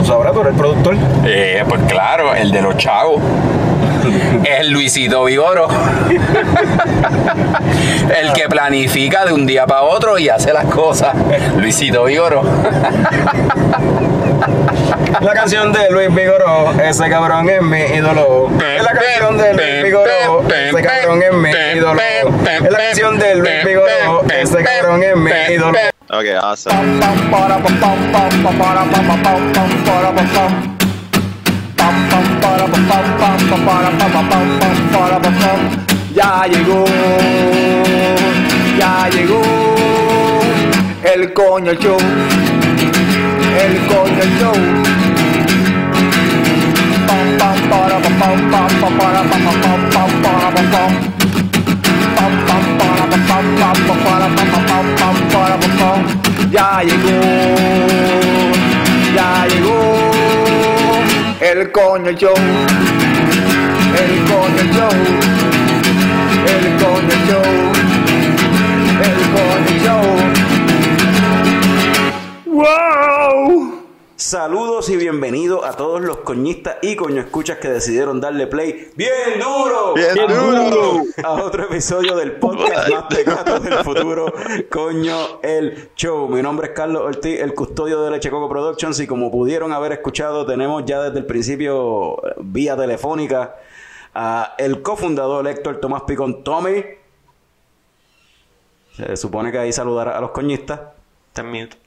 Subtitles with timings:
[0.00, 0.96] tú sabrás, tú eres el productor.
[1.24, 3.20] Eh, pues claro, el de los chavos.
[4.44, 5.68] El Luisito Vigoro.
[8.18, 11.14] El que planifica de un día para otro y hace las cosas.
[11.56, 12.42] Luisito Vigoro.
[15.20, 18.48] La canción de Luis Vigoró, ese cabrón es mi ídolo.
[18.76, 22.00] Es la canción de Luis Vigoró, ese cabrón es mi ídolo.
[22.00, 25.78] Es la canción de Luis Vigoró, ese cabrón es mi ídolo.
[26.12, 26.74] Okay, awesome.
[36.12, 36.84] Ya llegó,
[38.76, 39.40] ya llegó
[41.14, 41.98] el coño show,
[43.56, 44.80] el coño show.
[56.50, 57.20] Ya llegó,
[59.14, 60.00] ya llegó
[61.40, 62.34] el coño show,
[63.96, 64.94] el coño show,
[66.46, 67.48] el coño show,
[69.06, 70.04] el coño show.
[72.46, 73.69] ¡Wow!
[74.20, 79.40] Saludos y bienvenidos a todos los coñistas y coño escuchas que decidieron darle play bien
[79.40, 81.04] duro, Bien duro.
[81.24, 84.30] a otro episodio del podcast más pegado del futuro,
[84.70, 86.28] coño el show.
[86.28, 89.92] Mi nombre es Carlos Ortiz, el custodio de Leche Coco Productions y como pudieron haber
[89.92, 93.56] escuchado, tenemos ya desde el principio eh, vía telefónica
[94.14, 96.84] a el cofundador Héctor Tomás Picón Tommy.
[98.98, 100.78] Se supone que ahí saludará a los coñistas.
[101.42, 101.79] Mute.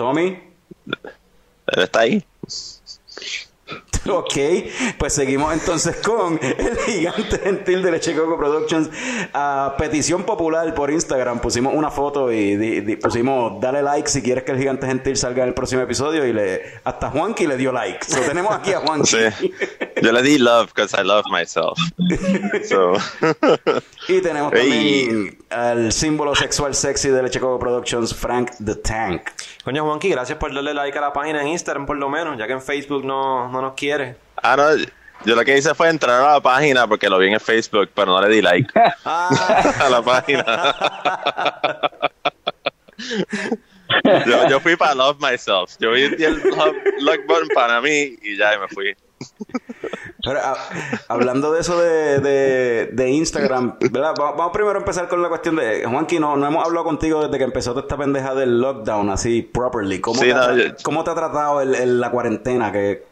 [0.00, 0.28] Tommy.
[1.66, 2.24] Él está ahí.
[4.08, 4.32] Ok,
[4.98, 8.88] pues seguimos entonces con el gigante gentil de Leche Coco Productions.
[9.34, 14.52] A petición popular por Instagram pusimos una foto y pusimos dale like si quieres que
[14.52, 18.02] el gigante gentil salga en el próximo episodio y le hasta Juanqui le dio like.
[18.06, 19.06] So, tenemos aquí a Juanqui.
[19.06, 19.52] Sí.
[20.02, 21.78] Yo le di love because I love myself.
[22.64, 22.94] So,
[24.08, 29.22] Y tenemos también al símbolo sexual sexy de Leche Coco Productions, Frank the Tank.
[29.64, 32.46] Coño, Juanqui, gracias por darle like a la página en Instagram, por lo menos, ya
[32.46, 34.16] que en Facebook no, no nos quiere.
[34.42, 34.76] ah, no,
[35.24, 37.90] yo lo que hice fue entrar a la página porque lo vi en el Facebook,
[37.94, 38.72] pero no le di like
[39.04, 40.74] a la página.
[44.26, 45.76] yo, yo fui para Love Myself.
[45.78, 48.94] Yo vi el love, like button para mí y ya y me fui.
[50.24, 50.56] Pero, a-
[51.08, 54.14] hablando de eso de, de, de Instagram, ¿verdad?
[54.20, 55.84] Va- Vamos primero a empezar con la cuestión de...
[55.86, 59.42] Juanqui, no, no hemos hablado contigo desde que empezó toda esta pendeja del lockdown, así,
[59.42, 60.00] properly.
[60.00, 62.70] ¿Cómo, Sí, te, ha, no, tra- yo- ¿cómo te ha tratado el, el- la cuarentena?
[62.72, 63.04] Que,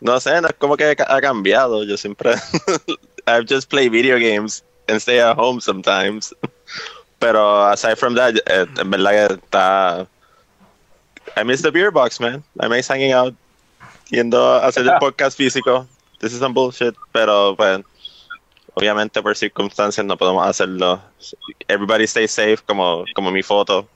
[0.00, 1.84] No sé, no es como que ha cambiado.
[1.84, 2.34] Yo siempre.
[3.26, 6.34] I've just played video games and stay at home sometimes.
[7.18, 10.06] Pero aside from that, eh, en verdad que está.
[11.36, 12.42] I miss the beer box, man.
[12.60, 13.34] I miss hanging out,
[14.08, 15.86] yendo a hacer el podcast físico.
[16.18, 16.94] This is some bullshit.
[17.12, 17.80] Pero, pues,
[18.74, 21.00] obviamente por circunstancias no podemos hacerlo.
[21.68, 23.88] Everybody stay safe, como, como mi foto.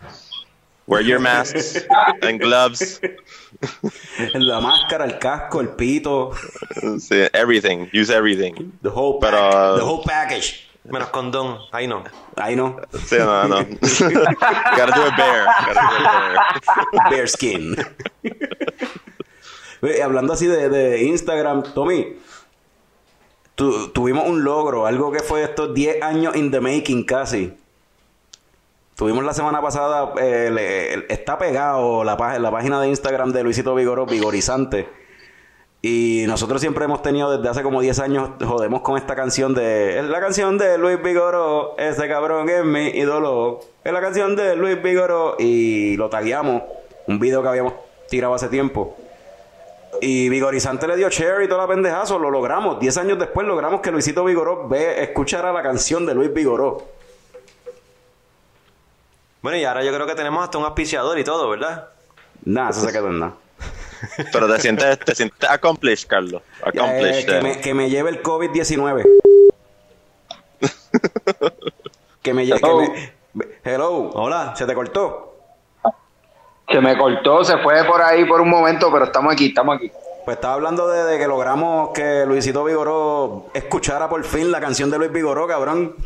[0.87, 1.79] Wear your masks
[2.23, 3.01] and gloves.
[4.35, 6.33] la máscara, el casco, el pito,
[6.99, 7.89] Sí, everything.
[7.93, 8.73] Use everything.
[8.83, 10.69] the whole, Pero, pack- uh, the whole package.
[10.85, 12.03] Menos condón, ahí no.
[12.35, 13.59] Ahí no, Sí, no, no.
[13.61, 15.47] Gotta do a bear.
[15.67, 17.11] Gotta do a bear.
[17.11, 17.77] bear skin.
[20.03, 22.17] Hablando así de, de Instagram, Tommy,
[23.55, 27.53] tu- tuvimos un logro, algo que fue estos 10 años in the making casi.
[28.97, 34.07] Tuvimos la semana pasada, eh, está pegado la, la página de Instagram de Luisito Vigoro,
[34.07, 34.89] Vigorizante.
[35.85, 39.99] Y nosotros siempre hemos tenido desde hace como 10 años, jodemos con esta canción de...
[39.99, 43.59] Es la canción de Luis Vigoro, ese cabrón es mi ídolo.
[43.83, 46.63] Es la canción de Luis Vigoro y lo tagueamos.
[47.09, 47.73] Un video que habíamos
[48.09, 48.97] tirado hace tiempo.
[50.01, 52.81] Y Vigorizante le dio share y toda la pendejazo, lo logramos.
[52.81, 56.89] 10 años después logramos que Luisito Vigoró ve, escuchara la canción de Luis Vigoró.
[59.43, 61.89] Bueno, y ahora yo creo que tenemos hasta un auspiciador y todo, ¿verdad?
[62.45, 63.35] Nada, eso se quedó en nada.
[64.33, 66.43] Pero te sientes, te sientes accomplished, Carlos.
[66.43, 67.27] Eh, Accomplished.
[67.27, 67.43] que, eh.
[67.43, 69.07] me, que me lleve el COVID-19.
[72.23, 72.61] que me lleve...
[72.63, 72.93] Hello.
[73.35, 74.11] Me, hello.
[74.15, 75.32] Hola, ¿se te cortó?
[76.69, 79.91] Se me cortó, se fue por ahí por un momento, pero estamos aquí, estamos aquí.
[80.25, 84.91] Pues estaba hablando de, de que logramos que Luisito Vigoró escuchara por fin la canción
[84.91, 85.97] de Luis Vigoró, cabrón.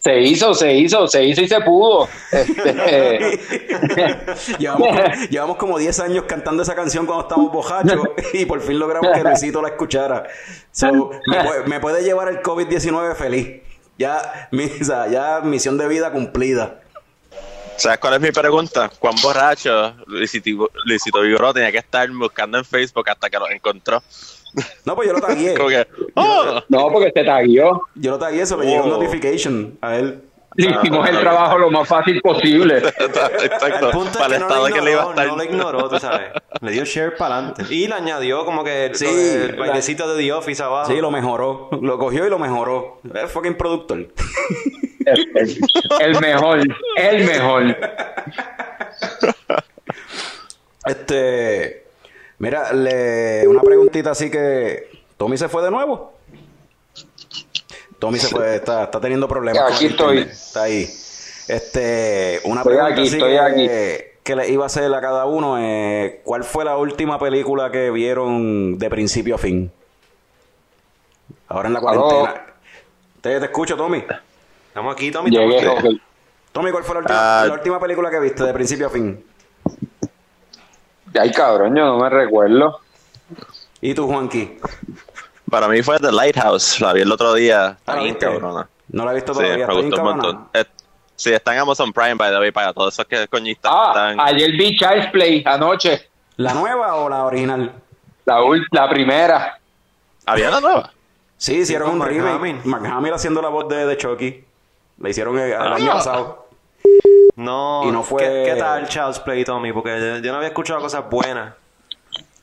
[0.00, 2.08] Se hizo, se hizo, se hizo y se pudo.
[2.30, 3.40] Este,
[4.58, 4.88] llevamos,
[5.30, 8.00] llevamos como 10 años cantando esa canción cuando estamos bojachos
[8.32, 10.24] y por fin logramos que Luisito la escuchara.
[10.70, 13.62] So, me, puede, me puede llevar el COVID-19 feliz.
[13.98, 16.80] Ya, mi- o sea, ya misión de vida cumplida.
[17.76, 18.90] ¿Sabes cuál es mi pregunta?
[18.98, 24.02] ¿Cuán borracho Luisito, Luisito Vigoró tenía que estar buscando en Facebook hasta que lo encontró?
[24.84, 25.54] No, pues yo lo tagué.
[25.68, 26.62] Que, ¡oh!
[26.68, 27.82] No, porque se taguió.
[27.94, 28.96] Yo lo tagué, eso le llegó un Oh.
[29.02, 30.22] notification a él.
[30.56, 32.78] Le hicimos el trabajo lo más fácil posible.
[33.42, 33.86] Exacto.
[33.86, 35.26] El punto Para es el que no estado lo, que le iba a ignoró, estar.
[35.26, 36.30] no lo ignoró, tú sabes.
[36.62, 37.64] Le dio share para adelante.
[37.68, 40.90] Y le añadió como que el, Sí, el la- bailecito de The Office abajo.
[40.90, 41.68] Sí, lo mejoró.
[41.82, 43.00] Lo cogió y lo mejoró.
[43.14, 43.98] Es fucking productor.
[45.04, 45.58] El, el-
[46.00, 46.58] el mejor,
[46.96, 47.76] el mejor.
[50.86, 51.84] Este.
[52.38, 54.88] Mira, le, una preguntita así que.
[55.16, 56.12] ¿Tommy se fue de nuevo?
[57.98, 59.72] Tommy se fue, está, está teniendo problemas.
[59.72, 60.18] Aquí estoy.
[60.18, 60.32] internet.
[60.34, 60.82] Está ahí.
[61.48, 63.68] Este, una Estoy pregunta aquí, así estoy que, aquí.
[64.22, 65.56] que le iba a hacer a cada uno.
[65.58, 69.70] eh, ¿Cuál fue la última película que vieron de principio a fin?
[71.48, 72.46] Ahora en la cuarentena.
[73.20, 74.04] Te, te escucho, Tommy.
[74.68, 75.30] Estamos aquí, Tommy.
[75.30, 75.66] Llegué.
[76.52, 77.46] Tommy, ¿cuál fue la última, Ah.
[77.46, 79.24] la última película que viste de principio a fin?
[81.18, 82.80] Ay, cabrón, yo no me recuerdo.
[83.80, 84.58] ¿Y tú, Juanqui?
[85.50, 86.80] Para mí fue The Lighthouse.
[86.80, 87.76] La vi el otro día.
[87.78, 88.68] Está Ah, ¿la bien cabrona.
[88.88, 89.56] No la he visto Sí, todavía.
[89.56, 90.48] me está bien gustó un montón.
[90.54, 90.64] Eh,
[91.14, 94.20] sí, está en Amazon Prime, by the way, para todos esos que coñistas Ah, están.
[94.20, 96.08] ayer vi Child's Play anoche.
[96.36, 97.72] ¿La nueva o la original?
[98.24, 98.40] La,
[98.72, 99.58] la primera.
[100.26, 100.90] ¿Había una nueva?
[101.36, 102.34] Sí, hicieron un remake.
[102.34, 102.60] Hamill.
[102.64, 104.44] Mark Hamill haciendo la voz de, de Chucky.
[104.98, 105.74] La hicieron el, el Ah.
[105.74, 106.46] año pasado.
[107.36, 109.72] No, Y no fue- ¿Qué, qué tal Child's Play, Tommy?
[109.72, 111.54] Porque yo, yo no había escuchado cosas buenas.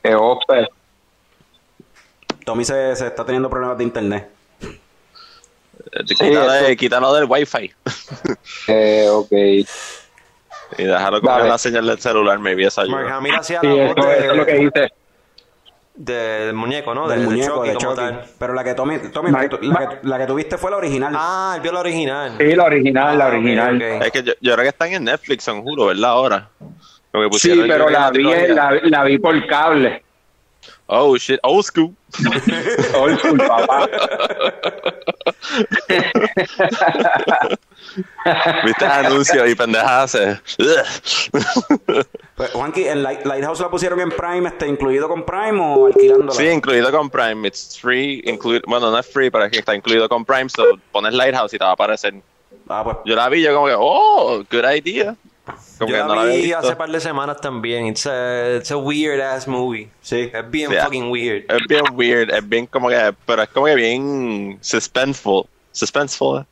[0.04, 0.70] Eh, Oscar.
[2.46, 4.30] Tommy se, se está teniendo problemas de internet.
[5.92, 6.76] Eh, quítalo, eso.
[6.78, 7.72] quítalo del wifi.
[8.68, 9.32] Eh, ok.
[9.32, 13.18] y déjalo coger la señal del celular, maybe eso Mark ayuda.
[13.18, 14.94] Hamill hacía Sí, la voz eso, de- es lo que hice.
[15.96, 17.08] del muñeco, ¿no?
[17.08, 17.96] del de, de muñeco Chucky de como Chucky.
[18.08, 18.26] tal.
[18.40, 20.72] Pero la que Tommy, Tommy la, que, Mark- tu- la, que, la que tuviste fue
[20.72, 21.14] la original.
[21.16, 22.36] Ah, él vio la original.
[22.40, 23.82] Sí, la original, la Ah, original.
[23.82, 26.10] Es que yo, yo creo que están en Netflix, en juro, ¿verdad?
[26.10, 26.50] Ahora.
[27.12, 30.04] Que Sí, pero la vi, la, la vi por cable.
[30.88, 31.40] Oh, shit.
[31.44, 31.94] Old school.
[32.96, 33.88] Old school, papá.
[38.66, 40.16] ¿Viste el anuncio y pendejadas?
[40.16, 40.40] eh?
[42.36, 46.32] Pues, Juanqui, ¿el Light- Lighthouse la pusieron en Prime, este, incluido con Prime o alquilándola?
[46.32, 47.48] Sí, incluido con Prime.
[47.48, 48.22] It's free.
[48.26, 50.50] incluido bueno, no es free, pero es que está incluido con Prime.
[50.50, 52.16] So pones Lighthouse y te va a aparecer.
[52.68, 52.98] Ah, pues.
[53.06, 55.16] Yo la vi, yo como que, oh, good idea.
[55.46, 56.58] Como Yo que la no la había vi visto.
[56.60, 57.88] hace par de semanas también.
[57.88, 59.90] It's a, it's a weird ass movie.
[60.02, 60.30] Sí.
[60.34, 60.84] Es bien ah.
[60.86, 61.44] fucking weird.
[61.52, 65.46] Es bien weird, es bien como que, pero es como que bien suspenseful.
[65.72, 66.42] Suspenseful.
[66.42, 66.46] eh.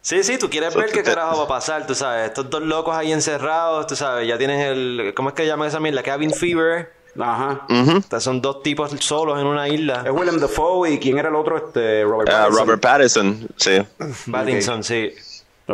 [0.00, 2.26] Sí, sí, tú quieres So, ver qué carajo va a pasar, tú sabes.
[2.26, 5.12] Estos dos locos ahí encerrados, tú sabes, ya tienen el...
[5.14, 6.02] ¿Cómo es que llaman esa mierda?
[6.02, 6.92] Cabin Fever.
[7.20, 7.66] Ajá.
[7.68, 10.02] O sea, son dos tipos solos en una Es isla.
[10.10, 11.56] Willem Dafoe y ¿quién era el otro?
[11.58, 12.58] Este, Robert Ah, Pattinson.
[12.66, 14.30] Robert Pattinson, sí.
[14.32, 15.12] Pattinson, sí.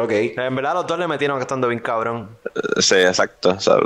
[0.04, 0.10] Ok.
[0.12, 2.30] En verdad los dos le metieron estando bien cabrón.
[2.78, 3.50] Sí, exacto.
[3.50, 3.76] o sea,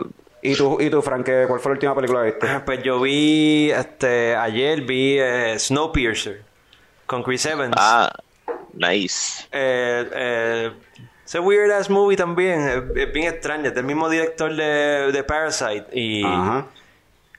[0.44, 2.60] ¿Y tú, y tú Frank, qué- cuál fue la última película que viste?
[2.66, 6.42] Pues yo vi, este, ayer vi eh, Snowpiercer
[7.06, 7.74] con Chris Evans.
[7.78, 8.10] ah,
[8.74, 9.46] nice.
[9.52, 10.72] Eh, eh,
[11.24, 15.22] ese weird ass movie también, es, es bien extraño, es del mismo director de, de
[15.22, 15.86] Parasite.
[15.92, 16.66] Y Ajá.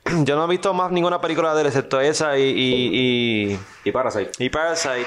[0.23, 3.91] yo no he visto más ninguna película de él excepto esa y, y, y, Y
[3.91, 4.31] Parasite.
[4.39, 5.05] y Parasite.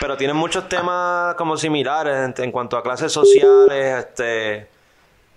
[0.00, 4.66] Pero tienen muchos temas como similares en, en cuanto a clases sociales, este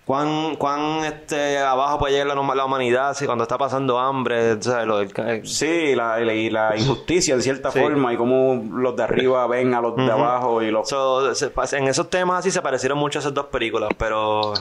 [0.04, 4.86] cuán, cuán este abajo puede llegar la, la humanidad si cuando está pasando hambre, ¿sabes?
[4.86, 7.78] Lo del, ca- Sí, la, la- y la injusticia en cierta Sí.
[7.78, 10.88] forma y cómo los de arriba ven a los de abajo y los...
[10.88, 14.54] So, se- en esos temas así se parecieron mucho esas dos películas, pero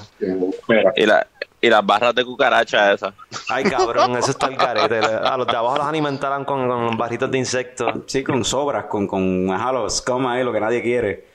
[0.67, 0.91] Mira.
[0.97, 1.25] Y, la,
[1.59, 3.13] y las barras de cucaracha esas.
[3.49, 4.99] ay cabrón, eso está el carete.
[5.05, 7.93] A los de abajo los alimentaban con, con barritos de insectos.
[8.05, 11.25] Sí, con sobras, con, con ajá, los scum ahí, lo que nadie quiere.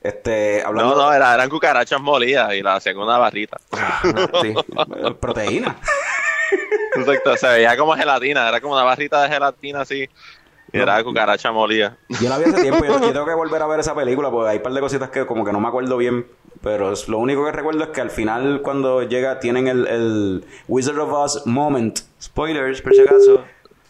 [0.00, 3.56] Este, hablando No, no, era- eran cucarachas molidas y las hacían con una barrita.
[4.40, 4.48] Sí.
[4.54, 5.76] Eh, proteína.
[6.96, 10.08] Exacto, se veía como gelatina, era como una barrita de gelatina así.
[10.74, 11.96] Y era cucaracha molida.
[12.08, 14.50] Yo la vi hace tiempo, yo, yo tengo que volver a ver esa película porque
[14.50, 16.26] hay un par de cositas que como que no me acuerdo bien.
[16.60, 20.44] Pero es- lo único que recuerdo es que al final cuando llega tienen el, el
[20.68, 23.40] Wizard of Oz moment Spoilers, por si acaso.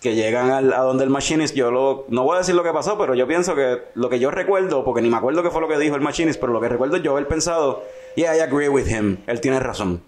[0.00, 2.73] que llegan al, a donde el machinist, yo lo, no voy a decir lo que
[2.73, 5.61] pasó, pero yo pienso que lo que yo recuerdo, porque ni me acuerdo qué fue
[5.61, 7.85] lo que dijo el machinist, pero lo que recuerdo es yo haber pensado,
[8.16, 10.02] yeah, I agree with him, él tiene razón.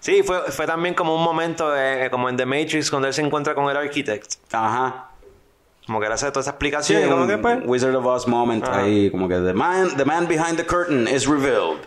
[0.00, 1.70] Sí, fue, fue también como un momento
[2.10, 4.34] como en The Matrix cuando él se encuentra con el architect.
[4.52, 5.07] Ajá.
[5.88, 7.02] Como que él hace toda esa Sí, explicación.
[7.04, 8.82] y como un que pues, Wizard of Oz moment Ajá.
[8.82, 11.80] ahí, como que the man, the man behind the curtain is revealed.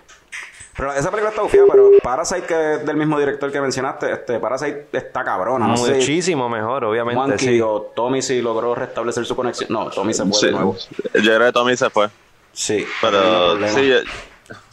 [0.76, 4.40] Pero esa película está ufía, pero Parasite, que es del mismo director que mencionaste, este
[4.40, 5.94] Parasite está cabrona, no sé.
[5.96, 7.38] muchísimo mejor, obviamente.
[7.38, 7.62] Sí.
[7.62, 9.70] o Tommy si logró restablecer su conexión.
[9.72, 10.46] No, Tommy se fue Sí.
[10.48, 10.76] de nuevo.
[11.14, 12.10] Yo creo que Tommy se fue.
[12.54, 12.86] Sí.
[13.02, 13.98] Pero sí, yo,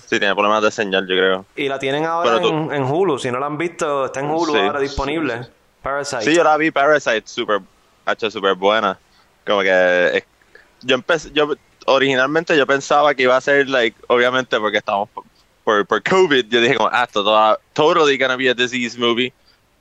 [0.07, 1.45] Sí, tiene problemas de señal, yo creo.
[1.55, 3.19] Y la tienen ahora en, en Hulu.
[3.19, 4.59] Si no la han visto, está en Hulu Sí.
[4.59, 5.47] ahora disponible.
[5.83, 6.23] Parasite.
[6.23, 7.61] Sí, yo la vi Parasite, super,
[8.07, 8.99] hecho super buena.
[9.49, 10.25] Como que eh,
[10.83, 11.49] yo empecé, yo
[11.87, 15.09] originalmente yo pensaba que iba a ser like, obviamente porque estábamos
[15.65, 19.33] por, por, COVID, yo dije como, ah, esto toda- totally gonna be a disease movie.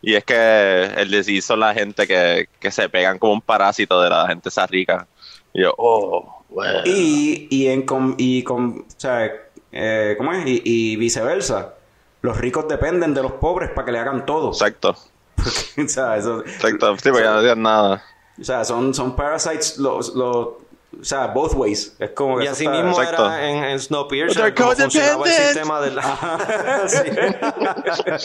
[0.01, 4.01] Y es que el disease son la gente que, que se pegan como un parásito
[4.01, 5.07] de la gente esa rica.
[5.53, 6.79] Y yo, oh, bueno.
[6.85, 9.31] Y, y, en com- y con, o sea,
[9.71, 10.45] eh, ¿cómo es?
[10.47, 11.73] Y, y viceversa.
[12.21, 14.49] Los ricos dependen de los pobres para que le hagan todo.
[14.49, 14.89] Exacto,
[15.37, 16.95] o sea, eso- exacto.
[16.97, 18.03] Sí, porque no digan nada.
[18.39, 20.59] O sea, son, son parasites, los, los, o
[21.03, 21.95] sea, both ways.
[21.99, 23.25] Es como que Y así está- mismo Exacto.
[23.25, 26.03] era en, en Snowpiercer cómo funcionaba el sistema de la...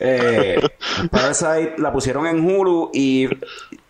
[0.00, 0.60] Eh,
[1.10, 3.28] Parasite la pusieron en Hulu y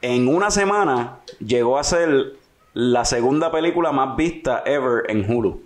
[0.00, 2.32] en una semana llegó a ser
[2.72, 5.60] la segunda película más vista ever en Hulu.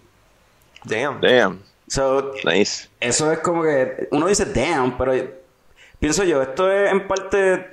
[0.84, 1.20] Damn.
[1.20, 2.88] Damn, So, nice.
[2.98, 5.12] eso es como que uno dice damn, pero
[6.00, 7.71] pienso yo, esto es en parte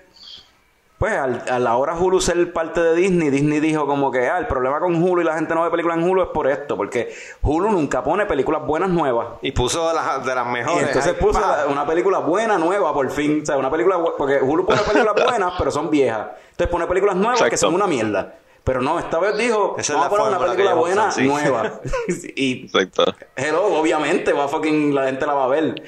[0.99, 4.37] pues al, a la hora Hulu ser parte de Disney, Disney dijo como que ah,
[4.37, 6.75] el problema con Hulu y la gente no ve películas en Hulu es por esto,
[6.75, 9.27] porque Hulu nunca pone películas buenas nuevas.
[9.41, 10.87] Y puso de las, de las Y mejores.
[10.87, 13.39] entonces Ahí, puso la- una película buena, nueva, por fin.
[13.41, 13.97] O sea, una película...
[14.17, 16.27] Porque Hulu pone películas buenas, pero son viejas.
[16.51, 18.35] Entonces pone películas nuevas que son una mierda.
[18.65, 21.25] Pero no, esta vez dijo, Esa es vamos a poner una película buena, sí.
[21.25, 21.79] nueva.
[22.35, 23.05] y, Exacto.
[23.37, 24.93] hello, obviamente, va fucking...
[24.93, 25.81] La gente la va a ver.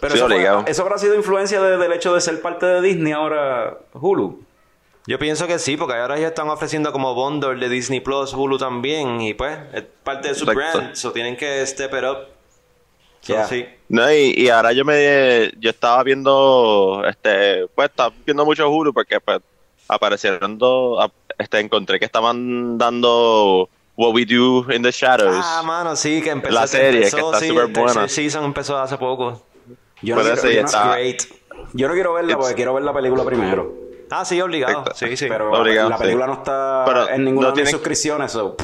[0.00, 0.64] Pero Sí, eso, fue- obligado.
[0.66, 4.42] eso habrá sido influencia de- del hecho de ser parte de Disney ahora Hulu.
[5.06, 8.56] Yo pienso que sí, porque ahora ellos están ofreciendo como bundle de Disney Plus, Hulu
[8.56, 10.78] también, y pues es parte de su Exacto.
[10.78, 12.16] brand, so tienen que step it up.
[13.20, 13.46] So, Ya.
[13.46, 13.66] sí.
[13.88, 18.92] No, y, y ahora yo me yo estaba viendo este pues estaba viendo mucho Hulu
[18.92, 19.40] porque pues
[19.88, 25.36] aparecieron dos este encontré que estaban dando What We Do in the Shadows.
[25.42, 26.54] Ah, mano, sí, que empezó.
[26.54, 28.08] La serie, que empezó, está sí, súper buena.
[28.08, 29.42] season empezó hace poco.
[30.04, 30.92] Yo no, Pero quiero, yo no- está-.
[30.96, 31.22] Great.
[31.72, 33.72] yo no quiero verla It's- porque quiero ver la película primero.
[34.10, 34.84] Ah, sí, obligado.
[34.94, 35.26] Sí, sí.
[35.28, 36.02] Pero Obligado, la sí.
[36.02, 38.32] película no está Pero en ninguna no de suscripciones.
[38.32, 38.54] so,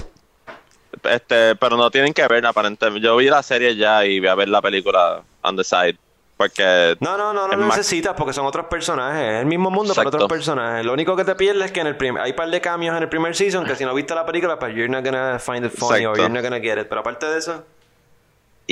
[1.05, 3.01] Este, pero no tienen que ver aparentemente.
[3.05, 5.97] Yo vi la serie ya y voy a ver la película on the side
[6.37, 9.23] porque No, no, no, no necesitas porque son otros personajes.
[9.35, 10.25] Es el mismo mundo, pero Exacto.
[10.25, 10.85] otros personajes.
[10.85, 12.97] Lo único que te pierdes es que en el prim- hay un par de cambios
[12.97, 15.65] en el primer season que si no viste la película, pues you're not gonna find
[15.65, 16.87] it funny or you're not gonna get it.
[16.89, 17.65] Pero aparte de eso,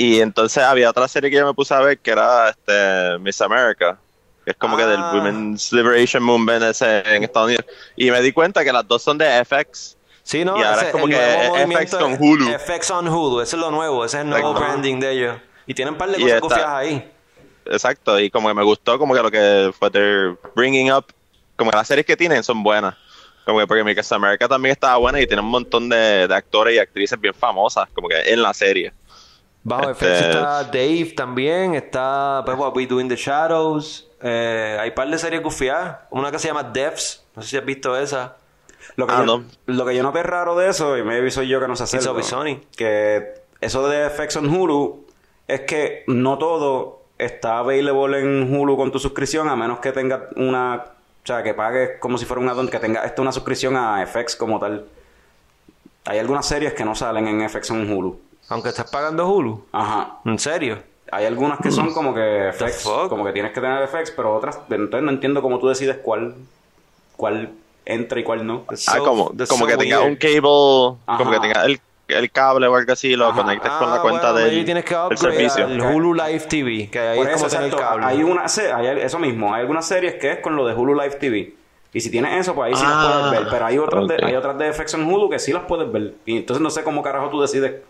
[0.01, 3.41] Y entonces había otra serie que yo me puse a ver que era este Miss
[3.41, 3.99] America,
[4.45, 5.11] que es como que del Ah.
[5.13, 7.65] Women's Liberation Movement ese en Estados Unidos.
[7.97, 9.97] Y me di cuenta que las dos son de FX.
[10.23, 12.49] sí, no, Y ahora ese- es como que FX con Hulu.
[12.49, 14.67] FX on Hulu, ese es lo nuevo, ese es el nuevo Exacto.
[14.71, 15.37] branding de ellos.
[15.67, 17.11] Y tienen un par de Y cosas confiadas ahí.
[17.65, 21.07] Exacto, y como que me gustó como que lo que fue they're bringing up,
[21.57, 22.95] como que las series que tienen son buenas.
[23.45, 26.73] Como que porque Miss America también estaba buena y tiene un montón de, de actores
[26.75, 28.93] y actrices bien famosas, como que en la serie.
[29.69, 34.07] Bajo Este- está Dave también, está pues, What We Do in the Shadows.
[34.21, 35.99] eh, hay un par de series gufiadas.
[36.09, 38.35] Una que se llama Devs, no sé si has visto esa.
[38.97, 39.43] Lo que, Ah, yo, no.
[39.67, 42.15] lo que yo noté raro de eso, y me soy yo que no sé hacerlo,
[42.75, 45.05] que eso de FX on Hulu
[45.47, 50.21] es que no todo está available en Hulu con tu suscripción, a menos que tengas
[50.35, 50.75] una,
[51.23, 54.01] o sea, que pagues como si fuera una don, que tenga esta una suscripción a
[54.05, 54.85] FX como tal.
[56.05, 58.19] Hay algunas series que no salen en FX on Hulu.
[58.49, 59.65] Aunque estés pagando Hulu.
[59.71, 60.17] Ajá.
[60.25, 60.79] ¿En serio?
[61.11, 63.09] Hay algunas que son como que FX, fuck?
[63.09, 66.35] como que tienes que tener FX, pero otras, entonces no entiendo cómo tú decides cuál,
[67.15, 67.49] cuál
[67.85, 68.63] entra y cuál no.
[68.67, 71.79] ah, So- como, como so que tenga un cable, como que tenga el,
[72.09, 73.41] el cable o algo así, lo Ajá.
[73.41, 75.65] conectes con la Ah, cuenta bueno, del, tienes que del servicio.
[75.65, 78.05] al Hulu Live TV, que ahí Por es eso, como tener cable.
[78.05, 81.15] hay una hay eso mismo, hay algunas series que es con lo de Hulu Live
[81.15, 81.55] TV.
[81.91, 83.49] Y si tienes eso, pues ahí sí las Ah, puedes ver.
[83.51, 86.13] Pero hay otras, de, hay otras de FX en Hulu que sí las puedes ver.
[86.27, 87.81] Y entonces no sé cómo carajo tú decides.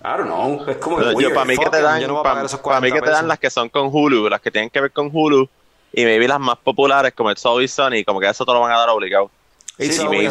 [0.00, 0.64] I don't know.
[0.68, 1.34] Es como que yo, weird.
[1.34, 3.28] para mí que te dan, yo no a para, para mí que 40 te dan
[3.28, 5.48] las que son con Hulu, las que tienen que ver con Hulu,
[5.92, 8.60] y maybe las más populares como el Soul y Sunny, como que eso te lo
[8.60, 9.30] van a dar obligado.
[9.76, 10.30] Y Sí, Sony- maybe-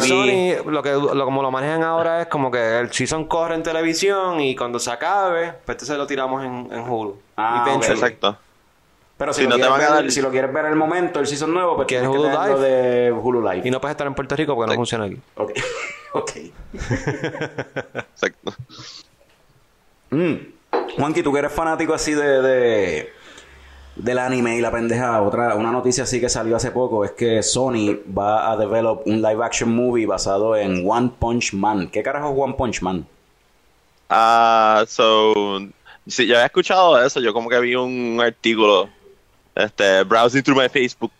[0.62, 3.62] Sony, lo que lo, como lo manejan ahora es como que el season corre en
[3.62, 7.18] televisión y cuando se acabe, pues entonces lo tiramos en, en Hulu.
[7.36, 7.94] Ah, Eventually.
[8.00, 8.36] Exacto.
[9.16, 10.64] Pero si, Si lo no te quieres van a ver, dar- si lo quieres ver
[10.66, 13.62] en el momento, el season nuevo, pues ¿Quieres tienes que Hulu tenerlo de Hulu Live.
[13.66, 15.18] Y no puedes estar en Puerto Rico porque no funciona aquí.
[15.36, 15.52] Ok.
[16.12, 16.30] ok.
[17.94, 18.54] Exacto.
[20.10, 20.34] Mm.
[20.96, 23.12] Juanqui, tú que eres fanático así de, de
[23.98, 27.42] del anime y la pendeja, otra una noticia así que salió hace poco es que
[27.42, 31.88] Sony va a develop un live action movie basado en One Punch Man.
[31.88, 33.06] ¿Qué carajo es One Punch Man?
[34.08, 35.60] Ah, so,
[36.06, 38.88] sí, yo había escuchado eso, yo como que vi un artículo,
[39.54, 41.12] este, browsing through my Facebook,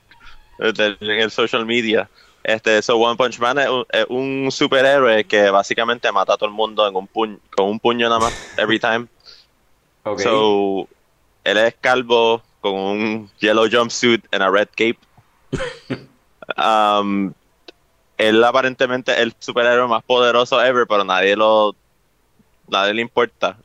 [0.59, 2.09] este, en el social media,
[2.49, 6.49] Este, so One Punch Man es un, es un superhéroe que básicamente mata a todo
[6.49, 9.07] el mundo en un puño, con un puño nada más, every time.
[10.17, 10.88] So,
[11.45, 14.99] él es calvo con un yellow jumpsuit and a red cape.
[16.57, 17.35] Um,
[18.17, 21.76] él aparentemente es el superhéroe más poderoso ever, pero nadie lo
[22.71, 23.57] nadie le importa.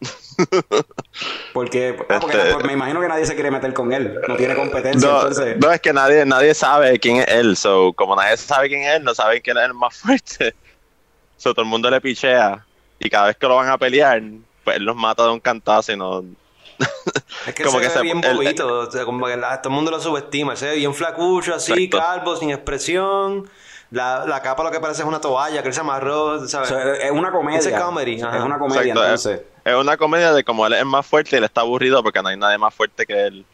[1.54, 4.20] porque, ah, porque Este- me imagino que nadie se quiere meter con él.
[4.28, 5.58] No tiene competencia, No, entonces.
[5.60, 7.56] no, es que nadie, nadie sabe quién es él.
[7.58, 10.56] So, como nadie sabe quién es él, no saben quién es el más fuerte.
[11.38, 12.66] So, todo el mundo le pichea.
[13.00, 14.22] Y cada vez que lo van a pelear,
[14.64, 16.24] pues él los mata de un cantazo y no.
[17.46, 19.92] Es que Como se que ve se- bien bobito, como que la- todo el mundo
[19.92, 21.98] lo subestima, se ve bien flacucho, así, Exacto.
[22.00, 23.50] calvo, sin expresión.
[23.94, 26.70] La, la capa lo que parece es una toalla que él se amarró, O ¿sabes?
[26.70, 27.60] sea, es una comedia.
[27.60, 28.38] Ese comedy, ajá.
[28.38, 29.42] Es una comedia, Exacto, es- entonces.
[29.66, 32.30] Es una comedia de como él es más fuerte y él está aburrido porque no
[32.30, 33.46] hay nadie más fuerte que él.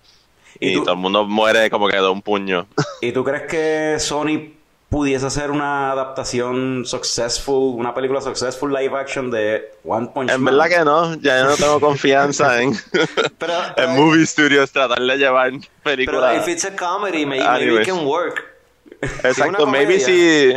[0.60, 0.84] ¿Y Y, tú?
[0.84, 2.67] todo el mundo muere como que de un puño.
[3.01, 4.53] ¿Y tú crees que Sony
[4.89, 10.58] pudiese hacer una adaptación successful, una película successful live action de One Punch en Man?
[10.58, 12.74] verdad que no, ya yo no tengo confianza en,
[13.38, 16.38] Pero, en movie studios tratar de llevar pero películas.
[16.38, 18.43] if it's a comedy, maybe, maybe it can work.
[19.01, 20.53] Exacto, una maybe si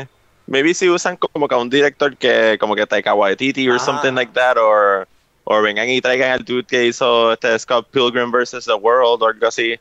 [0.47, 3.85] maybe si usan como que a un director que como que Taika Waititi or Ajá.
[3.85, 5.07] something like that or
[5.45, 8.65] o vengan y traigan al dude que hizo este Scott Pilgrim vs.
[8.65, 9.79] The World o algo así.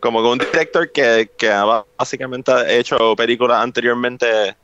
[0.00, 1.48] Como que un director que, que
[1.96, 4.56] básicamente ha hecho películas anteriormente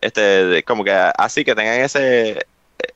[0.00, 2.46] este como que así que tengan ese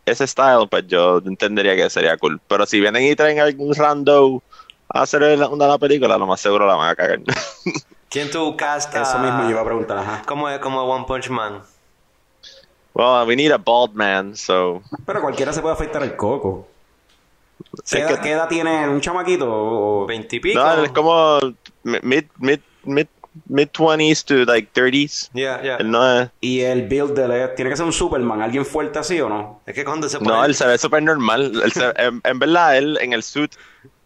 [0.07, 2.41] ese style, pues yo entendería que sería cool.
[2.49, 4.43] Pero si vienen y traen algún rando
[4.89, 7.21] a hacer una la película, lo más seguro la van a cagar.
[8.15, 9.03] ¿Quién tú casta?
[9.03, 10.23] Eso mismo yo iba a preguntar, ajá.
[10.25, 11.63] ¿Cómo es como One Punch Man?
[12.95, 16.69] well, we need a bald man, so Pero cualquiera se puede afeitar el coco.
[17.91, 19.47] ¿Qué, edad, que- qué edad tiene un chamaquito?
[19.51, 20.61] O- ¿Veintipico?
[20.61, 21.41] No, él es como
[21.83, 23.07] mid mid mid
[23.49, 25.29] mid 20s to like 30s.
[25.33, 25.77] Yeah, yeah.
[25.79, 28.43] Él no es Y el build de él, ¿tiene que ser un Superman?
[28.43, 29.61] ¿Alguien fuerte así o no?
[29.67, 30.31] Es que cuando se pone...
[30.31, 31.51] no, él se ve súper normal.
[31.65, 33.53] Él se- en, en verdad él en el suit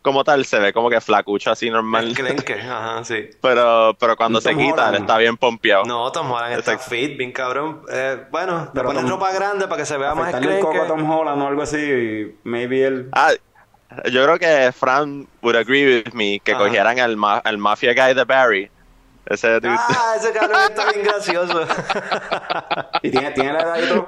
[0.03, 2.09] como tal se ve como que flacucho así normal.
[2.09, 3.29] Enclenque, ajá, sí.
[3.43, 4.95] Pero pero cuando se quita Holland.
[4.97, 5.85] él está bien pompeado.
[5.85, 6.91] No, Tom Holland está Exacto.
[6.95, 7.83] fit, bien cabrón.
[7.91, 10.83] Eh, bueno, le Pero pones Tom- ropa grande para que se vea más el coco
[10.83, 10.87] a.
[10.87, 11.79] Tom Holland o algo así.
[11.79, 13.09] y Maybe él...
[13.13, 13.33] Ah,
[14.11, 16.65] yo creo que Fran would agree with me que Ajá.
[16.65, 18.71] cogieran al, ma- al mafia guy de Barry.
[19.29, 19.69] Ese dude.
[19.69, 21.61] Ah, ese cabrón está bien gracioso.
[23.03, 24.07] Y tiene, tiene la edad y todo.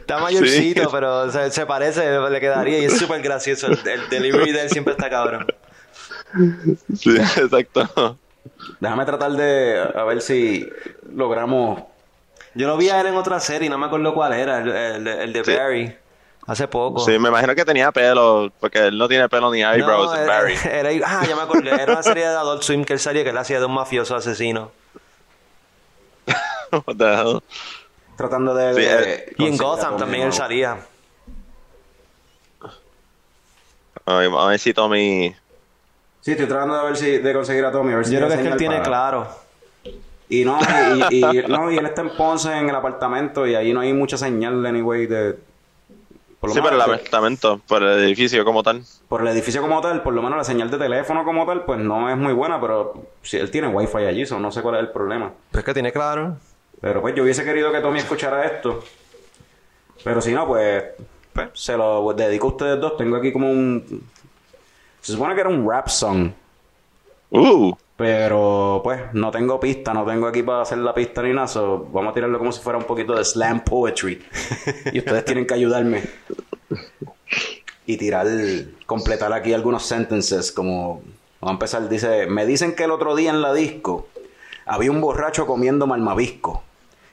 [0.00, 0.88] Está mayorcito, Sí.
[0.92, 3.68] pero se, se parece, le quedaría y es súper gracioso.
[3.68, 5.46] El, el delivery de él siempre está cabrón.
[6.94, 8.18] Sí, exacto.
[8.80, 9.88] Déjame tratar de...
[9.94, 10.68] A ver si
[11.14, 11.82] logramos...
[12.54, 15.06] Yo lo vi a él en otra serie, no me acuerdo cuál era, el, el-
[15.08, 15.52] el de Sí.
[15.56, 15.96] Barry,
[16.46, 17.00] hace poco.
[17.00, 20.22] Sí, me imagino que tenía pelo, porque él no tiene pelo ni eyebrows No, en
[20.22, 20.54] era, Barry.
[20.70, 23.30] era- ah, ya me acordé, era una serie de Adult Swim que él salía que
[23.30, 24.70] él hacía de un mafioso asesino.
[26.72, 27.40] What the hell?
[28.16, 28.74] Tratando de...
[28.74, 30.78] Sí, de eh, Y en Gotham también de él salía.
[34.04, 35.34] Ay, a ver si Tommy.
[36.20, 37.18] Sí, estoy tratando de ver si...
[37.18, 37.92] De conseguir a Tommy.
[37.92, 39.28] A ver si Yo creo que es que él tiene para- claro.
[40.28, 40.58] Y no,
[41.10, 43.80] y, y- y- no, y él está en Ponce en el apartamento y ahí no
[43.80, 45.36] hay mucha señal, anyway, de...
[46.40, 48.82] Por lo Sí, menos pero el apartamento, por el edificio como tal.
[49.08, 51.78] por el edificio como tal, por lo menos la señal de teléfono como tal, pues
[51.80, 54.80] no es muy buena, pero si él tiene wifi allí, eso no sé cuál es
[54.82, 55.32] el problema.
[55.50, 56.36] Pues que tiene claro.
[56.80, 58.84] Pero pues yo hubiese querido que Tommy escuchara esto.
[60.04, 60.84] Pero si no, pues,
[61.32, 62.96] pues, se lo dedico a ustedes dos.
[62.96, 64.04] Tengo aquí como un...
[65.00, 66.30] Se supone que era un rap song.
[67.30, 71.48] Uh, Pero pues no tengo pista, no tengo aquí para hacer la pista ni nada.
[71.48, 74.22] so, vamos a tirarlo como si fuera un poquito de slam poetry.
[74.92, 76.02] y ustedes tienen que ayudarme.
[77.86, 78.26] Y tirar,
[78.84, 81.02] completar aquí algunos sentences como...
[81.40, 82.26] Vamos a empezar, dice...
[82.26, 84.08] Me dicen que el otro día en la disco
[84.66, 86.62] había un borracho comiendo malmavisco.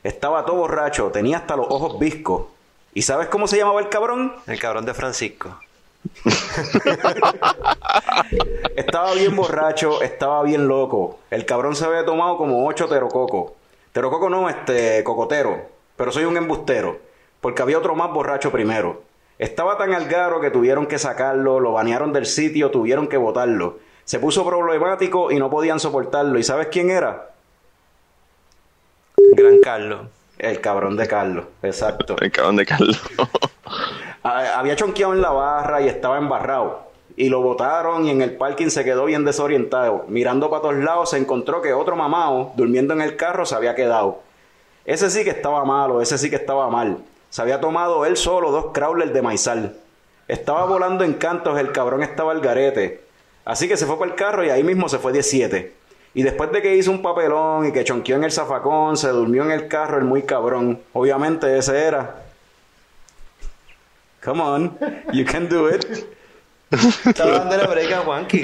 [0.03, 2.47] Estaba todo borracho, tenía hasta los ojos viscos.
[2.93, 4.33] ¿Y sabes cómo se llamaba el cabrón?
[4.47, 5.57] El cabrón de Francisco.
[8.75, 11.19] Estaba bien borracho, estaba bien loco.
[11.29, 13.55] El cabrón se había tomado como ocho terococo.
[13.91, 15.61] Terococo no, este, cocotero.
[15.95, 16.99] Pero soy un embustero.
[17.41, 19.03] Porque había otro más borracho primero.
[19.39, 23.79] Estaba tan algaro que tuvieron que sacarlo, lo banearon del sitio, tuvieron que botarlo.
[24.05, 26.39] Se puso problemático y no podían soportarlo.
[26.39, 27.31] ¿Y sabes quién era?
[29.35, 30.07] Gran Carlos.
[30.37, 32.15] El cabrón de Carlos, exacto.
[32.19, 33.01] el cabrón de Carlos.
[34.23, 36.83] Ah, Había chonqueado en la barra y estaba embarrado.
[37.15, 40.05] Y lo botaron y en el parking se quedó bien desorientado.
[40.07, 43.75] Mirando para todos lados se encontró que otro mamao, durmiendo en el carro, se había
[43.75, 44.21] quedado.
[44.85, 46.97] Ese sí que estaba malo, ese sí que estaba mal.
[47.29, 49.75] Se había tomado él solo dos crawlers de maizal.
[50.27, 53.03] Estaba volando en cantos, el cabrón estaba al garete.
[53.45, 55.73] Así que se fue para el carro y ahí mismo se fue 17.
[56.15, 59.43] Y después de que hizo un papelón y que chonqueó en el zafacón, se durmió
[59.43, 60.79] en el carro, el muy cabrón.
[60.93, 62.22] Obviamente ese era.
[64.23, 64.77] Come on,
[65.11, 65.85] you can do it.
[66.71, 68.41] Estaba dándole break a Juanqui.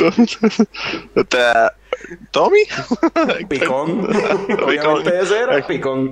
[2.32, 2.64] ¿Tommy?
[3.48, 4.08] Picón.
[4.64, 6.12] Obviamente ese era picón.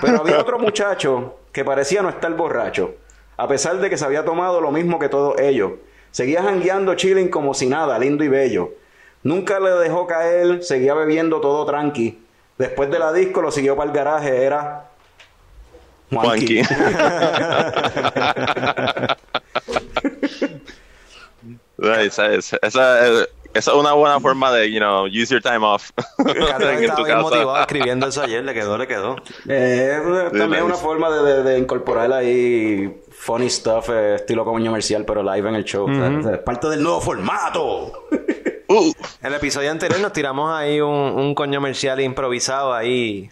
[0.00, 2.94] Pero había otro muchacho que parecía no estar borracho.
[3.36, 5.72] A pesar de que se había tomado lo mismo que todos ellos.
[6.10, 8.72] Seguía jangueando chilling como si nada, lindo y bello.
[9.22, 12.18] Nunca le dejó caer, seguía bebiendo todo tranqui.
[12.56, 14.90] Después de la disco lo siguió para el garaje, era...
[16.10, 16.62] Juanqui.
[22.00, 23.08] esa, esa, esa,
[23.54, 25.90] esa es una buena forma de, you know, use your time off.
[26.18, 27.60] En tu estaba bien motivado casa.
[27.62, 29.16] escribiendo eso ayer, le quedó, le quedó.
[29.48, 29.98] Eh,
[30.32, 30.62] también nice.
[30.62, 35.54] una forma de, de- de incorporar ahí funny stuff, eh, estilo comercial, pero live en
[35.54, 35.88] el show.
[35.90, 37.92] O sea, o sea, es parte del nuevo formato.
[38.68, 38.92] Uh,
[39.22, 43.30] El episodio anterior nos tiramos ahí un, un coño comercial improvisado ahí.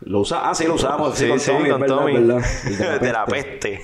[0.00, 1.16] Lo usa, ah, sí, lo usamos.
[1.16, 2.12] Sí, Sí, con sí, Tommy, con es verdad, Tommy.
[2.12, 2.44] verdad.
[2.94, 3.82] El de la peste.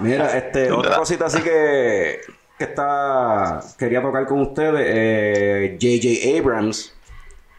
[0.00, 2.20] Mira, este, otra cosita así que,
[2.58, 4.82] que está, quería tocar con ustedes.
[4.86, 6.38] eh, J.J.
[6.40, 6.94] Abrams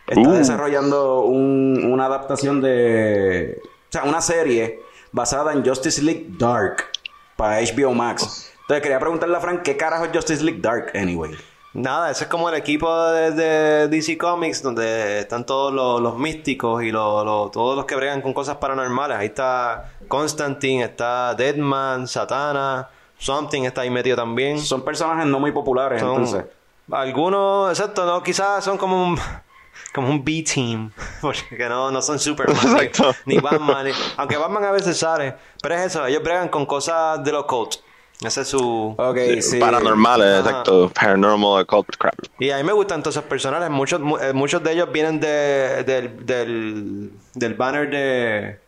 [0.08, 0.34] está Uh.
[0.34, 4.79] desarrollando un- una adaptación de, o sea, una serie
[5.12, 6.84] basada en Justice League Dark
[7.38, 8.51] para HBO Max.
[8.62, 11.32] Entonces quería preguntarle a Frank, ¿qué carajo es Justice League Dark, anyway?
[11.73, 16.17] Nada, ese es como el equipo de, de DC Comics donde están todos los, los
[16.17, 19.17] místicos y los, los- todos los que bregan con cosas paranormales.
[19.17, 24.60] Ahí está Constantine, está Deadman, Satana, Something está ahí metido también.
[24.60, 26.45] Son personajes no muy populares, Son entonces.
[26.91, 29.19] algunos, exacto, no, quizás son como un
[29.93, 33.15] como un B-team, porque no, no son Superman ni- Exacto.
[33.25, 37.23] ni, Batman, ni- aunque Batman a veces sale, pero es eso, ellos bregan con cosas
[37.23, 37.75] de los cult.
[38.21, 38.95] Ese es su
[39.41, 39.60] sí.
[39.60, 40.49] Paranormales, Ajá.
[40.49, 40.91] exacto.
[40.93, 42.15] Paranormal occult crap.
[42.38, 45.19] y a mí me gustan todos esos personajes, muchos mu- eh, muchos de ellos vienen
[45.21, 48.60] de, del, del, del banner de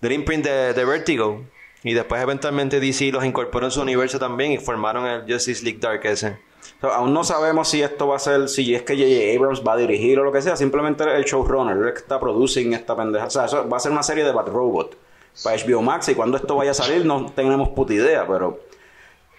[0.00, 1.42] del imprint de, de Vertigo
[1.82, 5.78] y después eventualmente DC los incorporó en su universo también y formaron el Justice League
[5.80, 6.38] Dark ese.
[6.80, 9.36] So, aún no sabemos si esto va a ser, si es que J.J.
[9.38, 12.72] Abrams va a dirigir o lo que sea, simplemente el showrunner, el que está producing
[12.74, 13.26] esta pendeja.
[13.26, 14.96] O sea, eso va a ser una serie de Bat Robot
[15.44, 18.58] para HBO Max y cuando esto vaya a salir no tenemos puta idea, pero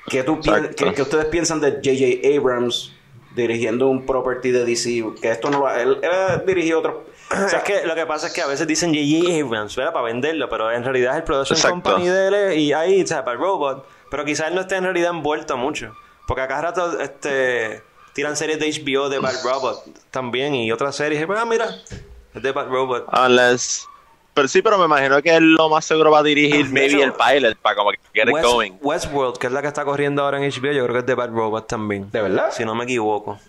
[0.08, 2.38] ¿qué, tú qué- qué ustedes piensan de J.J.
[2.38, 2.94] Abrams
[3.36, 5.04] dirigiendo un property de DC?
[5.22, 7.06] Que esto no lo va, él, él dirigió otro.
[7.30, 9.44] O sea, es que lo que pasa es que a veces dicen J.J.
[9.46, 9.92] Abrams, ¿verdad?
[9.94, 11.74] Para venderlo, pero en realidad es el production Exacto.
[11.76, 13.86] company de él y ahí, o sea, para el robot.
[14.10, 15.94] Pero quizás él no esté en realidad envuelto mucho.
[16.26, 17.82] Porque acá rato este,
[18.14, 21.22] tiran series de HBO de Bad Robot también y otras series.
[21.22, 21.68] Y, ah, mira,
[22.34, 23.06] es de Bad Robot.
[23.14, 23.86] Unless.
[24.38, 27.12] Pero sí, pero me imagino que él lo más seguro va a dirigir maybe el
[27.14, 28.72] pilot para como que get it West- going.
[28.82, 31.16] Westworld, que es la que está corriendo ahora en HBO, yo creo que es de
[31.16, 32.12] Bad Robot también.
[32.12, 32.50] ¿De verdad?
[32.52, 33.40] Si no me equivoco.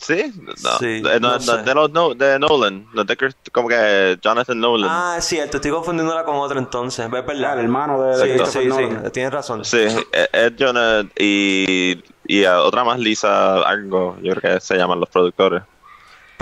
[0.00, 1.58] Sí, no, Sí, de, no- no sé.
[1.58, 4.88] de los no, de Nolan, no de Chris- como que Jonathan Nolan.
[4.90, 7.04] Ah, es cierto, estoy confundiéndola con otro entonces.
[7.04, 7.58] Es verdad.
[7.58, 9.12] El hermano de- de Sí, sí, Christopher sí, Nolan.
[9.12, 9.64] tienes razón.
[9.66, 9.76] Sí,
[10.12, 14.98] eh, Ed Jonah y, y a otra más Lisa algo, yo creo que se llaman
[14.98, 15.62] los productores.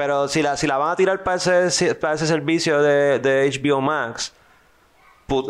[0.00, 3.50] Pero si la, si la van a tirar para ese, para ese servicio de, de
[3.62, 4.32] HBO Max,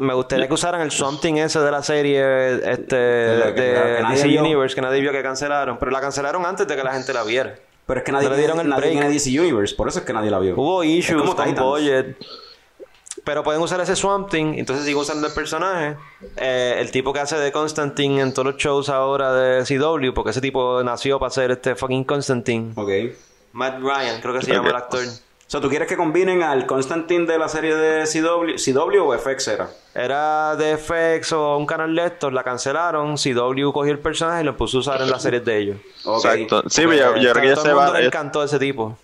[0.00, 4.02] me gustaría que usaran el something ese de la serie este, De- que- de que
[4.02, 4.40] nadie DC vio.
[4.42, 5.78] Universe que nadie vio que cancelaron.
[5.78, 7.54] Pero la cancelaron antes de que la gente la viera.
[7.86, 8.92] pero es que nadie, No le dieron el nadie break.
[8.94, 10.54] tiene DC Universe, por eso es que nadie la vio.
[10.56, 12.16] Hubo Es issues como con budget.
[13.24, 15.96] Pero pueden usar ese Swamp Thing, entonces siguen usando el personaje.
[16.38, 20.30] Eh, el tipo que hace de Constantine en todos los shows ahora de CW, porque
[20.30, 22.72] ese tipo nació para ser este fucking Constantine.
[22.76, 22.90] Ok.
[23.52, 25.00] Matt Ryan, creo que se llama el actor.
[25.04, 29.18] O sea, ¿tú quieres que combinen al Constantine de la serie de CW, CW o
[29.18, 29.68] FX era?
[29.94, 33.16] Era de FX o un canal de estos, la cancelaron.
[33.16, 35.76] CW cogió el personaje y lo puso a usar en las series de ellos.
[36.06, 36.62] Exacto.
[36.68, 37.98] Sí, pero yo, yo creo que ya todo se el mundo va.
[37.98, 38.96] le encantó ese tipo.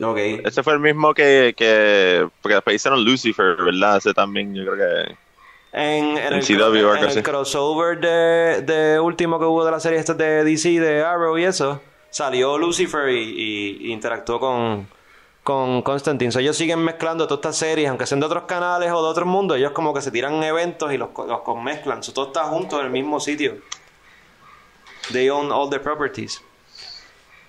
[0.00, 0.16] Ok.
[0.18, 2.26] Ese fue el mismo que, que.
[2.40, 3.98] Porque después hicieron Lucifer, ¿verdad?
[3.98, 5.12] Ese también, yo creo que.
[5.72, 9.80] En, en En el, CW en el crossover de, de último que hubo de la
[9.80, 11.82] serie esta de DC, de Arrow y eso,
[12.14, 14.86] salió Lucifer y, interactuó con,
[15.42, 16.30] con Constantine.
[16.30, 19.26] So, ellos siguen mezclando todas estas series, aunque sean de otros canales o de otros
[19.26, 22.04] mundos, ellos como que se tiran eventos y los, los mezclan.
[22.04, 23.56] So, todo está junto en el mismo sitio.
[25.12, 26.40] They own all their properties.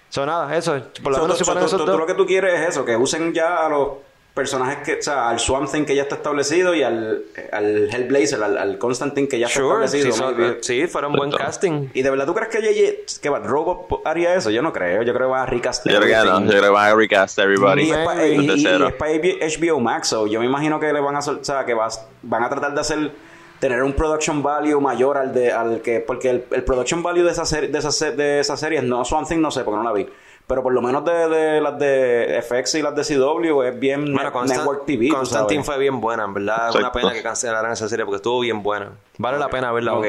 [0.09, 0.71] So, nada, eso.
[1.03, 2.83] Por lo So, menos tú- si ponen tú- esos lo que tú quieres es eso,
[2.85, 3.89] que usen ya a los
[4.35, 8.43] personajes que, o sea, al Swamp Thing que ya está establecido y al, al Hellblazer,
[8.43, 10.11] al, al Constantine que ya está Sure, establecido.
[10.13, 10.57] sí, son- maybe.
[10.61, 11.45] sí, fueron buen Exacto.
[11.47, 11.87] casting.
[11.93, 14.49] ¿Y de verdad tú crees que, JJ que Bad Robot haría eso?
[14.51, 15.01] Yo no creo.
[15.03, 16.41] Yo creo que va a recast Yo creo que no.
[16.41, 17.83] Yo creo que van a recast everybody.
[17.83, 21.15] Y es para y- y- es HBO Max, so yo me imagino que le van
[21.15, 23.11] a o sea, que vas- van a tratar de hacer
[23.59, 27.31] tener un production value mayor al de al que porque el, el production value de
[27.31, 29.93] esa serie de esa de esa serie no Swamp Thing no sé porque no la
[29.93, 30.05] vi,
[30.47, 34.13] Pero por lo menos de, de las de FX y las de CW es bien
[34.13, 35.09] Bueno, Constan- Network TV.
[35.09, 36.69] Constantine fue bien buena, en verdad.
[36.69, 38.91] Es una pena que cancelaran esa serie porque estuvo bien buena.
[39.17, 39.93] Vale la pena verla.
[39.95, 40.05] Ok.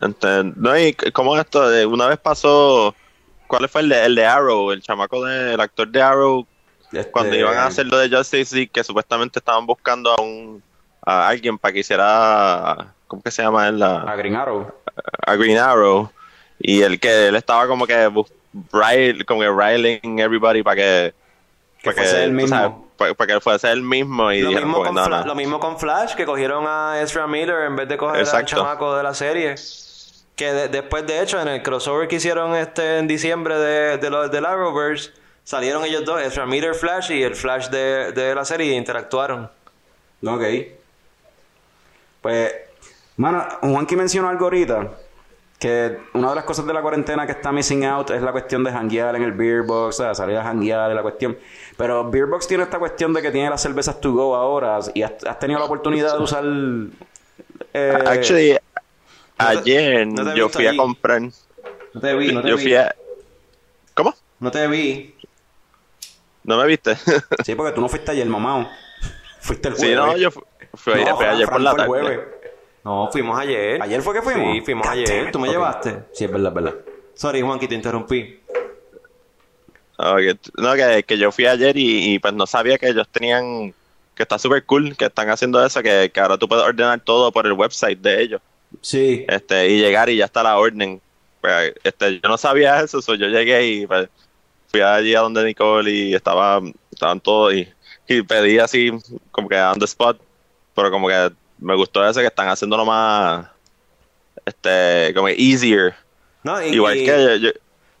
[0.00, 2.94] Entonces, no, y como esto, de- una vez pasó,
[3.46, 4.70] ¿cuál fue el de, el de Arrow?
[4.72, 6.46] El chamaco del actor de Arrow,
[6.92, 10.62] Este, cuando iban a hacer lo de Justice League, que supuestamente estaban buscando a un
[11.04, 13.82] a alguien para que hiciera, ¿cómo que se llama él?
[13.82, 14.72] A La, Green Arrow.
[15.26, 16.10] a Green Arrow.
[16.64, 18.08] Y el que él estaba como que
[18.70, 21.14] rile- como que riling everybody para que
[21.82, 22.56] Que para fuese él tú mismo.
[22.56, 25.20] sabes, para, para que fuese él mismo y Lo dijeron mismo, que con no, Fla-
[25.22, 25.26] no.
[25.26, 28.56] lo mismo con Flash, que cogieron a Ezra Miller en vez de coger al Exacto.
[28.56, 29.56] chamaco de la serie.
[30.36, 34.08] Que de- después, de hecho, en el crossover que hicieron este en diciembre de, de
[34.10, 35.10] los del Arrowverse,
[35.44, 39.50] salieron ellos dos, Ezra Miller Flash y el Flash de, de la serie, y interactuaron.
[40.24, 40.42] Ok.
[42.22, 42.52] Pues,
[43.16, 44.90] mano, Juanqui mencionó algo ahorita.
[45.62, 48.64] Que una de las cosas de la cuarentena que está missing out es la cuestión
[48.64, 51.38] de janguear en el beer box, o sea, salir a janguear y la cuestión.
[51.76, 55.02] Pero beer box tiene esta cuestión de que tiene las cervezas to go ahora y
[55.02, 56.42] has, has tenido la oportunidad de usar.
[57.74, 58.58] eh, Actually,
[59.38, 61.20] ayer no te yo fui a comprar.
[61.20, 62.62] No te vi, no te Yo vi.
[62.64, 62.92] fui a.
[63.94, 64.14] ¿Cómo?
[64.40, 65.14] No te vi.
[66.42, 66.96] ¿No me viste?
[67.44, 68.68] Sí, porque tú no fuiste ayer, mamá.
[69.38, 69.96] Fuiste el sí, jueves.
[69.96, 70.42] no, yo fu-
[70.74, 72.41] fui, No, fui Fran- ayer Fran por la tarde.
[72.84, 73.80] No, fuimos ayer.
[73.82, 74.54] ¿Ayer fue que fuimos?
[74.54, 75.30] Sí, fuimos God ayer.
[75.32, 75.54] ¿Tú me Ok.
[75.54, 76.02] llevaste?
[76.12, 76.74] Sí, es verdad, es verdad.
[77.14, 78.40] Sorry, Juanqui, te interrumpí.
[79.98, 80.38] Ah, ok.
[80.58, 83.72] No, que, que yo fui ayer y, y, pues no sabía que ellos tenían.
[84.14, 87.32] Que está súper cool que están haciendo eso, que, que ahora tú puedes ordenar todo
[87.32, 88.40] por el website de ellos.
[88.80, 89.24] Sí.
[89.28, 91.00] este y llegar y ya está la orden.
[91.40, 94.08] Pues, este, yo no sabía eso, so yo llegué y pues,
[94.70, 97.68] fui allí a donde Nicole y estaba, estaban todos y,
[98.06, 98.90] y pedí así
[99.30, 100.18] como que on the spot,
[100.74, 101.30] pero como que
[101.62, 103.46] me gustó eso que están haciéndolo más
[104.44, 105.94] este como que easier.
[106.42, 107.50] No, y, Igual y que yo, yo-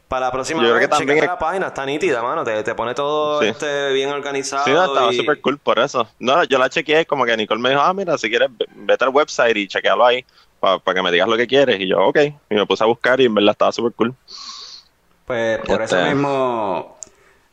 [0.08, 2.44] para la próxima yo creo que también es- la página, está nítida, mano.
[2.44, 3.46] Te, te pone todo Sí.
[3.48, 4.64] este bien organizado.
[4.64, 6.06] sí, no, estaba y- súper cool por eso.
[6.18, 9.04] No, yo la chequeé como que Nicole me dijo, ah, mira, si quieres ve- vete
[9.04, 10.24] al website y chequealo ahí
[10.60, 11.80] para que me digas lo que quieres.
[11.80, 12.18] Y yo, ok,
[12.50, 14.14] y me puse a buscar y en verdad estaba súper cool.
[15.26, 16.98] Pues por Este- eso mismo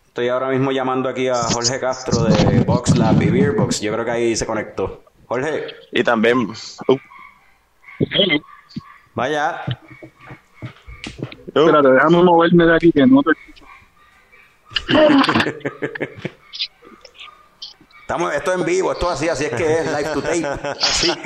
[0.08, 3.80] estoy ahora mismo llamando aquí a Jorge Castro de Box Lab y Beerbox.
[3.80, 5.04] Yo creo que ahí se conectó.
[5.30, 6.98] Jorge, Y también, uh,
[9.14, 9.64] Vaya.
[11.56, 13.66] uh, Espérate, déjame moverme de aquí que no te escucho.
[18.02, 20.46] estamos, esto es en vivo, esto es así, así es que es live to tape.
[20.82, 21.14] Así.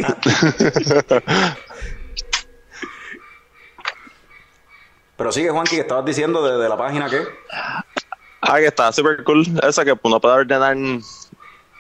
[5.16, 7.26] Pero sigue, Juanqui, que estabas diciendo de, de la página que.
[8.42, 9.46] Ah, que está súper cool.
[9.66, 10.76] Eso que uno puede ordenar,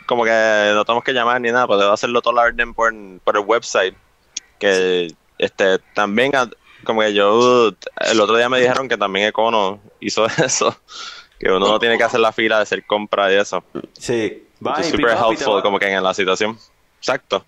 [0.05, 3.37] como que no tenemos que llamar ni nada, puedo hacerlo toda la orden por, por
[3.37, 3.95] el website.
[4.59, 6.49] Que este también, ah,
[6.83, 10.75] como que yo, el otro día me dijeron que también Econo hizo eso.
[11.39, 13.63] Que uno no tiene que hacer la fila de hacer compra y eso.
[13.93, 14.47] Sí.
[14.79, 16.57] Y super helpful, como que en la situación.
[16.99, 17.45] Exacto.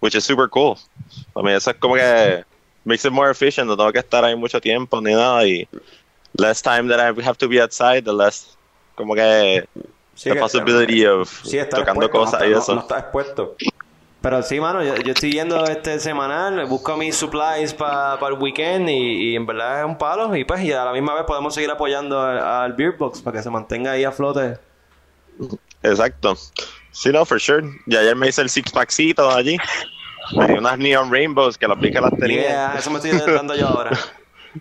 [0.00, 0.76] Which is super cool.
[1.34, 2.44] A mí eso es como que
[2.84, 3.66] makes it more efficient.
[3.66, 5.46] No tengo que estar ahí mucho tiempo ni nada.
[5.46, 5.68] Y
[6.38, 8.56] less time that I have to be outside, the less
[8.94, 9.66] como que
[10.14, 12.72] Sí, the possibility of Sí, está tocando expuesto, cosas no y eso.
[12.72, 13.56] No, no está expuesto.
[14.20, 18.88] Pero sí, mano, yo, yo estoy yendo este semanal, busco mis supplies para el weekend
[18.88, 20.34] y, y en verdad es un palo.
[20.34, 23.36] Y pues, y a la misma vez podemos seguir apoyando al, al Beer Box para
[23.36, 24.58] que se mantenga ahí a flote.
[25.82, 26.36] Exacto.
[26.90, 27.68] Sí, no, for sure.
[27.86, 29.58] Y ayer me hice el six packcito allí.
[30.36, 32.42] Me di unas neon rainbows que las vi que las tenía.
[32.42, 33.90] Yeah, eso me estoy dando yo ahora.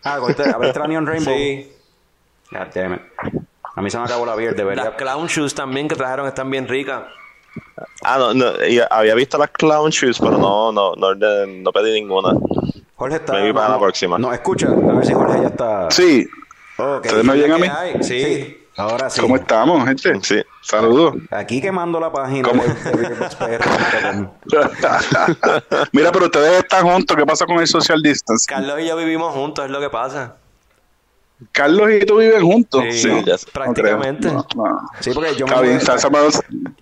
[0.03, 1.35] Ah, cogiste, abriste la Neon Rainbow.
[1.37, 1.71] Sí.
[2.49, 3.01] God damn it.
[3.75, 4.95] A mí se me acabó la beer, Las debería.
[4.95, 7.03] clown shoes también que trajeron están bien ricas.
[8.03, 8.45] Ah, no, no,
[8.89, 12.37] había visto las clown shoes, pero no, no, no, pedí ninguna.
[12.95, 13.33] Jorge está.
[13.33, 14.17] Maybe para la próxima.
[14.19, 15.91] No, escucha, a ver si Jorge ya está.
[15.91, 16.27] Sí,
[16.77, 17.05] Ok.
[17.05, 17.67] ¿ustedes me oyen a mí?
[18.01, 18.59] Sí.
[18.75, 19.21] Ahora sí.
[19.21, 20.19] ¿Cómo estamos, gente?
[20.23, 20.41] Sí.
[20.61, 21.15] Saludos.
[21.29, 22.63] Aquí quemando la página ¿Cómo?
[25.91, 27.15] Mira, pero ustedes están juntos.
[27.15, 28.45] ¿Qué pasa con el social distance?
[28.47, 30.37] Carlos y yo vivimos juntos, es lo que pasa.
[31.51, 32.83] Carlos y tú viven juntos.
[32.91, 33.47] Sí, ya sé.
[33.51, 34.27] prácticamente.
[34.31, 34.63] No, creo.
[34.63, 34.89] No, no.
[34.99, 35.97] Sí, porque yo me Está bien, está-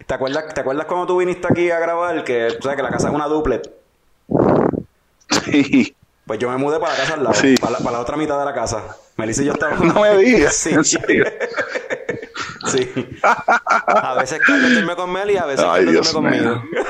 [0.05, 3.07] ¿Te acuerdas, ¿Te acuerdas cuando tú viniste aquí a grabar que sabes que la casa
[3.09, 3.71] es una duplet?
[5.45, 5.95] Sí.
[6.25, 7.55] Pues yo me mudé para la casa al lado, Sí.
[7.57, 8.95] para, la, para la otra mitad de la casa.
[9.17, 9.93] Melissa y yo estábamos.
[9.93, 10.53] No me digas.
[10.55, 10.69] Sí.
[10.73, 11.25] En serio.
[12.67, 12.89] sí.
[13.23, 16.53] A veces Carlos duerme con Mel y a veces Ay, Carlos Dios duerme mío.
[16.53, 16.83] conmigo.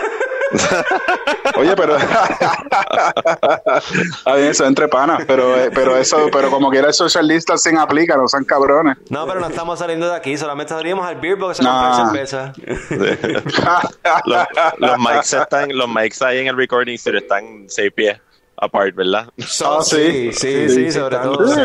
[1.57, 1.97] Oye, pero.
[4.25, 7.77] A ver, eso entre panas, pero, eh, pero eso, pero como quiera el social distancing
[7.77, 8.97] aplica, no sean cabrones.
[9.09, 11.71] No, pero no estamos saliendo de aquí, solamente saldríamos al Beer Box a No.
[11.71, 12.53] comprar cerveza.
[14.25, 18.17] los, los mics están, los mics ahí en el recording studio están seis pies
[18.57, 19.27] apart, ¿verdad?
[19.65, 21.47] Ah, sí, sí, sí, sobre todo.
[21.47, 21.61] Sí.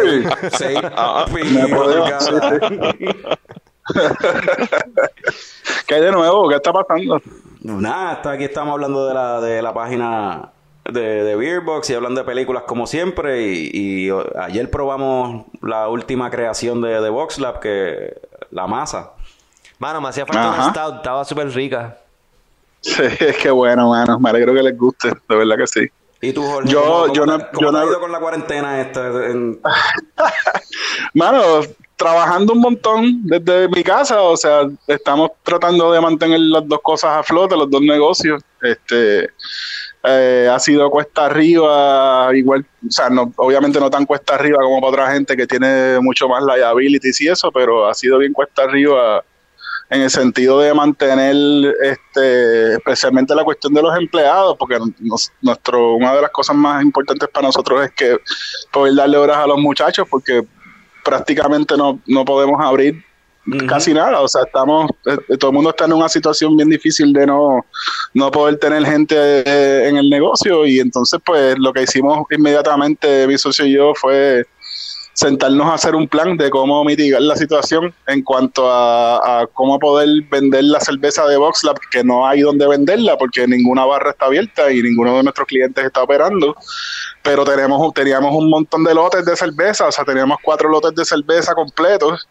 [1.42, 2.30] Me podía- pulgadas.
[5.86, 6.48] ¿Qué hay de nuevo?
[6.48, 7.20] ¿Qué está pasando?
[7.74, 10.50] Nada, hasta aquí estamos hablando de la, de la página
[10.84, 13.42] de, de Beerbox y hablando de películas como siempre.
[13.42, 13.70] Y,
[14.06, 18.20] y, ayer probamos la última creación de, de VoxLab, que
[18.52, 19.12] la masa.
[19.80, 20.62] Mano, me hacía falta Ajá.
[20.62, 21.98] una stout, estaba súper rica.
[22.82, 24.20] Sí, es que bueno, mano.
[24.20, 25.90] Me alegro que les guste, de verdad que sí.
[26.28, 26.68] ¿Y tú, Jorge?
[26.72, 29.06] Yo- ¿Cómo, cómo yo no- cómo yo te no- ido con la cuarentena esta?
[29.26, 29.60] En-
[31.14, 31.40] Mano,
[31.96, 37.10] trabajando un montón desde mi casa, o sea, estamos tratando de mantener las dos cosas
[37.18, 38.42] a flote, los dos negocios.
[38.60, 39.30] Este
[40.08, 44.80] eh, ha sido cuesta arriba, igual, o sea, no, obviamente no tan cuesta arriba como
[44.80, 48.62] para otra gente que tiene mucho más liabilities y eso, pero ha sido bien cuesta
[48.64, 49.24] arriba
[49.88, 55.94] en el sentido de mantener este especialmente la cuestión de los empleados porque nos- nuestro
[55.94, 58.18] una de las cosas más importantes para nosotros es que
[58.72, 60.42] poder darle horas a los muchachos porque
[61.04, 63.04] prácticamente no, no podemos abrir
[63.68, 67.12] casi nada, o sea, estamos, eh, todo el mundo está en una situación bien difícil
[67.12, 67.64] de no,
[68.12, 70.66] no poder tener gente eh, en el negocio.
[70.66, 74.44] Y entonces pues lo que hicimos inmediatamente mi socio y yo fue
[75.16, 80.08] sentarnos a hacer un plan de cómo mitigar la situación en cuanto a, cómo poder
[80.30, 84.70] vender la cerveza de VoxLab, que no hay donde venderla porque ninguna barra está abierta
[84.70, 86.54] y ninguno de nuestros clientes está operando.
[87.22, 91.04] Pero tenemos, teníamos un montón de lotes de cerveza, o sea, teníamos cuatro lotes de
[91.06, 92.28] cerveza completos.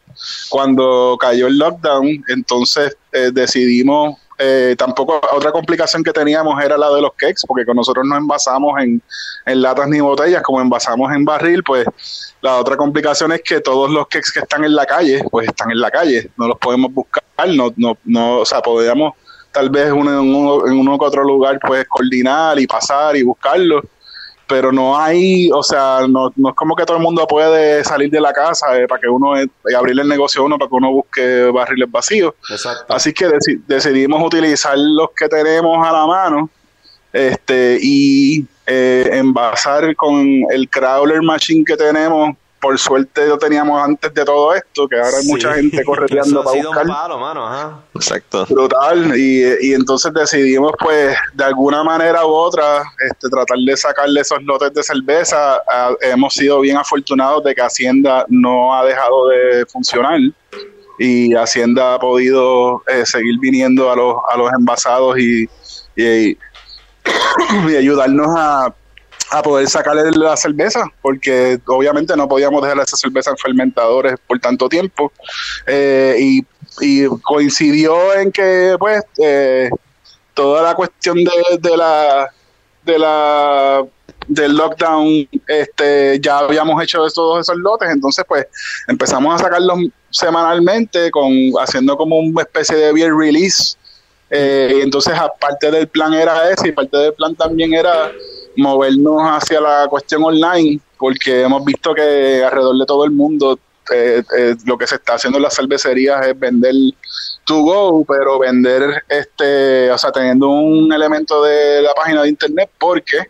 [0.50, 6.89] Cuando cayó el lockdown, entonces eh, decidimos, eh, tampoco, otra complicación que teníamos era la
[6.93, 9.02] de los cakes, porque con nosotros no envasamos en,
[9.45, 11.86] en latas ni botellas, como envasamos en barril, pues
[12.41, 15.71] la otra complicación es que todos los cakes que están en la calle, pues están
[15.71, 19.13] en la calle, no los podemos buscar, no, no, no o sea, podríamos
[19.52, 23.24] tal vez uno, en uno, en uno que otro lugar, pues coordinar y pasar y
[23.24, 23.84] buscarlos
[24.47, 28.10] pero no hay, o sea, no, no es como que todo el mundo puede salir
[28.12, 30.75] de la casa eh, para que uno, eh, abrirle el negocio a uno para que
[30.75, 32.34] uno busque barriles vacíos.
[32.51, 32.93] Exacto.
[32.93, 36.49] Así que deci- decidimos utilizar los que tenemos a la mano
[37.12, 42.36] este y eh, envasar con el crawler machine que tenemos.
[42.65, 45.28] Por suerte lo teníamos antes de todo esto, que ahora hay Sí.
[45.32, 47.80] mucha gente correteando para buscar palo, mano, ajá.
[47.93, 48.45] Exacto.
[48.49, 54.21] brutal y, y entonces decidimos pues de alguna manera u otra este, tratar de sacarle
[54.21, 59.28] esos lotes de cerveza Ah, hemos sido bien afortunados de que Hacienda no ha dejado
[59.30, 60.19] de funcionar
[60.97, 65.47] y Hacienda ha podido eh, seguir viniendo a los, a los envasados y,
[65.95, 66.38] y,
[67.69, 68.73] y ayudarnos a,
[69.32, 74.40] a poder sacarle la cerveza, porque obviamente no podíamos dejar esa cerveza en fermentadores por
[74.40, 75.12] tanto tiempo.
[75.66, 76.46] Eh, y,
[77.22, 79.70] coincidió en que, pues, eh,
[80.34, 82.30] toda la cuestión de, la
[82.84, 83.86] de la
[84.28, 88.48] del lockdown este ya habíamos hecho todos esos lotes entonces pues
[88.88, 93.78] empezamos a sacarlos semanalmente con haciendo como una especie de beer release
[94.32, 98.12] eh, y entonces aparte del plan era ese y parte del plan también era
[98.58, 103.60] movernos hacia la cuestión online porque hemos visto que alrededor de todo el mundo
[103.94, 106.74] eh, eh, lo que se está haciendo en las cervecerías es vender
[107.44, 112.70] to go, pero vender este, o sea, teniendo un elemento de la página de internet
[112.80, 113.30] porque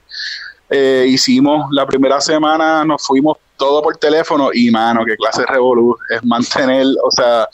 [0.69, 5.47] eh, hicimos la primera semana, nos fuimos todo por teléfono y mano, qué clase de
[5.47, 7.47] revolú es mantener, o sea,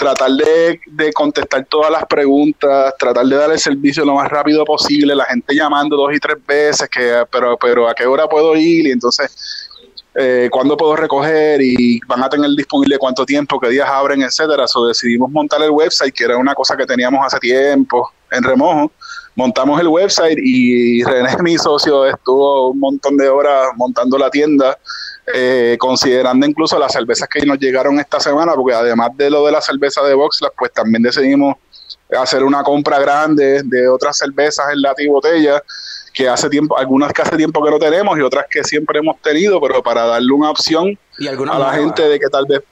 [0.00, 4.64] tratar de, de contestar todas las preguntas, tratar de dar el servicio lo más rápido
[4.64, 8.56] posible, la gente llamando dos y tres veces, que pero, pero a qué hora puedo
[8.56, 9.68] ir y entonces
[10.14, 14.66] eh, cuándo puedo recoger y van a tener disponible cuánto tiempo, qué días abren, etcétera.
[14.66, 18.90] So decidimos montar el website, que era una cosa que teníamos hace tiempo en remojo.
[19.36, 24.78] Montamos el website y René, mi socio, estuvo un montón de horas montando la tienda,
[25.34, 29.52] eh, considerando incluso las cervezas que nos llegaron esta semana, porque además de lo de
[29.52, 31.56] la cerveza de Voxlas, pues también decidimos
[32.18, 35.62] hacer una compra grande de otras cervezas en lata y botella
[36.12, 39.20] que hace tiempo, algunas que hace tiempo que no tenemos y otras que siempre hemos
[39.22, 41.74] tenido, pero para darle una opción Y a la nuevas.
[41.76, 42.62] gente de que tal vez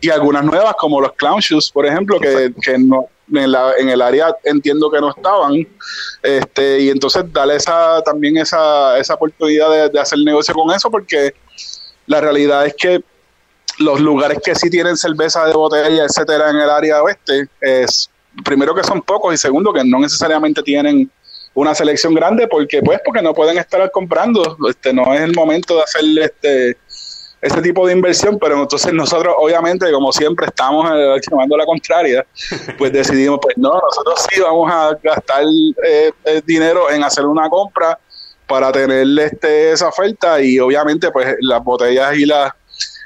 [0.00, 3.88] y algunas nuevas como los clown shoes por ejemplo que, que no en, la, en
[3.88, 5.66] el área entiendo que no estaban
[6.22, 10.90] este y entonces darle esa también esa, esa oportunidad de, de hacer negocio con eso
[10.90, 11.34] porque
[12.08, 13.00] la realidad es que
[13.78, 18.10] los lugares que sí tienen cerveza de botella etcétera en el área oeste es
[18.44, 21.10] primero que son pocos y segundo que no necesariamente tienen
[21.54, 24.56] una selección grande porque pues porque no pueden estar comprando.
[24.68, 26.76] Este no es el momento de hacer este
[27.40, 32.26] ese tipo de inversión, pero entonces nosotros obviamente como siempre estamos eh, llevando la contraria,
[32.78, 35.44] pues decidimos pues no, nosotros sí vamos a gastar
[35.84, 37.98] eh, eh, dinero en hacer una compra
[38.48, 42.52] para tener este, esa oferta y obviamente pues las botellas y las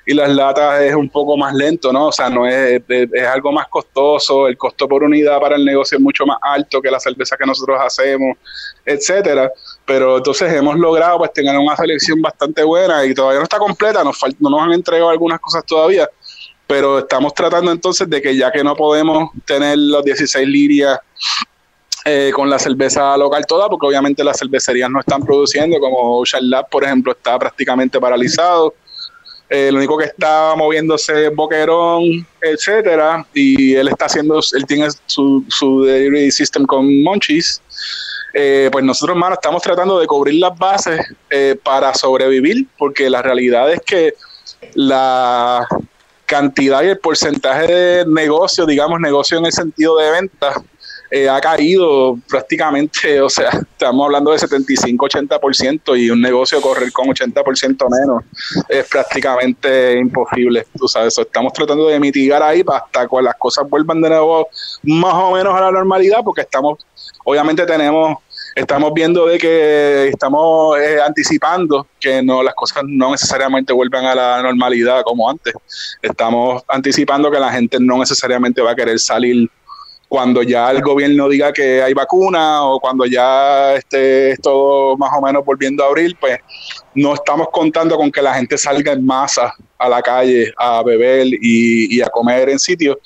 [0.05, 2.09] y las latas es un poco más lento, ¿no?
[2.09, 5.97] O sea, no es, es, algo más costoso, el costo por unidad para el negocio
[5.97, 8.37] es mucho más alto que la cerveza que nosotros hacemos,
[8.85, 9.51] etcétera.
[9.87, 14.03] Pero entonces hemos logrado pues tener una selección bastante buena y todavía no está completa,
[14.03, 16.09] nos no nos han entregado algunas cosas todavía,
[16.67, 20.99] pero estamos tratando entonces de que ya que no podemos tener los 16 lirias
[22.05, 26.43] eh, con la cerveza local toda, porque obviamente las cervecerías no están produciendo, como Ocean
[26.71, 28.75] por ejemplo, está prácticamente paralizado.
[29.49, 34.89] Eh, lo único que está moviéndose es Boquerón, etcétera, y él está haciendo, él tiene
[35.07, 37.61] su, su delivery system con Monchis.
[38.35, 43.21] Eh, pues nosotros, hermano, estamos tratando de cubrir las bases eh, para sobrevivir, porque la
[43.21, 44.15] realidad es que
[44.75, 45.67] la
[46.25, 50.57] cantidad y el porcentaje de negocio, digamos, negocio en el sentido de ventas,
[51.15, 57.09] eh, ha caído prácticamente, o sea, estamos hablando de 75-80% y un negocio correr con
[57.09, 58.25] 80% menos
[58.67, 64.01] es prácticamente imposible, tú sabes, estamos tratando de mitigar ahí hasta que las cosas vuelvan
[64.01, 64.49] de nuevo
[64.85, 66.79] más o menos a la normalidad, porque estamos,
[67.25, 68.17] obviamente tenemos
[68.55, 74.15] estamos viendo de que estamos eh, anticipando que no las cosas no necesariamente vuelvan a
[74.15, 75.55] la normalidad como antes.
[76.03, 79.49] Estamos anticipando que la gente no necesariamente va a querer salir
[80.13, 85.23] cuando ya el gobierno diga que hay vacuna o cuando ya esté todo más o
[85.23, 86.39] menos volviendo a abrir, pues
[86.95, 91.29] no estamos contando con que la gente salga en masa a la calle a beber
[91.41, 92.99] y, a comer en sitios.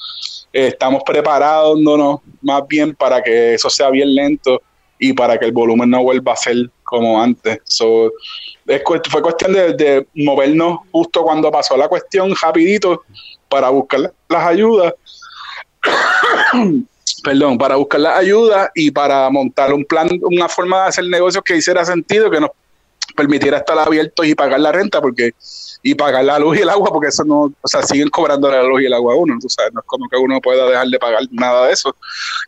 [0.52, 4.60] Estamos preparándonos más bien para que eso sea bien lento
[4.98, 7.60] y para que el volumen no vuelva a ser como antes.
[7.66, 8.10] So,
[8.66, 13.04] es, fue cuestión de, de, movernos justo cuando pasó la cuestión, rapidito,
[13.48, 14.92] para buscar las ayudas.
[17.26, 21.42] Perdón, para buscar las ayudas y para montar un plan, una forma de hacer negocios
[21.42, 22.50] que hiciera sentido, que nos
[23.16, 25.32] permitiera estar abiertos y pagar la renta, porque
[25.82, 28.62] y pagar la luz y el agua, porque eso no, o sea, siguen cobrando la
[28.62, 30.86] luz y el agua a uno, tú sabes, no es como que uno pueda dejar
[30.86, 31.96] de pagar nada de eso.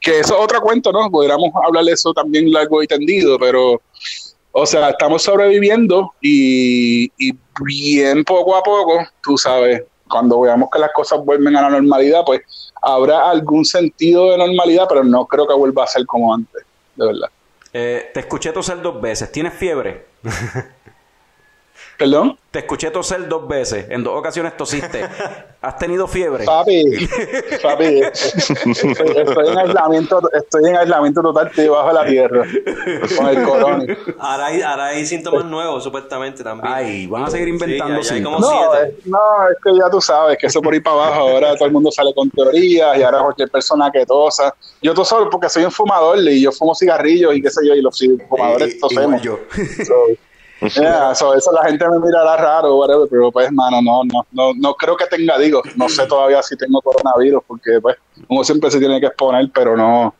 [0.00, 1.10] Que eso es otro cuento, ¿no?
[1.10, 3.82] Podríamos hablar de eso también largo y tendido, pero,
[4.52, 10.78] o sea, estamos sobreviviendo y, y bien poco a poco, tú sabes, cuando veamos que
[10.78, 12.42] las cosas vuelven a la normalidad, pues
[12.82, 16.64] habrá algún sentido de normalidad, pero no creo que vuelva a ser como antes,
[16.96, 17.28] de verdad.
[17.72, 19.30] Eh, te escuché toser dos veces.
[19.30, 20.06] ¿Tienes fiebre?
[21.98, 22.38] ¿Perdón?
[22.52, 23.86] Te escuché toser dos veces.
[23.90, 25.04] En dos ocasiones tosiste.
[25.60, 26.44] ¿Has tenido fiebre?
[26.44, 26.84] Papi,
[27.60, 32.44] papi, estoy, estoy en aislamiento, estoy en aislamiento total, estoy bajo la tierra
[33.16, 33.96] con el corona.
[34.20, 36.72] Ahora hay, ahora hay síntomas nuevos, supuestamente también.
[36.72, 38.40] Ay, van a seguir inventando Sí, síntomas.
[38.42, 38.94] No, siete.
[39.00, 39.18] es, no,
[39.50, 41.90] es que ya tú sabes que eso por ahí para abajo, ahora todo el mundo
[41.90, 44.54] sale con teorías y ahora cualquier persona que tosa.
[44.80, 47.82] Yo toso porque soy un fumador y yo fumo cigarrillos y qué sé yo, y
[47.82, 49.24] los fumadores I- tosemos.
[49.24, 49.84] igual yo.
[49.84, 49.94] So,
[50.60, 54.52] yeah, so eso la gente me mirará raro, whatever, pero pues, mano, no, no, no,
[54.54, 57.96] no creo que tenga, digo, no sé todavía si tengo coronavirus, porque pues
[58.28, 60.14] uno siempre se tiene que exponer, pero no,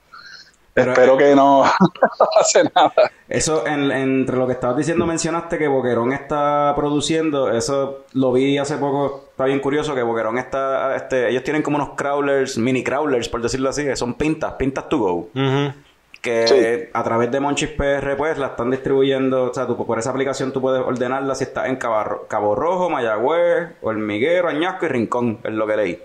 [0.75, 1.65] Pero, espero eh, que no
[2.37, 2.93] pase nada.
[3.29, 7.51] Eso, en- entre lo que estabas diciendo, mencionaste que Boquerón está produciendo.
[7.51, 9.25] Eso lo vi hace poco.
[9.31, 10.95] Está bien curioso que Boquerón está.
[10.97, 14.89] Este, ellos tienen como unos crawlers, mini crawlers, por decirlo así, que son pintas, pintas
[14.89, 15.13] to go.
[15.35, 15.73] Ujú.
[16.21, 16.91] Que Sí.
[16.93, 19.45] a través de Monchis PR, pues la están distribuyendo.
[19.45, 22.91] O sea, tú, por esa aplicación tú puedes ordenarla si estás en Cabo, Cabo Rojo,
[22.91, 26.03] Mayagüez, Hormiguero, Añasco y Rincón, es lo que leí.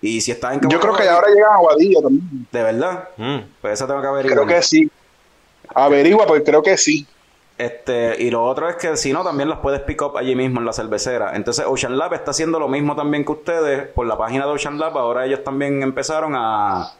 [0.00, 2.46] Y si estás en Cabo Yo creo Rojo, que ahora llegan a Aguadilla también.
[2.52, 3.08] De verdad.
[3.16, 3.38] Mm.
[3.60, 4.44] Pues esa tengo que averiguar.
[4.44, 4.90] Creo que sí.
[5.74, 7.06] Averigua, porque creo que sí.
[7.56, 10.60] Este, y lo otro es que si no, también las puedes pick up allí mismo
[10.60, 11.34] en la cervecera.
[11.36, 13.88] Entonces, Ocean Lab está haciendo lo mismo también que ustedes.
[13.88, 16.92] Por la página de Ocean Lab, ahora ellos también empezaron a,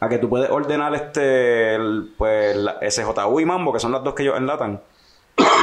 [0.00, 4.02] a que tú puedes ordenar este, el- pues, la SJU y Mambo, que son las
[4.04, 4.80] dos que ellos enlatan.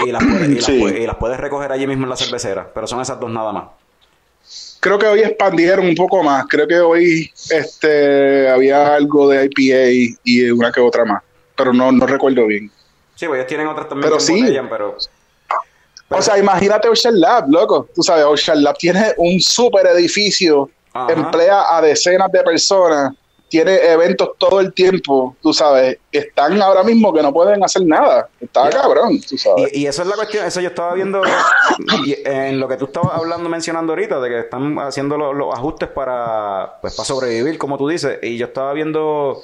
[0.05, 0.79] Y las, puedes, y las Sí.
[0.79, 2.67] puedes- y las puedes recoger allí mismo en la cervecera.
[2.73, 3.65] Pero son esas dos nada más.
[4.79, 6.45] Creo que hoy expandieron un poco más.
[6.49, 11.23] Creo que hoy este había algo de IPA y una que otra más.
[11.55, 12.69] Pero no, no recuerdo bien.
[13.15, 14.43] Sí, pues ellos tienen otras también Pero que sí.
[14.69, 14.97] pero...
[16.09, 17.87] O sea, imagínate Ocean Lab, loco.
[17.95, 21.11] Tú sabes, Ocean Lab tiene un super edificio, Ajá.
[21.13, 23.13] emplea a decenas de personas,
[23.53, 25.99] tiene eventos todo el tiempo, tú sabes.
[26.11, 28.27] Están ahora mismo que no pueden hacer nada.
[28.41, 29.69] Está cabrón, tú sabes.
[29.71, 31.21] Y, y eso es la cuestión, eso yo estaba viendo
[32.25, 35.87] en lo que tú estabas hablando, mencionando ahorita, de que están haciendo los, los ajustes
[35.89, 38.17] para, pues, para sobrevivir, como tú dices.
[38.23, 39.43] Y yo estaba viendo,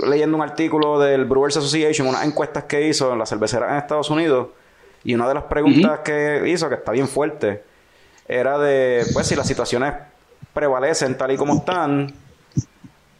[0.00, 4.10] leyendo un artículo del Brewers Association, unas encuestas que hizo en las cerveceras en Estados
[4.10, 4.48] Unidos.
[5.04, 7.62] Y una de las preguntas que hizo, que está bien fuerte,
[8.26, 9.94] era de, pues, si las situaciones
[10.52, 12.12] prevalecen tal y como están,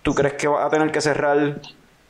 [0.08, 1.60] ¿tú crees que vas a tener que cerrar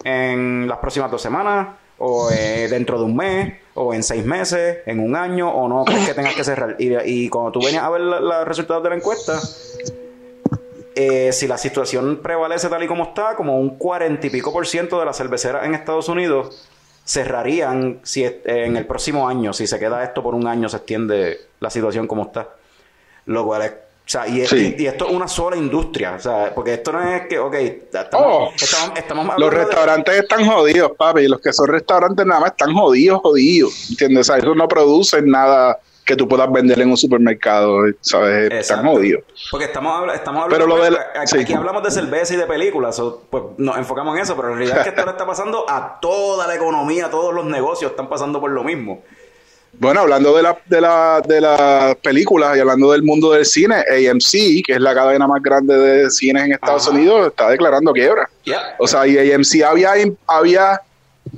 [0.04, 1.66] en las próximas dos semanas?
[2.00, 5.84] o eh, dentro de un mes, o en seis meses, en un año, o no
[5.84, 6.76] crees que tengas que cerrar.
[6.78, 9.40] Y, cuando tú venías a ver los resultados de la encuesta,
[10.94, 14.64] eh, si la situación prevalece tal y como está, como un cuarenta y pico por
[14.68, 16.68] ciento de las cerveceras en Estados Unidos
[17.04, 21.40] cerrarían si en el próximo año, si se queda esto por un año, se extiende
[21.58, 22.50] la situación como está.
[23.26, 23.72] Lo cual es,
[24.08, 24.74] o sea, y, es- Sí.
[24.78, 27.54] y- y esto es una sola industria, o sea, porque esto no es que, ok,
[27.54, 31.20] estamos, Oh, estamos, estamos Los de- restaurantes están jodidos, papi.
[31.20, 33.90] y Los que son restaurantes nada más están jodidos, jodidos.
[33.90, 34.20] ¿Entiendes?
[34.20, 38.50] O sea, ellos no producen nada que tú puedas vender en un supermercado, ¿sabes?
[38.50, 39.24] Están jodidos.
[39.50, 40.76] Porque estamos, estamos Pero hablando.
[40.78, 41.38] lo de la- aquí, sí.
[41.40, 42.98] aquí hablamos de cerveza y de películas,
[43.28, 45.98] pues nos enfocamos en eso, pero en realidad es que esto le está pasando a
[46.00, 49.02] toda la economía, todos los negocios están pasando por lo mismo.
[49.74, 53.76] Bueno, hablando de, la, de, la, de las películas y hablando del mundo del cine,
[53.76, 56.96] AMC, que es la cadena más grande de cines en Estados Ajá.
[56.96, 58.28] Unidos, está declarando quiebra.
[58.44, 58.74] Ya.
[58.78, 59.92] O sea, y AMC había,
[60.26, 60.80] había,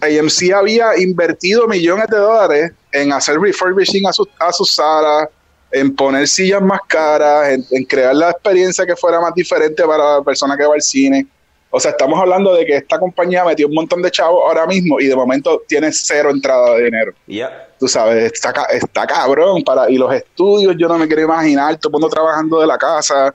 [0.00, 5.28] AMC había invertido millones de dólares en hacer refurbishing a sus a sus salas,
[5.70, 10.16] en poner sillas más caras, en, en crear la experiencia que fuera más diferente para
[10.16, 11.26] la persona que va al cine.
[11.72, 14.98] O sea, estamos hablando de que esta compañía metió un montón de chavos ahora mismo
[15.00, 17.12] y de momento tiene cero entrada de dinero.
[17.28, 17.68] Ya.
[17.78, 19.62] Tú sabes, está, está cabrón.
[19.62, 22.76] Para, y los estudios, yo no me quiero imaginar, todo el mundo trabajando de la
[22.76, 23.34] casa.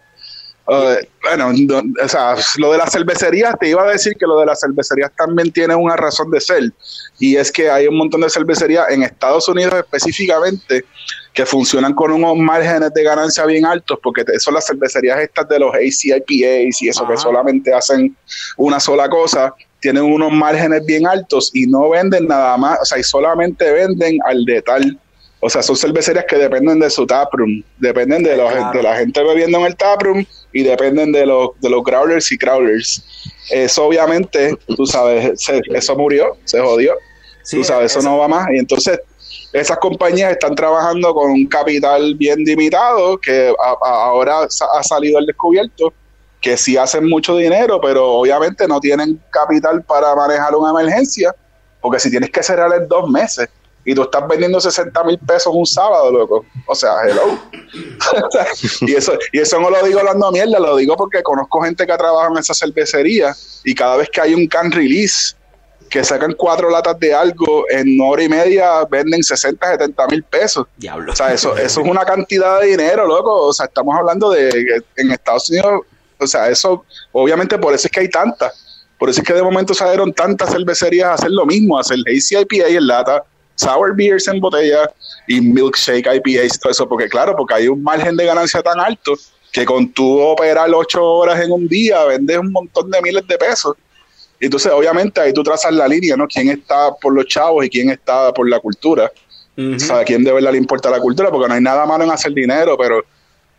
[0.68, 4.40] Eh, bueno, no- o sea, lo de las cervecerías, te iba a decir que lo
[4.40, 6.64] de las cervecerías también tiene una razón de ser.
[7.20, 10.84] Y es que hay un montón de cervecerías en Estados Unidos específicamente
[11.36, 15.60] que funcionan con unos márgenes de ganancia bien altos, porque son las cervecerías estas de
[15.60, 18.16] los ACIPAs y eso que solamente hacen
[18.58, 22.98] una sola cosa, tienen unos márgenes bien altos y no venden nada más, o sea,
[22.98, 24.98] y solamente venden al de tal.
[25.42, 28.78] O sea, son cervecerías que dependen de su taproom, dependen de, los- Claro.
[28.78, 32.38] de la gente bebiendo en el taproom y dependen de los, de los growlers y
[32.38, 33.04] crawlers.
[33.52, 36.94] Eso obviamente, tú sabes, se- eso murió, se jodió.
[37.44, 38.48] Sí, tú sabes, eso esa- no va más.
[38.54, 39.00] Y entonces
[39.62, 45.94] esas compañías están trabajando con un capital bien limitado que ahora ha salido al descubierto
[46.42, 51.34] que sí hacen mucho dinero, pero obviamente no tienen capital para manejar una emergencia,
[51.80, 53.48] porque si tienes que cerrar en dos meses
[53.86, 57.40] y tú estás vendiendo 60 mil pesos un sábado, loco, o sea, hello.
[58.82, 61.94] y eso y eso no lo digo hablando mierda, lo digo porque conozco gente que
[61.94, 63.34] ha trabajado en esa cervecería
[63.64, 65.34] y cada vez que hay un can release
[65.90, 70.24] que sacan cuatro latas de algo en una hora y media venden 60, 70 mil
[70.24, 70.68] pesos.
[70.78, 71.14] Diablo.
[71.14, 73.34] O sea, eso, eso es una cantidad de dinero, loco.
[73.48, 75.82] O sea, estamos hablando de que en Estados Unidos,
[76.20, 78.54] o sea, eso, obviamente por eso es que hay tantas.
[78.98, 81.98] Por eso es que de momento salieron tantas cervecerías a hacer lo mismo, a hacer
[82.08, 83.24] Hazy IPA en lata,
[83.56, 84.90] Sour Beers en botella
[85.28, 86.90] y Milkshake IPAs y todo eso.
[86.90, 89.14] Porque claro, porque hay un margen de ganancia tan alto
[89.52, 93.38] que con tú operar ocho horas en un día vendes un montón de miles de
[93.38, 93.76] pesos.
[94.46, 96.28] Entonces, obviamente, ahí tú trazas la línea, ¿no?
[96.28, 99.12] ¿Quién está por los chavos y quién está por la cultura?
[99.58, 99.76] Ujú.
[99.76, 102.04] O sea, a quién de verdad le importa la cultura, porque no hay nada malo
[102.04, 103.02] en hacer dinero, pero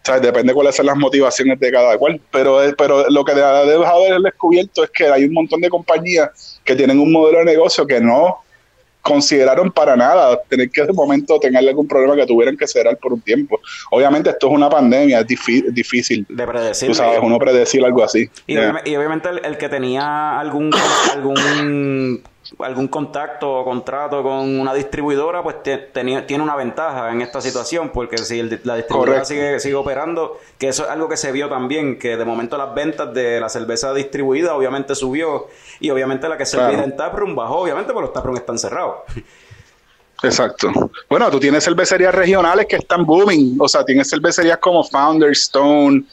[0.02, 2.20] sea, depende cuáles son las motivaciones de cada cual.
[2.30, 5.60] Pero, es- pero lo que ha dejado de haber descubierto es que hay un montón
[5.60, 8.38] de compañías que tienen un modelo de negocio que no
[9.06, 13.12] consideraron para nada tener que de momento tener algún problema que tuvieran que cerrar por
[13.12, 13.60] un tiempo.
[13.90, 16.88] Obviamente esto es una pandemia, es difí- difícil, de predecir.
[16.88, 18.28] tú sabes, uno predecir algo así.
[18.46, 18.62] Y, Yeah.
[18.62, 20.70] obviamente, y obviamente el, el que tenía algún
[21.14, 22.22] algún
[22.60, 27.90] algún contacto o contrato con una distribuidora, pues te- tiene una ventaja en esta situación,
[27.90, 31.48] porque si el- la distribuidora sigue, sigue operando, que eso es algo que se vio
[31.48, 35.46] también, que de momento las ventas de la cerveza distribuida obviamente subió,
[35.80, 36.82] y obviamente la que se Claro.
[36.82, 38.96] en taproom bajó, obviamente porque los taproom están cerrados.
[40.22, 40.70] Exacto.
[41.10, 43.56] Bueno, tú tienes cervecerías regionales que están booming.
[43.60, 46.04] O sea, tienes cervecerías como Founder Stone,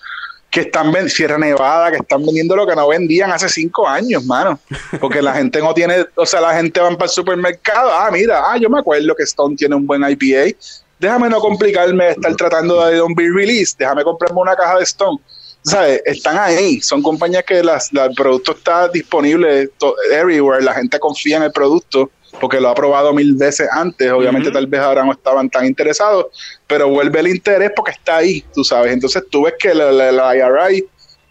[0.53, 4.23] que están vendiendo, Sierra Nevada, que están vendiendo lo que no vendían hace cinco años,
[4.23, 4.59] mano.
[5.01, 7.89] Porque la gente no tiene, o sea, la gente va para el supermercado.
[7.91, 10.55] Ah, mira, ah, yo me acuerdo que Stone tiene un buen IPA.
[10.99, 13.73] Déjame no complicarme estar tratando de un beer release.
[13.79, 15.19] Déjame comprarme una caja de Stone.
[15.63, 16.01] ¿Sabes?
[16.05, 16.81] Están ahí.
[16.81, 20.63] Son compañías que las, la- el producto está disponible to- everywhere.
[20.63, 22.11] La gente confía en el producto
[22.41, 24.11] porque lo ha probado mil veces antes.
[24.11, 26.25] Obviamente, tal vez ahora no estaban tan interesados,
[26.67, 28.91] pero vuelve el interés porque está ahí, tú sabes.
[28.91, 30.85] Entonces, tú ves que la, la, la IRI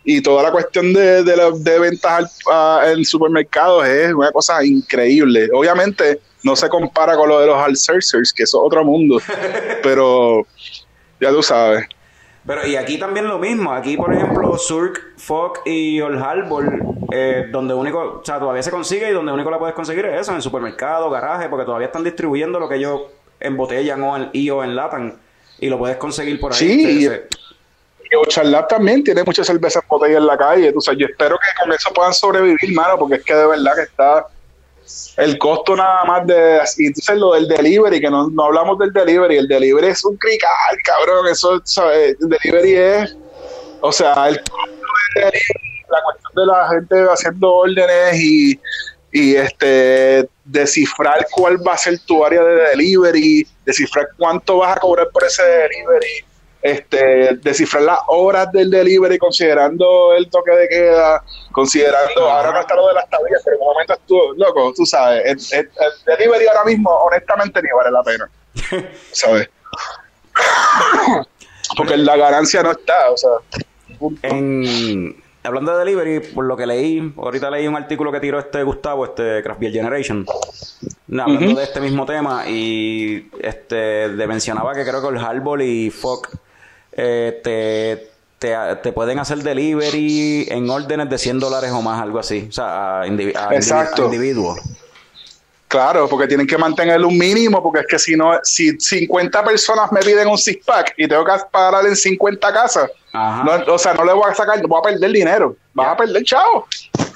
[0.05, 4.65] y toda la cuestión de, de, la- de ventas al- en supermercados es una cosa
[4.65, 5.49] increíble.
[5.53, 9.21] Obviamente, no se compara con lo de los Alcersers, que es otro mundo,
[9.83, 10.47] pero
[11.21, 11.85] ya tú sabes.
[12.47, 13.73] Pero y aquí también lo mismo.
[13.73, 16.73] Aquí, por ejemplo, Surk, Fog y Old Harbor,
[17.13, 20.23] eh, donde único, o sea, todavía se consigue y donde único la puedes conseguir es
[20.23, 23.03] eso, en supermercado, garaje, porque todavía están distribuyendo lo que ellos
[23.39, 25.15] embotellan o en, y o enlatan.
[25.61, 26.59] Y lo puedes conseguir por ahí.
[26.59, 27.09] Sí, y-
[28.45, 30.73] Lab también tiene mucha cerveza en botella en la calle.
[30.73, 33.75] Tú sabes, yo espero que con eso puedan sobrevivir, mano, porque es que de verdad
[33.75, 34.27] que está.
[35.17, 39.37] El costo nada más de entonces lo del delivery que no, no hablamos del delivery
[39.37, 42.17] el delivery es un crical cabrón eso ¿sabes?
[42.21, 43.17] el delivery es
[43.81, 44.57] o sea el costo
[45.15, 48.61] del delivery, la cuestión de la gente haciendo órdenes y,
[49.13, 54.81] y este descifrar cuál va a ser tu área de delivery descifrar cuánto vas a
[54.81, 56.25] cobrar por ese delivery
[56.63, 62.75] este, descifrar las horas del delivery considerando el toque de queda, considerando, ahora no está
[62.77, 66.17] lo de las tablillas, pero en un momento estuvo, loco, tú sabes, el, el- el
[66.19, 68.31] delivery ahora mismo, honestamente, ni vale la pena,
[69.11, 69.49] ¿sabes?
[71.77, 73.31] Porque la ganancia no está, o sea.
[74.23, 78.63] En, hablando de delivery, por lo que leí, ahorita leí un artículo que tiró este
[78.63, 80.27] Gustavo, este Craft Beer Generation,
[81.19, 83.77] hablando de este mismo tema y este
[84.11, 86.31] de mencionaba que creo que el Hardball y Fox
[86.93, 92.19] eh, te, te, te pueden hacer delivery en órdenes de 100 dólares o más, algo
[92.19, 94.03] así, o sea, a, indivi- a indivi- Exacto.
[94.03, 94.59] a individuos.
[95.69, 99.91] Claro, porque tienen que mantener un mínimo, porque es que si no, si 50 personas
[99.91, 103.95] me piden un six pack y tengo que parar en 50 casas, no, o sea,
[103.95, 106.67] no le voy a sacar, voy a perder dinero, vas a perder chavo.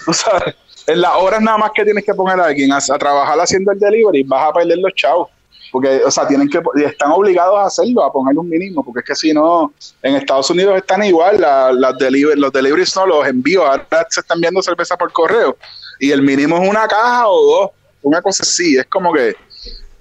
[0.07, 0.55] O sea,
[0.87, 3.73] en las horas nada más que tienes que poner a alguien a, a trabajar haciendo
[3.73, 5.29] el delivery, vas a perder los chavos.
[5.73, 9.07] Porque, o sea, tienen que, están obligados a hacerlo, a poner un mínimo, porque es
[9.07, 13.65] que si no, en Estados Unidos están igual, la, deliver- los deliveries no, los envíos,
[13.65, 15.57] ahora se están viendo cerveza por correo,
[15.99, 17.71] y el mínimo es una caja o dos,
[18.03, 19.35] una cosa así, es como que,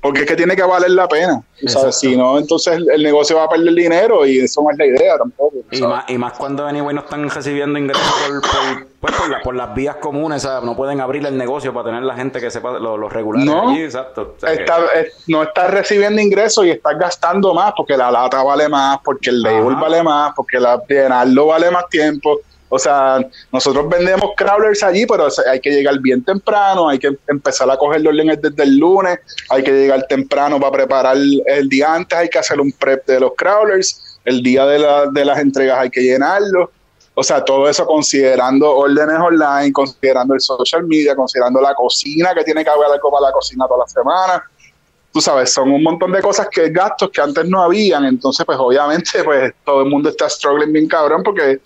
[0.06, 1.42] porque es que tiene que valer la pena.
[1.68, 1.98] ¿sabes?
[2.00, 4.86] Si no, entonces el, el negocio va a perder dinero y eso no es la
[4.86, 5.56] idea tampoco.
[5.72, 5.96] Y ¿sabes?
[5.96, 9.56] más, y más cuando anyway no están recibiendo ingresos por, por, pues, por, la- por
[9.56, 12.52] las vías comunes, o sea, no pueden abrir el negocio para tener la gente que
[12.52, 13.70] sepa lo- los regulares No.
[13.72, 14.36] allí, exacto.
[14.38, 14.80] O sea, que- Está-
[15.28, 19.42] no estás recibiendo ingresos y estás gastando más porque la lata vale más, porque el
[19.42, 22.40] label vale más, porque la llenarlo vale más tiempo.
[22.68, 23.20] O sea,
[23.52, 28.02] nosotros vendemos crawlers allí, pero hay que llegar bien temprano, hay que empezar a coger
[28.02, 32.28] los órdenes desde el lunes, hay que llegar temprano para preparar el día antes, hay
[32.28, 35.90] que hacer un prep de los crawlers, el día de, la- de las entregas hay
[35.92, 36.72] que llenarlo.
[37.14, 42.44] O sea, todo eso considerando órdenes online, considerando el social media, considerando la cocina que
[42.44, 44.44] tiene que haber algo para la cocina toda la semana.
[45.14, 48.04] Tú sabes, son un montón de cosas que gastos que antes no habían.
[48.04, 51.62] Entonces, pues obviamente, pues todo el mundo está struggling bien cabrón porque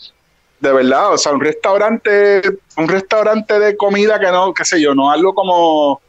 [0.60, 2.41] de verdad, o sea, un restaurante,
[2.78, 6.01] un restaurante de comida que no, qué sé yo, no algo como,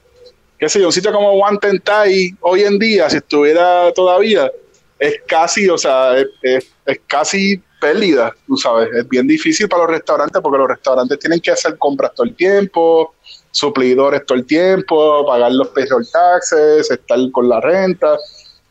[0.58, 4.50] qué sé yo, un sitio como One Ten Thai hoy en día, si estuviera todavía,
[4.98, 9.84] es casi, o sea, es, es- es casi pérdida, tú sabes, es bien difícil para
[9.84, 13.14] los restaurantes porque los restaurantes tienen que hacer compras todo el tiempo,
[13.52, 18.16] suplidores todo el tiempo, pagar los payroll taxes, estar con la renta,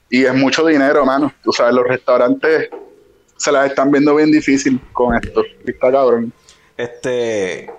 [0.10, 2.70] y es mucho dinero, mano, tú sabes, los restaurantes
[3.40, 6.32] se las están viendo bien difícil con esto, está cabrón.
[6.78, 7.72] Este.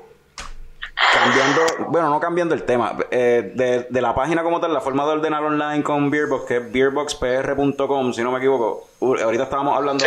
[1.15, 5.05] Cambiando, bueno, no cambiando el tema, eh, de, de la página como tal, la forma
[5.07, 8.89] de ordenar online con Beerbox, que es beerboxpr.com, si no me equivoco.
[9.01, 10.05] Ahorita estábamos hablando,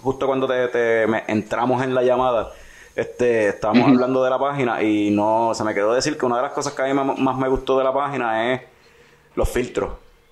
[0.00, 2.52] justo cuando te, te- me- entramos en la llamada,
[2.94, 6.42] este, estábamos hablando de la página y no, se me quedó decir que una de
[6.42, 8.62] las cosas que a mí más me gustó de la página es
[9.34, 9.90] los filtros.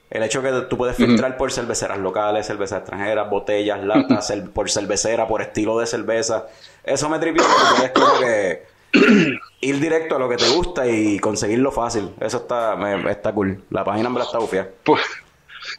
[0.08, 5.26] El hecho que tú puedes filtrar por cerveceras locales, cervezas extranjeras, botellas, latas, por cervecera,
[5.26, 6.46] por estilo de cerveza.
[6.84, 8.62] Eso me tripió porque es como que
[9.62, 12.10] ir directo a lo que te gusta y conseguirlo fácil.
[12.20, 13.64] Eso está, me- está cool.
[13.70, 14.70] La página en verdad está bufia.
[14.84, 15.02] Pues,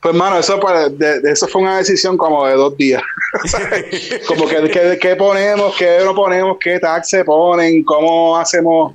[0.02, 3.02] pues mano, eso, pues, de- de- eso fue una decisión como de dos días.
[4.28, 8.94] como que, que, qué ponemos, qué no ponemos, qué tax se ponen, cómo hacemos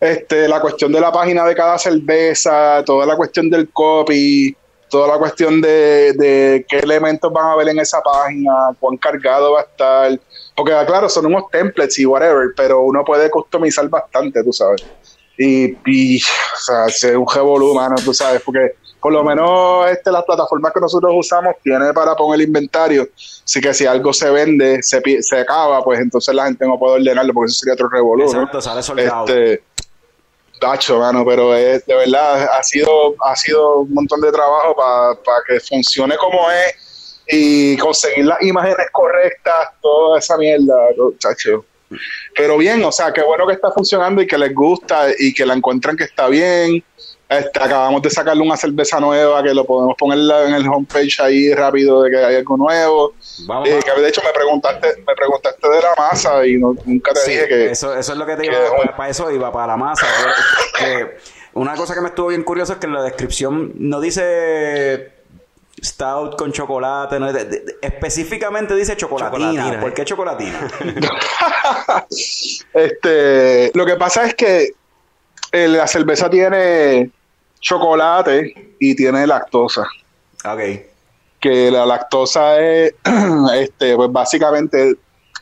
[0.00, 4.56] este, la cuestión de la página de cada cerveza, toda la cuestión del copy,
[4.90, 9.52] toda la cuestión de, de qué elementos van a ver en esa página, cuán cargado
[9.52, 10.20] va a estar.
[10.54, 14.84] Porque, claro, son unos templates y whatever, pero uno puede customizar bastante, tú sabes.
[15.38, 20.12] Y, y o sea, es un revolú, mano, tú sabes, porque por lo menos este,
[20.12, 23.08] las plataformas que nosotros usamos tiene para poner el inventario.
[23.16, 26.96] Así que si algo se vende, se, se acaba, pues entonces la gente no puede
[26.96, 28.40] ordenarlo, porque eso sería otro revolú, ¿no?
[28.42, 29.24] Exacto, sale soldado.
[29.26, 29.62] Este,
[30.60, 35.40] tacho, mano, pero es, de verdad ha sido, ha sido un montón de trabajo para
[35.48, 40.74] que funcione como es y conseguir las imágenes correctas, toda esa mierda,
[41.18, 41.64] chacho.
[42.36, 45.44] Pero bien, o sea, qué bueno que está funcionando y que les gusta y que
[45.44, 46.84] la encuentran que está bien.
[47.30, 50.18] Este, acabamos de sacarle una cerveza nueva que lo podemos poner
[50.48, 53.12] en el homepage ahí rápido de que hay algo nuevo.
[53.46, 56.74] Vamos Eh, a- que de hecho me preguntaste, me preguntaste de la masa y no-
[56.84, 59.30] nunca te Sí, dije que eso, eso es lo que te que- iba para, eso
[59.30, 60.06] iba, para la masa.
[60.76, 61.18] Que
[61.54, 65.12] una cosa que me estuvo bien curioso es que en la descripción no dice
[65.82, 69.46] stout con chocolate, no, de- de- específicamente dice chocolatina.
[69.52, 70.68] Chocolatina, ¿Por qué chocolatina?
[72.74, 74.72] Este, lo que pasa es que
[75.52, 77.10] eh, la cerveza tiene
[77.60, 79.86] chocolate y tiene lactosa.
[80.44, 80.60] Ok.
[81.38, 82.94] Que la lactosa es,
[83.54, 84.94] este, pues básicamente,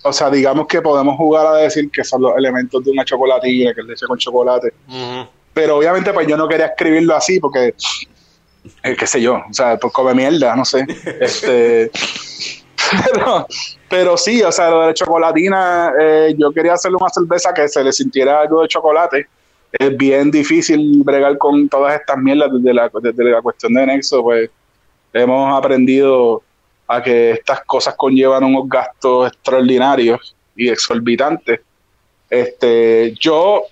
[0.03, 3.75] o sea, digamos que podemos jugar a decir que son los elementos de una chocolatina,
[3.75, 4.73] que es leche con chocolate.
[5.55, 7.75] Pero obviamente, pues yo no quería escribirlo así porque,
[8.83, 10.87] eh, qué sé yo, o sea, pues come mierda, no sé.
[11.21, 11.91] Este,
[13.13, 13.47] pero,
[13.89, 17.69] pero sí, o sea, lo de la chocolatina, eh, yo quería hacerle una cerveza que
[17.69, 19.27] se le sintiera algo de chocolate.
[19.73, 24.23] Es bien difícil bregar con todas estas mierdas desde la, desde la cuestión de Nexo,
[24.23, 24.51] pues
[25.13, 26.43] hemos aprendido
[26.87, 31.61] a que estas cosas conllevan unos gastos extraordinarios y exorbitantes.
[32.31, 33.63] Este, yo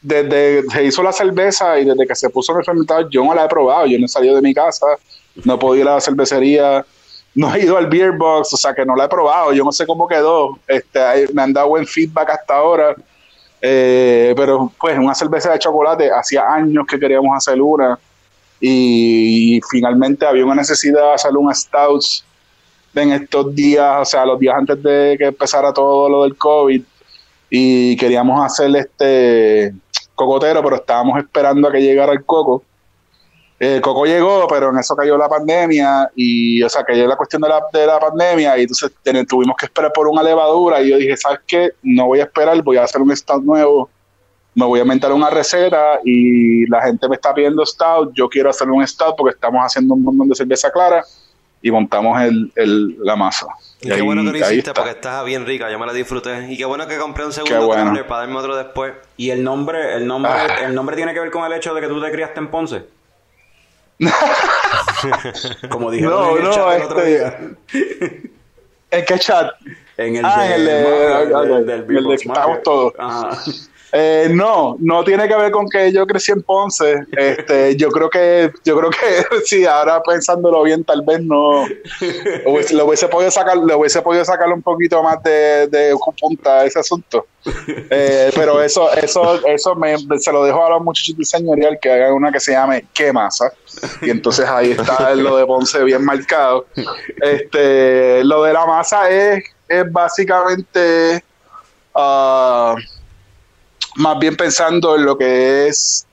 [0.00, 3.44] desde se hizo la cerveza y desde que se puso en el yo no la
[3.44, 3.86] he probado.
[3.86, 4.86] Yo no he salido de mi casa,
[5.44, 6.84] no he podido ir a la cervecería,
[7.34, 9.52] no he ido al beer box, o sea que no la he probado.
[9.52, 10.58] Yo no sé cómo quedó.
[10.66, 11.00] Este,
[11.32, 12.94] me han dado buen feedback hasta ahora.
[13.64, 17.96] Eh, pero pues una cerveza de chocolate, hacía años que queríamos hacer una
[18.60, 22.02] y, finalmente había una necesidad de hacer un stout
[22.94, 26.82] en estos días, o sea, los días antes de que empezara todo lo del COVID
[27.50, 29.72] y queríamos hacer este
[30.14, 32.64] cocotero, pero estábamos esperando a que llegara el coco.
[33.64, 37.42] El coco llegó, pero en eso cayó la pandemia y, o sea, cayó la cuestión
[37.42, 40.90] de la, de la pandemia y entonces ten- tuvimos que esperar por una levadura y
[40.90, 41.70] yo dije, ¿sabes qué?
[41.82, 43.88] No voy a esperar, voy a hacer un stout nuevo,
[44.56, 48.50] me voy a inventar una receta y la gente me está pidiendo stout, yo quiero
[48.50, 51.04] hacer un stout porque estamos haciendo un montón de cerveza clara
[51.62, 53.46] y montamos el, el- la masa.
[53.80, 54.74] Y qué ahí- bueno que lo hiciste está.
[54.74, 56.52] porque estaba bien rica, yo me la disfruté.
[56.52, 57.92] Y qué bueno que compré un Qué segundo bueno.
[58.08, 58.92] para darme otro después.
[59.16, 60.64] Y el nombre, el nombre, Ah.
[60.66, 62.82] el nombre tiene que ver con el hecho de que tú te criaste en Ponce.
[65.70, 67.38] Como dijeron No, en el no, chat el otro este- día.
[68.90, 69.50] ¿En qué chat?
[69.96, 72.62] En el Ah, de, el de- ok, del, del el Beatbox de que estamos Mafia.
[72.62, 72.92] todos.
[72.98, 73.38] Ajá.
[73.94, 76.94] Eh, no, no tiene que ver con que yo crecí en Ponce.
[77.16, 81.64] Este, yo creo que, yo creo que sí, ahora pensándolo bien, tal vez no
[82.46, 86.60] hubiese- le hubiese podido sacar, le hubiese podido sacar un poquito más de, de punta
[86.60, 87.26] a ese asunto.
[87.90, 91.90] Eh, pero eso, eso, eso me, se lo dejo a los muchachos de señorial que
[91.90, 93.52] hagan una que se llame ¿Qué masa?
[94.00, 96.66] Y entonces ahí está lo de Ponce bien marcado.
[97.20, 101.22] Este, lo de la masa es, es básicamente
[101.94, 102.74] ah,
[103.96, 106.06] más bien pensando en lo que es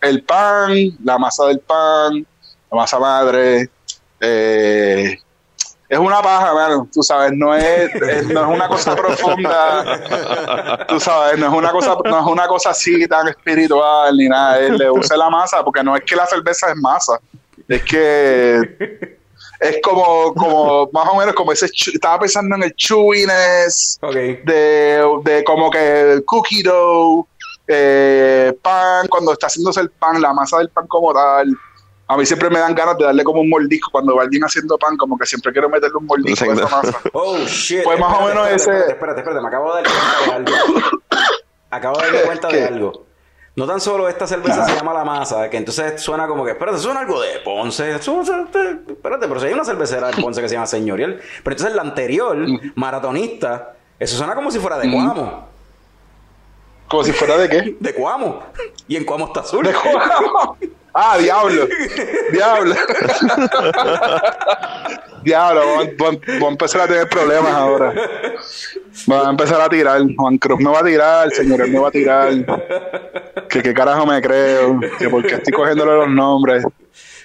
[0.00, 0.72] el pan,
[1.04, 2.26] la masa del pan,
[2.70, 3.68] la masa madre.
[4.20, 5.16] eh,
[5.90, 11.00] es una paja, mano, tú sabes, no es, es- no es una cosa profunda, tú
[11.00, 14.70] sabes, no es una cosa, no es una cosa así tan espiritual ni nada, es,
[14.78, 17.18] le use la masa, porque no es que la cerveza es masa,
[17.66, 19.17] es que
[19.60, 24.14] es como, como más o menos como ese, chu- estaba pensando en el chewiness, Ok.
[24.14, 27.26] de, de como que el cookie dough,
[27.66, 31.54] eh, pan, cuando está haciéndose el pan, la masa del pan como tal.
[32.10, 34.78] A mí siempre me dan ganas de darle como un mordisco cuando va alguien haciendo
[34.78, 36.98] pan, como que siempre quiero meterle un mordisco a esa masa.
[37.12, 37.84] Oh, shit.
[37.84, 40.24] Pues más o Espérate, menos espérate, ese- Espérate, espérate, espérate, Me acabo de dar cuenta
[40.24, 40.98] de algo.
[41.70, 43.06] Acabo de darme cuenta de algo.
[43.58, 46.78] No tan solo esta cerveza se llama La Masa, que entonces suena como que, espérate,
[46.78, 47.96] suena algo de Ponce.
[47.96, 51.20] Eso- espérate, pero si hay una cervecera de Ponce que se llama Señorial.
[51.42, 52.36] Pero entonces la anterior,
[52.76, 55.48] Maratonista, eso suena como si fuera de Cuamo.
[56.86, 57.76] Como si fuera de qué?
[57.80, 58.44] De Cuamo.
[58.86, 59.66] Y en Cuamo está azul.
[59.66, 60.56] De juego.
[61.00, 61.68] Ah, diablo.
[62.32, 62.74] Diablo.
[65.22, 65.62] diablo,
[65.96, 67.92] voy, a empezar a tener problemas ahora.
[69.06, 70.00] Voy a empezar a tirar.
[70.16, 72.32] Juan Cruz me va a tirar, el señor me va a tirar.
[73.48, 74.80] Que qué carajo me creo.
[74.98, 76.64] Que por qué estoy cogiéndole los nombres.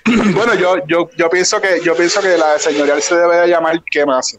[0.36, 3.82] bueno, yo, yo, yo pienso que, yo pienso que la señorial se debe de llamar
[3.90, 4.38] ¿Qué más?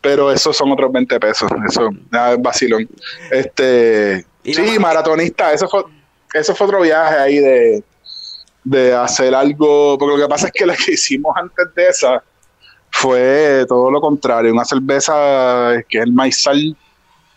[0.00, 1.50] Pero esos son otros 20 pesos.
[1.68, 2.88] Eso, nada, vacilón.
[3.30, 5.52] Este, sí, maratonista.
[5.52, 5.84] Eso fue,
[6.32, 7.82] eso fue otro viaje ahí de,
[8.62, 9.98] de hacer algo.
[9.98, 12.22] Porque lo que pasa es que la que hicimos antes de esa
[12.90, 14.52] fue todo lo contrario.
[14.52, 16.76] Una cerveza que es el maizal.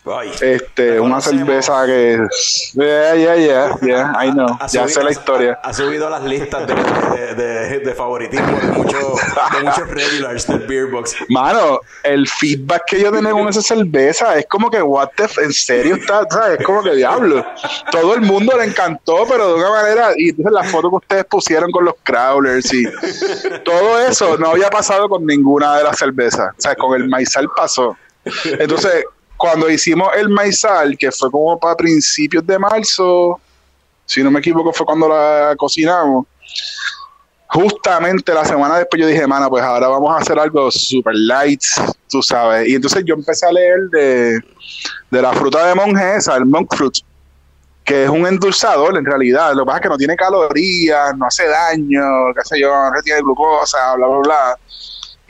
[0.06, 0.30] Ay.
[0.40, 1.46] Este, una conocemos.
[1.46, 2.18] cerveza que.
[2.72, 4.46] Yeah, yeah, yeah, yeah, I know.
[4.58, 5.60] Ha Ya subido- sé la historia.
[5.62, 9.02] Ha, ha subido a las listas de, de, de, de favoritismo de, muchos
[9.52, 11.16] de muchos regulars del Beer Box.
[11.28, 15.42] Mano, el feedback que yo tenía con esa cerveza es como que, what the f-
[15.42, 16.60] en serio está, ¿sabes?
[16.60, 17.44] Es como que diablo.
[17.92, 21.24] Todo el mundo le encantó, pero de una manera, y entonces la foto que ustedes
[21.26, 22.84] pusieron con los crawlers y
[23.64, 26.54] todo eso no había pasado con ninguna de las cervezas.
[26.58, 27.96] O sea, con el maizal pasó.
[28.44, 29.04] Entonces,
[29.40, 33.40] cuando hicimos el maizal, que fue como para principios de marzo,
[34.04, 36.26] si no me equivoco, fue cuando la cocinamos
[37.52, 41.60] justamente la semana después yo dije, mana, pues ahora vamos a hacer algo super light,
[42.08, 42.68] tú sabes.
[42.68, 44.38] Y entonces yo empecé a leer de,
[45.10, 46.94] de la fruta de monje esa, el monk fruit,
[47.84, 49.54] que es un endulzador en realidad.
[49.54, 53.02] Lo que pasa es que no tiene calorías, no hace daño, qué sé yo, no
[53.02, 54.58] tiene glucosa, bla, bla, bla.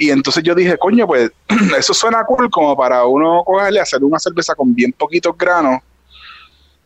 [0.01, 1.31] Y entonces yo dije, coño, pues
[1.79, 5.83] eso suena cool como para uno cogerle, hacer una cerveza con bien poquitos granos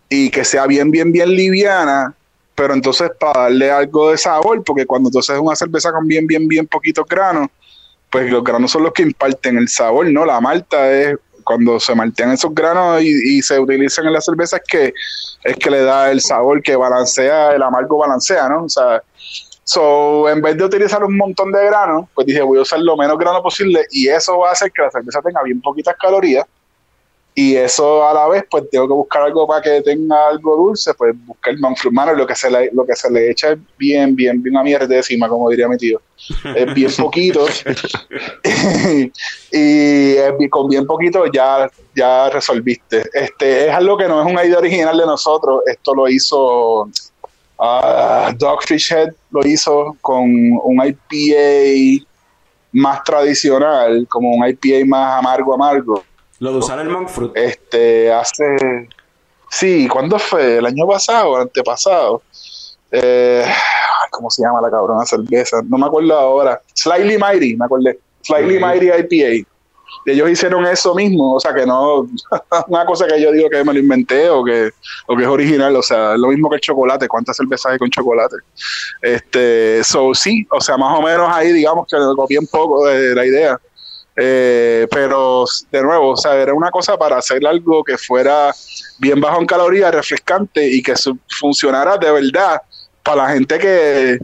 [0.08, 2.12] y que sea bien, bien, bien liviana,
[2.56, 6.26] pero entonces para darle algo de sabor, porque cuando entonces es una cerveza con bien,
[6.26, 7.46] bien, bien poquitos granos,
[8.10, 10.24] pues los granos son los que imparten el sabor, ¿no?
[10.24, 14.56] La malta es cuando se maltean esos granos y, y se utilizan en la cerveza
[14.56, 14.92] es que
[15.44, 18.64] es que le da el sabor que balancea, el amargo balancea, ¿no?
[18.64, 19.00] O sea,
[19.64, 22.96] so, en vez de utilizar un montón de granos, pues dije, voy a usar lo
[22.96, 26.46] menos grano posible y eso va a hacer que la cerveza tenga bien poquitas calorías
[27.36, 30.94] y eso a la vez, pues tengo que buscar algo para que tenga algo dulce,
[30.94, 31.60] pues buscar el
[31.90, 34.62] Manor, lo que se le, lo que se le echa es bien, bien, bien a
[34.62, 36.00] mierda de encima, como diría mi tío.
[36.54, 37.44] Es bien poquito.
[39.50, 43.02] y con bien poquito ya, ya resolviste.
[43.12, 45.62] Este, es algo que no es una idea original de nosotros.
[45.66, 46.88] Esto lo hizo
[47.58, 52.04] ah, Dogfish Head, lo hizo con un IPA
[52.72, 56.02] más tradicional, como un IPA más amargo, amargo.
[56.40, 57.32] Lo de usar el monk fruit.
[57.36, 58.88] Este, hace.
[59.48, 60.58] Sí, ¿cuándo fue?
[60.58, 62.22] ¿El año pasado o el antepasado?
[62.90, 63.44] Eh,
[64.10, 65.60] ¿Cómo se llama la cabrona cerveza?
[65.68, 66.60] No me acuerdo ahora.
[66.74, 67.98] Slightly Mighty, me acordé.
[68.22, 69.48] Slightly Mighty IPA.
[70.06, 72.06] Y ellos hicieron eso mismo, o sea que no,
[72.68, 74.70] una cosa que yo digo que me lo inventé o que,
[75.06, 77.78] o que es original, o sea, es lo mismo que el chocolate, ¿cuántas cervezas hay
[77.78, 78.36] con chocolate?
[79.02, 82.86] Este, so sí, o sea, más o menos ahí digamos que le copié un poco
[82.86, 83.58] de la idea.
[84.16, 88.54] Eh, pero de nuevo, o sea, era una cosa para hacer algo que fuera
[88.98, 90.94] bien bajo en calorías, refrescante y que
[91.28, 92.62] funcionara de verdad
[93.02, 94.18] para la gente que,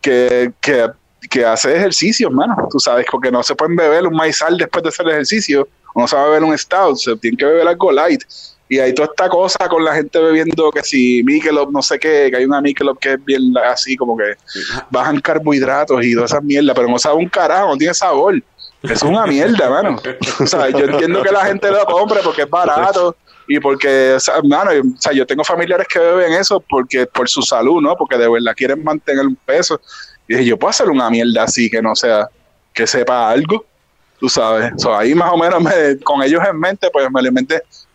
[0.00, 0.88] que, que,
[1.30, 2.54] que hace ejercicio, hermano.
[2.70, 6.16] Tú sabes, porque no se pueden beber un maizal después de hacer ejercicio, no se
[6.16, 8.22] va a beber un stout, se tiene que beber algo light.
[8.68, 12.28] Y hay toda esta cosa con la gente bebiendo que si Michelob, no sé qué,
[12.30, 14.34] que hay una Michelob que es bien así, como que
[14.90, 18.42] bajan carbohidratos y toda esa mierda, pero no sabe un carajo, no tiene sabor.
[18.82, 20.00] Es una mierda, mano.
[20.40, 23.14] O sea, yo entiendo que la gente lo compre porque es barato
[23.46, 27.28] y porque, o sea, mano, o sea, yo tengo familiares que beben eso porque por
[27.28, 27.94] su salud, ¿no?
[27.96, 29.80] Porque de verdad quieren mantener un peso.
[30.32, 32.28] Dije, yo puedo hacer una mierda así que no sea,
[32.72, 33.64] que sepa algo,
[34.18, 34.72] tú sabes.
[34.78, 37.28] So, ahí más o menos me- con ellos en mente, pues me lo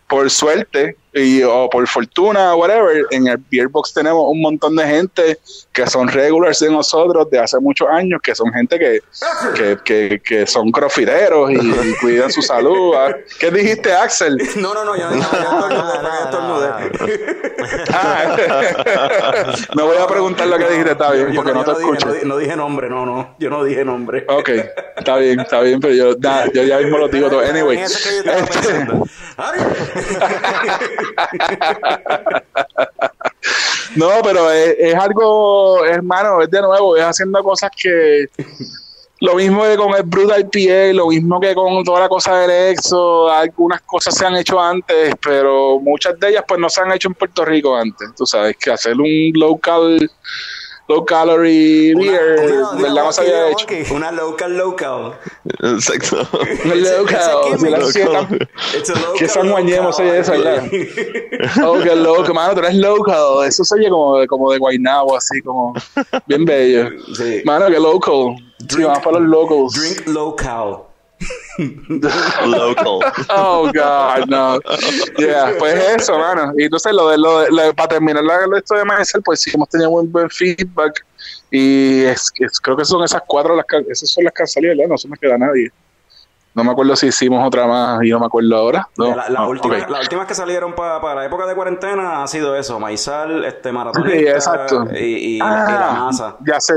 [0.06, 4.86] por suerte y, o por fortuna, whatever, en el Beer Box tenemos un montón de
[4.86, 5.38] gente
[5.72, 9.00] que son regulars de nosotros de hace muchos años, que son gente que,
[9.54, 12.94] que, que, que son crofiteros y, y cuidan su salud.
[12.96, 13.14] ah.
[13.38, 14.36] ¿Qué dijiste, Axel?
[14.56, 16.68] No, no, no, yo, yo estornudé.
[17.92, 18.36] Ah,
[19.74, 22.06] no voy a preguntar lo que dijiste, está bien, porque no te escucho.
[22.08, 23.34] no, di- no dije nombre, no, no.
[23.38, 24.24] Yo no dije nombre.
[24.28, 24.50] Ok,
[24.96, 27.40] está bien, está bien, pero yo ya mismo lo digo todo.
[27.40, 27.78] Anyway,
[33.96, 38.26] No, pero es, es algo, hermano, es de nuevo, es haciendo cosas que.
[39.20, 42.50] Lo mismo que con el Brutal IPA, lo mismo que con toda la cosa del
[42.50, 46.92] EXO, algunas cosas se han hecho antes, pero muchas de ellas pues no se han
[46.92, 48.10] hecho en Puerto Rico antes.
[48.16, 50.08] Tú sabes que hacer un local,
[50.88, 53.04] low calorie beer, Una- ¿verdad?
[53.04, 53.66] No se había hecho.
[53.94, 55.12] Una local local.
[55.62, 56.26] Exacto.
[56.64, 58.48] Un local,
[59.18, 60.06] Que sanguañemos local.
[60.10, 60.64] oye eso, ¿verdad?
[61.64, 63.46] Oh, qué loco, mano, tú eres local.
[63.46, 65.74] Eso se oye como, de- como de Guaynabo, así como
[66.26, 66.88] bien bello.
[67.14, 67.42] Sí.
[67.44, 68.36] Mano, qué local.
[68.68, 69.72] Sí, vamos para los locals.
[69.74, 70.78] Drink local.
[72.46, 73.00] Local.
[73.30, 74.58] Oh, God, no.
[75.18, 76.52] Yeah, pues eso, mano.
[76.56, 79.40] Y entonces, lo de, lo de- lo de- para terminar la, esto de Maesel, pues
[79.42, 81.04] sí hemos tenido muy buen feedback.
[81.50, 84.46] Y es, es- creo que son esas cuatro, las, que- esas son las que han
[84.48, 84.90] salido, ¿verdad?
[84.90, 85.70] No se me queda nadie.
[86.54, 88.88] No me acuerdo si hicimos otra más y no me acuerdo ahora.
[88.96, 89.88] No, la, la no, última, ok.
[89.90, 93.70] Las últimas que salieron pa- para la época de cuarentena ha sido eso, Maizal, este
[93.70, 94.88] maratonista Sí, exacto.
[94.94, 96.36] y, y- y la Ah, masa.
[96.46, 96.74] Ya sé.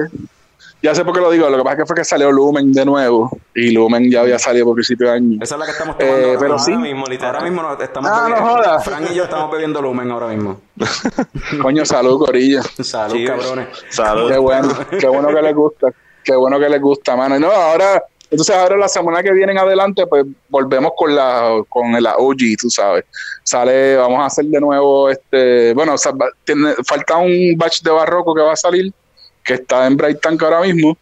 [0.83, 1.49] Ya sé por qué lo digo.
[1.49, 3.29] Lo que pasa es que fue que salió Lumen de nuevo.
[3.53, 5.37] Y Lumen ya había salido por principio de año.
[5.41, 6.65] Esa es la que estamos Eh, tomando ahora pero mismo.
[6.65, 6.71] sí.
[6.73, 7.35] Ahora mismo, literal.
[7.35, 8.83] Ahora mismo no- estamos Ah, no jodas.
[8.85, 10.59] Fran y yo estamos bebiendo Lumen ahora mismo.
[11.61, 12.61] Coño, salud, Corillo.
[12.63, 13.31] Salud, Cheers.
[13.31, 13.67] cabrones.
[13.89, 14.31] Salud.
[14.31, 14.69] Qué bueno.
[14.99, 15.87] Qué bueno que les gusta.
[16.23, 17.37] Qué bueno que les gusta, mano.
[17.37, 18.03] Y no, ahora...
[18.29, 22.37] Entonces ahora la semana que viene en adelante, pues volvemos con la con la OG,
[22.61, 23.03] tú sabes.
[23.43, 27.81] Sale, vamos a hacer de nuevo este, bueno, o sea, va- tiene, falta un batch
[27.81, 28.89] de barroco que va a salir,
[29.43, 30.97] que está en Bright Tank ahora mismo.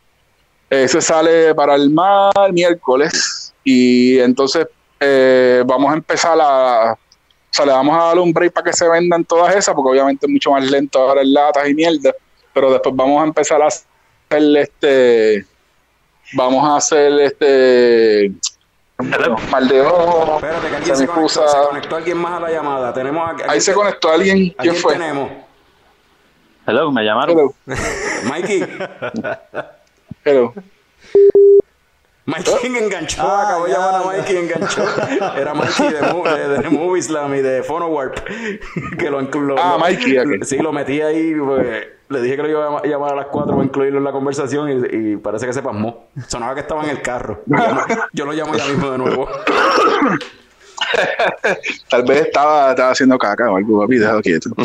[0.69, 4.67] Ese sale para el mar miércoles y entonces
[4.99, 6.97] eh, vamos a empezar a, o
[7.49, 10.25] sea, le vamos a dar un break para que se vendan todas esas, porque obviamente
[10.27, 12.13] es mucho más lento ahora en latas y mierda,
[12.53, 15.45] pero después vamos a empezar a hacer este,
[16.33, 18.31] vamos a hacer este,
[18.97, 22.51] bueno, mal de ojo, Espérate, que se se conectó, se conectó alguien más a la
[22.51, 22.93] llamada.
[22.93, 24.53] Tenemos a, a- Ahí se conectó alguien.
[24.57, 24.93] ¿a ¿Quién fue?
[24.93, 25.31] tenemos?
[26.69, 27.35] Hello, me llamaron.
[27.35, 27.53] Hello.
[28.29, 28.63] Mikey.
[30.23, 30.53] Hello.
[32.25, 34.05] Mikey enganchó, Ah, acabo de llamar a.
[34.05, 34.83] Mikey enganchó.
[35.35, 38.17] Era Mikey de, de, de Movie Slam y de Phono Warp.
[38.99, 40.15] que lo, lo- Ah, lo- Mikey.
[40.43, 41.33] Sí, lo metí ahí.
[41.33, 44.03] pues, le dije que lo iba a llama- llamar a las 4 para incluirlo en
[44.03, 46.05] la conversación y, y parece que se pasmó.
[46.27, 47.41] Sonaba que estaba en el carro.
[47.47, 49.27] Yo, lo- yo lo llamo ya mismo de nuevo.
[51.89, 54.51] Tal vez estaba, estaba haciendo caca o algo, papi, déjalo quieto.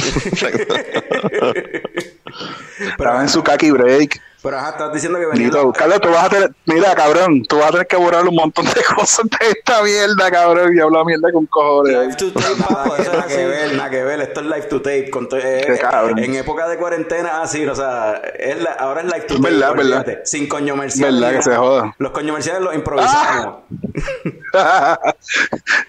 [2.81, 4.21] Estaba en su kaki break.
[4.45, 5.47] Pero ajá, estás diciendo que venía.
[5.47, 8.35] Nito, Carlos, tú vas a tener, mira, cabrón, tú vas a tener que borrar un
[8.35, 10.77] montón de cosas de esta mierda, cabrón.
[10.77, 11.95] Y hablo mierda con cojones.
[11.97, 14.21] Live to tape, que, eso es nada que ver, nada que ver.
[14.21, 15.11] Esto es live to tape.
[15.11, 16.19] Con to- eh, Qué cabrón.
[16.19, 19.55] En época de cuarentena, así, o sea, es la- ahora es live to Es tape.
[19.55, 20.19] verdad, verdad.
[20.25, 21.15] Sin coño comercial.
[21.21, 21.95] Verdad que se joda.
[21.99, 23.57] Los coñomerciales los improvisamos.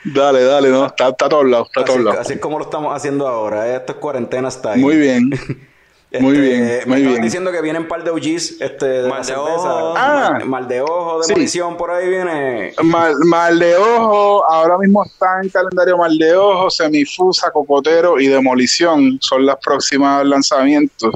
[0.06, 2.22] dale, dale, no, está, está a todos lados, está a todos Así, lados.
[2.22, 3.68] así es como lo estamos haciendo ahora.
[3.68, 3.76] eh.
[3.76, 4.78] Esto es cuarentena style.
[4.78, 5.30] Muy bien.
[6.20, 7.22] muy bien, me muy estaban bien.
[7.22, 9.94] diciendo que vienen un par de OGs este, de Mal la de ojo.
[9.98, 10.30] Ah.
[10.34, 11.30] mal, mal de ojo, Sí.
[11.34, 12.74] demolición, por ahí viene.
[12.84, 18.28] Mal, mal de ojo, ahora mismo está en calendario mal de ojo, semifusa, cocotero y
[18.28, 19.18] demolición.
[19.22, 21.14] Son las próximas lanzamientos.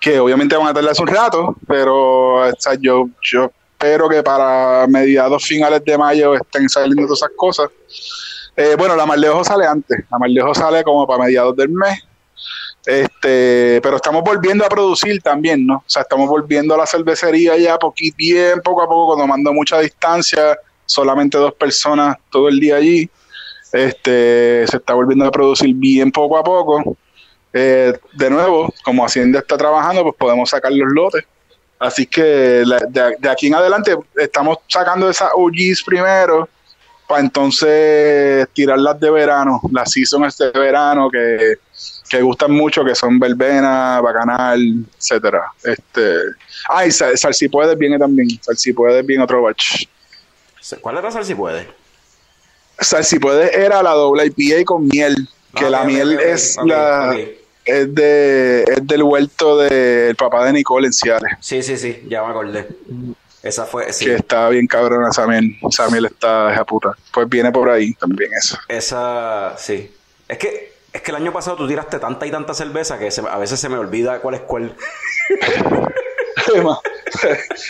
[0.00, 4.86] Que obviamente van a tardarse un rato, pero o sea, yo, yo espero que para
[4.88, 7.68] mediados finales de mayo estén saliendo todas esas cosas.
[8.56, 9.98] Eh, bueno, la mal de ojo sale antes.
[10.10, 12.02] La mal de ojo sale como para mediados del mes.
[12.86, 15.78] Este, pero estamos volviendo a producir también, ¿no?
[15.78, 19.52] O sea, estamos volviendo a la cervecería ya poqui- bien poco a poco, cuando mando
[19.52, 23.10] mucha distancia, solamente dos personas todo el día allí.
[23.72, 26.96] Este, se está volviendo a producir bien poco a poco.
[27.52, 31.24] Eh, de nuevo, como Hacienda está trabajando, pues podemos sacar los lotes.
[31.78, 36.48] Así que de aquí en adelante estamos sacando esas OGs primero
[37.06, 41.56] para entonces tirarlas de verano, las seasons de verano que,
[42.08, 45.52] que gustan mucho, que son verbena, bacanal, etcétera.
[45.62, 46.18] Este,
[46.68, 49.86] ay, sal, salsipuedes viene también, salsipuedes viene otro batch.
[50.80, 51.68] ¿Cuál era si puede?
[52.78, 57.16] Salsipuedes era la doble IPA con miel, que Ah, la miel es la
[57.64, 62.22] es de es del huerto del papá de Nicole en Ciales, Sí, sí, sí, ya
[62.22, 62.68] me acordé.
[63.42, 64.06] Esa fue, sí.
[64.06, 66.96] que está bien cabrona esa miel, esa miel está de puta.
[67.12, 68.58] Pues viene por ahí también eso.
[68.68, 69.92] Esa, sí.
[70.26, 73.22] Es que, es que el año pasado tú tiraste tanta y tanta cerveza que se-
[73.28, 74.74] a veces se me olvida cuál es cuál.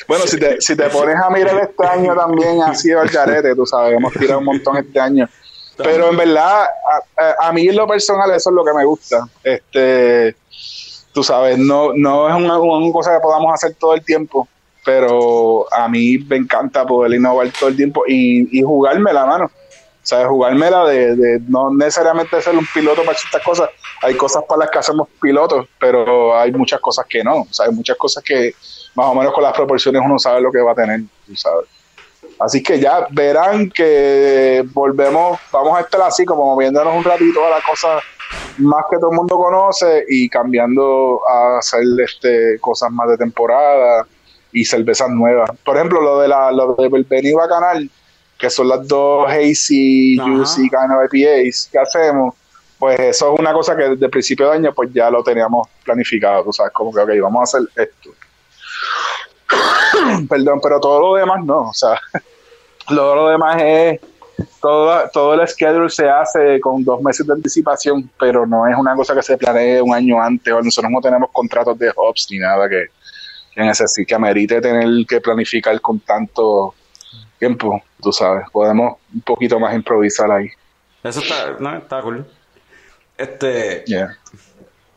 [0.08, 3.54] bueno, si te, si te pones a mirar este año también ha sido el garete,
[3.54, 5.28] tú sabes, hemos tirado un montón este año.
[5.76, 6.66] Pero en verdad,
[7.16, 9.26] a- a mí en lo personal eso es lo que me gusta.
[9.42, 10.34] Este,
[11.12, 14.48] tú sabes, no, no es una, una cosa que podamos hacer todo el tiempo,
[14.84, 19.50] pero a mí me encanta poder innovar todo el tiempo y, y jugarme la mano.
[20.06, 23.70] Sea, jugármela de, de no necesariamente ser un piloto para ciertas cosas.
[24.02, 27.46] Hay cosas para las que hacemos pilotos, pero hay muchas cosas que no.
[27.58, 28.54] Hay muchas cosas que
[28.94, 31.00] más o menos con las proporciones uno sabe lo que va a tener,
[31.34, 31.66] sabes.
[32.38, 37.50] Así que ya verán que volvemos, vamos a estar así como moviéndonos un ratito a
[37.50, 37.98] la cosa
[38.58, 44.06] más que todo el mundo conoce y cambiando a hacer este cosas más de temporada
[44.52, 45.50] y cervezas nuevas.
[45.64, 47.90] Por ejemplo, lo de la lo de y Bacanal,
[48.38, 52.34] que son las dos hazy, juicy kind of IPAs que hacemos,
[52.78, 55.68] pues eso es una cosa que desde el principio de año pues ya lo teníamos
[55.84, 58.10] planificado, tú sabes, como que ok, vamos a hacer esto.
[60.28, 61.98] Perdón, pero todo lo demás no, o sea,
[62.88, 64.00] todo lo demás es
[64.60, 68.94] todo, todo el schedule se hace con dos meses de anticipación, pero no es una
[68.94, 72.38] cosa que se planee un año antes, o nosotros no tenemos contratos de hops ni
[72.38, 72.86] nada que,
[73.54, 76.74] que necesite, que amerite tener que planificar con tanto
[77.38, 80.48] tiempo, tú sabes, podemos un poquito más improvisar ahí.
[81.02, 82.26] Eso está, no, está cool.
[83.16, 84.16] Este, Yeah.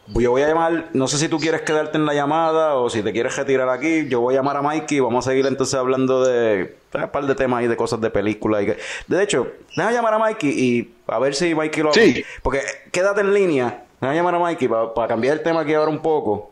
[0.08, 3.02] yo voy a llamar, no sé si tú quieres quedarte en la llamada o si
[3.04, 5.76] te quieres retirar aquí, yo voy a llamar a Mikey y vamos a seguir entonces
[5.76, 8.64] hablando de un par de temas ahí, de cosas de películas.
[8.64, 8.78] Y que,
[9.08, 11.94] de hecho, déjame llamar a Mikey y a ver si Mikey lo...
[11.94, 12.26] Sí.
[12.42, 12.62] Porque
[12.92, 16.52] quédate en línea, déjame llamar a Mikey para cambiar el tema aquí ahora un poco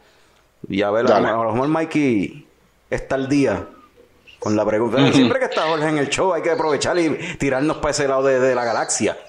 [0.70, 2.46] y a ver, a, a lo mejor Mikey
[2.90, 3.68] está al día.
[4.40, 5.12] Con la pregunta.
[5.12, 8.24] Siempre que está Jorge en el show hay que aprovechar y tirarnos para ese lado
[8.24, 9.18] de, de la galaxia.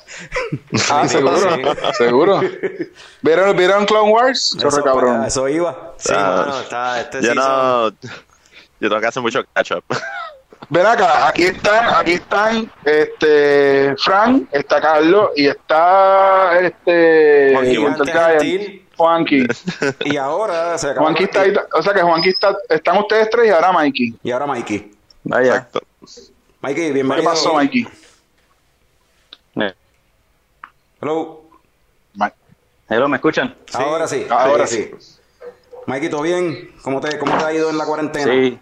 [0.91, 1.37] Ah, seguro,
[1.97, 2.41] seguro.
[3.23, 4.57] ¿Vieron, ¿Vieron Clone Wars?
[4.59, 5.25] Eso, cabrón.
[5.25, 5.93] eso iba.
[5.99, 7.89] Sí, Ah, mano, está este yo season- no.
[8.81, 9.85] Yo tengo que hacer mucho catch up.
[10.71, 17.55] Ven acá, aquí están, aquí están, este, Frank, está Carlos y está, este,
[18.05, 18.87] Gentil.
[18.97, 19.47] Juanqui.
[20.05, 21.07] Y ahora se acabó.
[21.07, 24.15] Juanqui está ahí, o sea que Juanqui está, están ustedes tres y ahora Mikey.
[24.23, 24.91] Y ahora Mikey.
[25.25, 25.57] Vaya.
[25.57, 25.81] Exacto.
[26.61, 27.31] Mikey, ¿Qué bienvenido.
[27.31, 27.87] pasó, Mikey?
[29.57, 29.75] Eh,
[31.01, 31.43] Hello.
[32.15, 32.33] Ma-
[32.89, 33.55] Hello, ¿me escuchan?
[33.75, 34.27] Ahora sí.
[34.31, 34.91] Ahora sí.
[35.87, 36.75] Mikey, ¿todo bien?
[36.83, 38.33] ¿Cómo te, ¿Cómo te ha ido en la cuarentena?
[38.33, 38.59] Sí.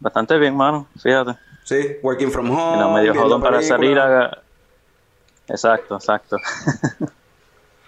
[0.00, 0.86] Bastante bien, mano.
[1.00, 1.36] Fíjate.
[1.64, 2.78] Sí, working from home.
[2.78, 4.42] No, medio jodón para salir a...
[5.48, 6.36] Exacto, exacto.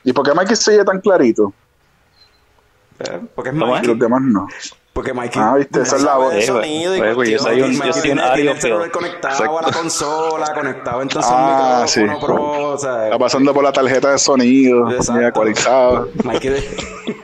[0.04, 1.52] ¿Y por qué Mikey sigue tan clarito?
[3.00, 3.88] Eh, Porque es ¿Cómo Y Mikey.
[3.88, 4.46] los demás no.
[4.94, 5.42] Porque Mikey.
[5.42, 6.32] Ah, viste, esa es la voz.
[6.34, 11.32] El sonido y yo soy un- tiene, el celular conectado a la consola, conectado entonces
[11.34, 12.04] Ah, al sí.
[12.20, 14.88] pro, o sea, Está pasando por la tarjeta de sonido,
[15.26, 16.08] ecualizado.
[16.22, 16.76] Mikey de-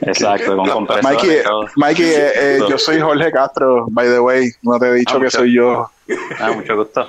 [0.02, 1.42] Exacto, con compresor Mikey.
[1.76, 4.50] Mikey eh, eh, yo soy Jorge Castro, by the way.
[4.62, 5.88] No te he dicho Ah, que mucho- soy yo.
[6.40, 7.06] Ah, mucho gusto.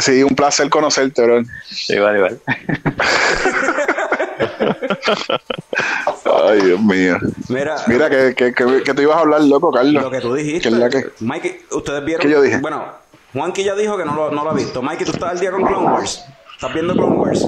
[0.00, 1.42] Sí, un placer conocerte, bro.
[1.88, 2.40] Igual, igual.
[6.48, 7.16] Ay, Dios mío.
[7.48, 10.02] Mira, Mira, que, que, que, que tú ibas a hablar, loco, Carlos.
[10.02, 10.68] lo que tú dijiste.
[10.68, 11.10] ¿Qué es la que?
[11.20, 12.22] Mikey, ustedes vieron.
[12.22, 12.58] ¿Qué yo dije?
[12.58, 12.84] Bueno,
[13.32, 14.82] Juanqui ya dijo que no lo, no lo ha visto.
[14.82, 16.24] Mikey, ¿tú estás al día con Clone Wars?
[16.54, 17.46] ¿Estás viendo Clone Wars?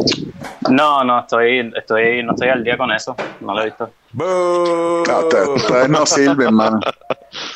[0.68, 3.14] No, no, estoy, estoy, no estoy al día con eso.
[3.40, 3.90] No lo he visto.
[4.12, 6.80] No, ustedes, ustedes no sirven, mano.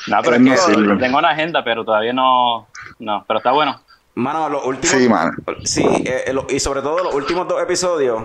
[0.07, 0.97] No, pero No es que sirve.
[0.99, 2.69] tengo una agenda, pero todavía no...
[3.01, 3.81] No, pero está bueno.
[4.15, 4.97] Mano, los últimos.
[4.97, 5.33] Sí, mano.
[5.65, 8.23] Sí, eh, eh, lo- y sobre todo los últimos dos episodios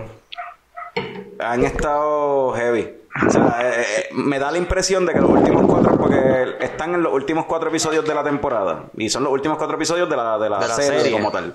[1.38, 2.88] han estado heavy.
[3.26, 7.02] O sea, eh, me da la impresión de que los últimos cuatro, porque están en
[7.02, 8.84] los últimos cuatro episodios de la temporada.
[8.96, 11.12] Y son los últimos cuatro episodios de la, de la, De la serie, serie.
[11.16, 11.54] como tal.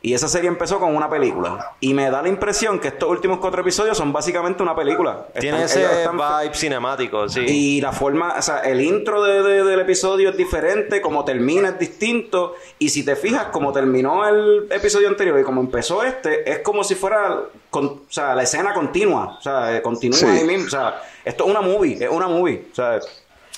[0.00, 1.72] Y esa serie empezó con una película.
[1.80, 5.26] Y me da la impresión que estos últimos cuatro episodios son básicamente una película.
[5.40, 7.40] Tiene Están- ese vibe cinemático, sí.
[7.48, 11.70] y la forma, o sea, el intro de- de- del episodio es diferente, como termina
[11.70, 12.54] es distinto.
[12.78, 16.84] Y si te fijas, como terminó el episodio anterior y como empezó este, es como
[16.84, 19.36] si fuera, con- o sea, la escena continua.
[19.38, 20.26] O sea, eh, continúa Sí.
[20.26, 20.66] ahí mismo.
[20.68, 22.66] O sea, esto es una movie, es una movie.
[22.70, 23.00] O sea,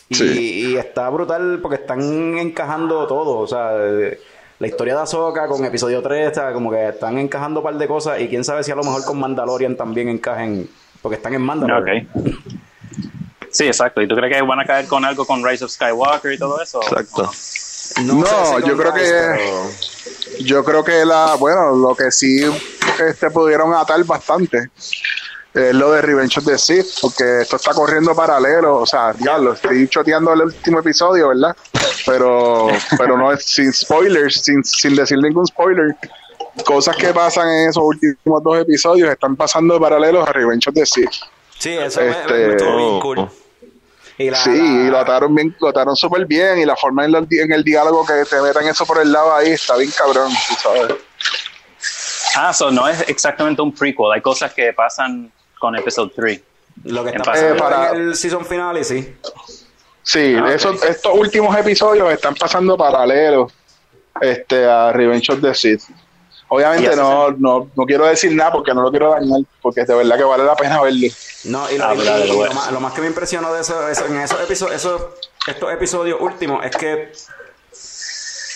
[0.08, 0.24] y, Sí.
[0.72, 3.38] y está brutal porque están encajando todo.
[3.40, 4.18] O sea, eh,
[4.60, 7.74] la historia de Ahsoka con episodio 3, o sea, como que están encajando un par
[7.76, 8.20] de cosas.
[8.20, 10.68] Y quién sabe si a lo mejor con Mandalorian también encajen,
[11.02, 12.08] porque están en Mandalorian.
[13.50, 14.00] Sí, exacto.
[14.02, 16.60] ¿Y tú crees que van a caer con algo con Rise of Skywalker y todo
[16.62, 16.80] eso?
[16.82, 17.22] Exacto.
[18.04, 22.10] No, sé si yo creo Rise, que- pero- Yo creo que la, bueno, lo que
[22.12, 22.40] sí
[23.04, 24.70] este, pudieron atar bastante
[25.52, 29.52] es lo de Revenge of the Sith, porque esto está corriendo paralelo, o sea, diablo,
[29.54, 31.56] estoy choteando el último episodio, ¿verdad?
[32.06, 35.94] Pero, pero no es sin spoilers, sin, sin decir ningún spoiler.
[36.64, 40.86] Cosas que pasan en esos últimos dos episodios están pasando paralelos a Revenge of the
[40.86, 41.10] Sith.
[41.58, 43.28] Sí, eso me, Este- me estuvo bien Oh, cool.
[44.18, 47.04] Y la- Sí, la- y lo ataron bien, lo ataron súper bien y la forma
[47.06, 50.30] en, en el diálogo que te metan eso por el lado ahí está bien cabrón,
[50.62, 50.94] sabes.
[52.36, 54.12] Ah, so no es exactamente un prequel.
[54.14, 56.40] Hay cosas que pasan con Episode 3.
[56.84, 59.14] Lo que está Eh, pasando para- en el season finale, sí.
[60.02, 63.52] Sí, Ah, esos, estos últimos episodios están pasando paralelos
[64.20, 65.82] este, a Revenge of the Sith.
[65.88, 65.94] Y
[66.48, 70.16] Obviamente no, no, no quiero decir nada porque no lo quiero dañar, porque de verdad
[70.16, 71.06] que vale la pena verlo.
[71.44, 73.88] No, y, lo, Ah, y- y lo más, lo más que me impresionó de eso,
[73.88, 75.02] eso- en esos episodios, esos-
[75.46, 77.12] estos episodios últimos es que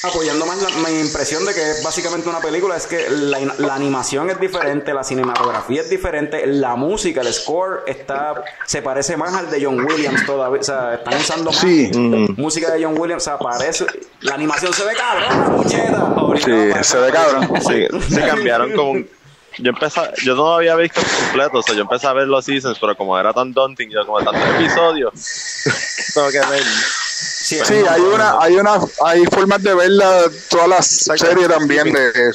[0.05, 3.75] apoyando más la, mi impresión de que es básicamente una película es que la, la
[3.75, 9.35] animación es diferente, la cinematografía es diferente, la música, el score está se parece más
[9.35, 11.91] al de John Williams todavía, o sea, están usando más Sí.
[12.37, 13.87] música de John Williams, o sea, parece
[14.21, 16.01] la animación se ve cabrón, mucheta.
[16.35, 17.49] Sí, se ve cabrón.
[17.67, 19.09] Sí, sí cambiaron como un-
[19.59, 22.77] Yo empecé, yo no había visto completo, o sea, yo empecé a ver los seasons,
[22.81, 25.13] pero como era tan daunting, yo como tantos episodios,
[26.13, 26.63] tengo que ver.
[27.45, 32.33] Sí, Sí, hay una, hay una, hay formas de verla todas las series también de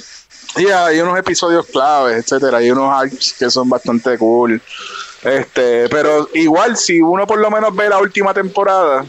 [0.55, 4.61] y hay unos episodios claves, etcétera, hay unos arcs que son bastante cool.
[5.23, 9.05] Este, pero igual si uno por lo menos ve la última temporada,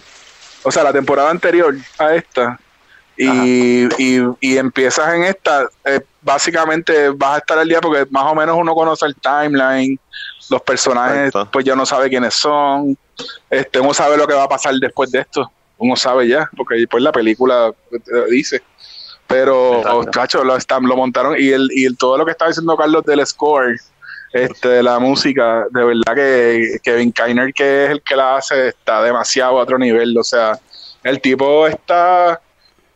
[0.62, 2.58] o sea, la temporada anterior a esta,
[3.16, 8.24] y, y, y empiezas en esta, eh, básicamente vas a estar al día porque más
[8.24, 9.98] o menos uno conoce el timeline,
[10.48, 12.96] los personajes pues ya no sabe quiénes son,
[13.50, 15.50] este, uno sabe lo que va a pasar después de esto,
[15.80, 17.98] uno sabe ya, porque después la película eh,
[18.30, 18.62] dice.
[19.26, 20.10] Pero, Exacto.
[20.10, 23.04] cacho, lo, están, lo montaron y, el, y el- todo lo que estaba diciendo Carlos
[23.04, 23.76] del score,
[24.32, 29.02] este, la música, de verdad que Kevin Kiner, que es el que la hace, está
[29.02, 30.16] demasiado a otro nivel.
[30.18, 30.58] O sea,
[31.02, 32.40] el tipo está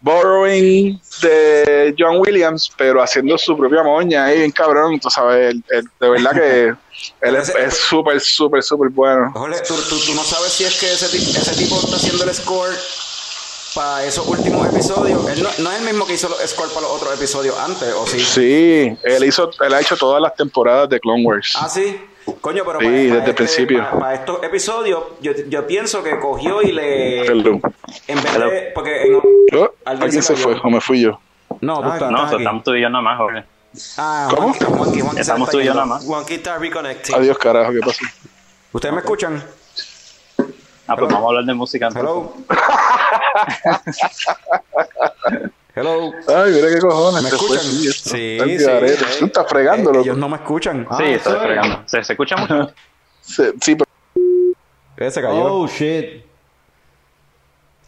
[0.05, 5.01] borrowing de John Williams, pero haciendo su propia moña ahí, bien cabrón.
[5.01, 6.75] Tú sabes, el- el- de verdad que
[7.23, 9.33] él es súper, súper, súper bueno.
[9.35, 12.35] Jorge, ¿tú, tú, tú no sabes si es que ese, ese tipo está haciendo el
[12.35, 12.75] score
[13.75, 15.29] para esos últimos episodios.
[15.31, 17.93] Él no, no es el mismo que hizo los score para los otros episodios antes,
[17.95, 18.21] ¿o sí?
[18.21, 21.55] Sí, él hizo, él ha hecho todas las temporadas de Clone Wars.
[21.57, 22.01] Ah, sí.
[22.41, 23.79] Coño, pero Sí, para, desde para el principio.
[23.85, 27.25] Para, para estos episodios, yo, yo pienso que cogió y le.
[27.27, 27.61] Perdón.
[28.09, 28.73] En vez de.
[28.75, 29.03] Porque.
[29.03, 29.21] en-
[29.57, 31.21] Oh, Alguien ¿Alguien se se fue o me fui yo?
[31.61, 33.45] no, tú Ah, estás, No, estamos tú y yo nada más, Jorge.
[33.99, 34.55] Ah, ¿Cómo?
[34.55, 36.05] Juanqui, Juanqui, Estamos tú y yo nada más.
[36.05, 37.15] Juanqui está reconnecting.
[37.15, 38.05] Adiós, carajo, ¿qué pasó?
[38.73, 39.43] ¿Ustedes me escuchan?
[40.87, 41.89] Ah, pues vamos a hablar de música.
[41.89, 42.11] entonces.
[42.11, 42.35] Hello.
[45.75, 46.13] Hello.
[46.29, 47.23] Ay, mira qué cojones.
[47.23, 47.59] ¿Me escuchan?
[47.65, 48.11] sí, esto.
[48.11, 49.19] Sí, sí, sí.
[49.19, 50.05] Tú estás fregando, Eh, loco.
[50.05, 50.87] ellos no me escuchan.
[50.97, 51.83] Sí, estoy fregando.
[51.87, 52.73] ¿Se, ¿Se escucha mucho?
[53.21, 53.91] Se- sí, pero
[54.97, 55.45] Eh, se cayó.
[55.53, 56.23] Oh, shit.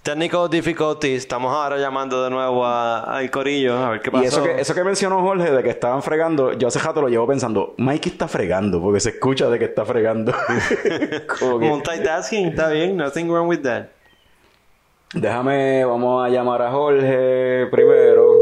[0.03, 1.19] Technical difficulties.
[1.23, 4.25] Estamos ahora llamando de nuevo a- al corillo a ver qué pasó.
[4.25, 7.09] Y eso que, eso que mencionó Jorge de que estaban fregando, yo hace rato lo
[7.09, 10.33] llevo pensando, Mikey está fregando, porque se escucha de que está fregando.
[11.41, 12.97] Como que- Multitasking, está bien.
[12.97, 13.87] Nothing wrong with that.
[15.15, 18.41] Déjame, vamos a llamar a Jorge primero.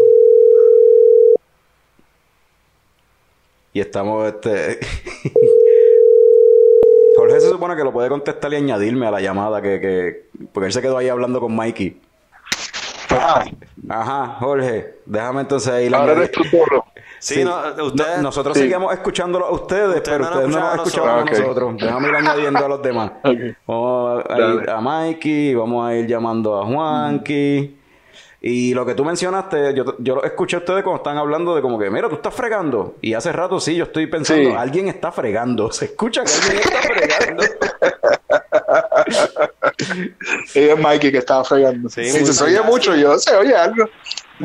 [3.73, 4.79] Y estamos, este...
[7.17, 9.81] Jorge se supone que lo puede contestar y añadirme a la llamada que...
[9.81, 10.27] que...
[10.53, 12.01] Porque él se quedó ahí hablando con Mikey.
[13.89, 16.85] Ajá, Jorge, déjame entonces ir ahora eres tú solo.
[17.25, 17.57] Sí, no,
[17.87, 18.17] ustedes...
[18.19, 18.65] No- nosotros Sí.
[18.65, 21.73] seguimos escuchándolo a ustedes, pero no ustedes no nos escuchaban escuchaban a a nosotros.
[21.73, 21.77] nosotros.
[21.81, 23.13] Déjame ir añadiendo a los demás.
[23.67, 27.79] Vamos a ir a Mikey, vamos a ir llamando a Juanqui.
[28.47, 31.63] Y lo que tú mencionaste, yo, yo lo escuché a ustedes cuando están hablando de
[31.63, 32.97] como que, mira, tú estás fregando.
[33.01, 34.55] Y hace rato sí, yo estoy pensando, Sí.
[34.55, 35.73] alguien está fregando.
[35.73, 37.43] Se escucha que alguien está fregando.
[40.55, 41.89] Ella es Mikey que estaba fregando.
[41.89, 43.87] Sí, Sí, se oye mucho, yo se oye algo.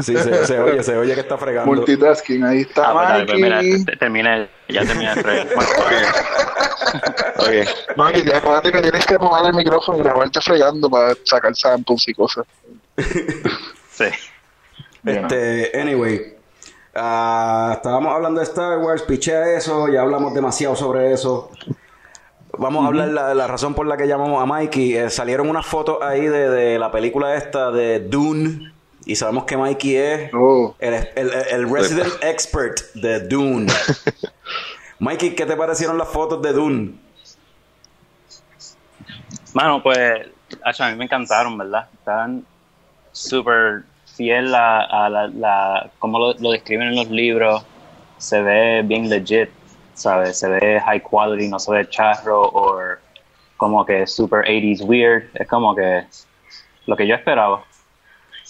[0.02, 1.74] Sí, se, se oye, se oye que está fregando.
[1.74, 3.42] Multitasking, ahí está Ah, pues pues Mikey.
[3.72, 5.48] mira, te- terminé, ya terminé de fregar.
[5.56, 5.70] Bueno,
[7.40, 7.98] Ok.
[7.98, 12.08] Mikey, ya acuérdate que tienes que poner el micrófono y grabarte fregando para sacar samples
[12.08, 12.46] y cosas.
[13.92, 14.06] sí.
[15.06, 16.36] Este, anyway.
[16.96, 21.52] ah, estábamos hablando de Star Wars, piché eso, ya hablamos demasiado sobre eso.
[22.58, 24.98] Vamos a hablar la, la razón por la que llamamos a Mikey.
[24.98, 28.74] Eh, salieron unas fotos ahí de, de la película esta de Dune.
[29.06, 30.76] Y sabemos que Mikey es Oh.
[30.80, 33.72] el, el- el resident expert de Dune.
[35.00, 36.94] Mikey, ¿qué te parecieron las fotos de Dune?
[39.54, 40.28] Mano, pues,
[40.80, 41.88] a mí me encantaron, ¿verdad?
[41.94, 42.46] Están
[43.12, 43.84] súper
[44.16, 47.64] fiel a, a la, la- cómo lo, lo describen en los libros.
[48.18, 49.50] Se ve bien legit,
[49.94, 50.38] ¿sabes?
[50.38, 52.80] Se ve high quality, no se ve charro o
[53.58, 55.30] como que super 80s weird.
[55.34, 56.04] Es como que
[56.86, 57.64] lo que yo esperaba.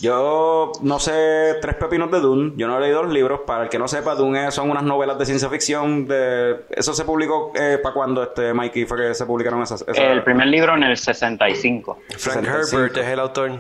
[0.02, 2.54] Yo no sé tres pepinos de Dune.
[2.56, 3.42] Yo no he leído los libros.
[3.46, 6.08] Para el que no sepa, Dune es- son unas novelas de ciencia ficción.
[6.08, 6.62] De...
[6.70, 7.52] Eso se publicó
[7.84, 9.82] para cuando este Mikey fue que se publicaron esas.
[9.82, 12.00] esas- El primer libro en el 65.
[12.18, 12.78] Frank 65.
[12.78, 13.60] Herbert es el autor.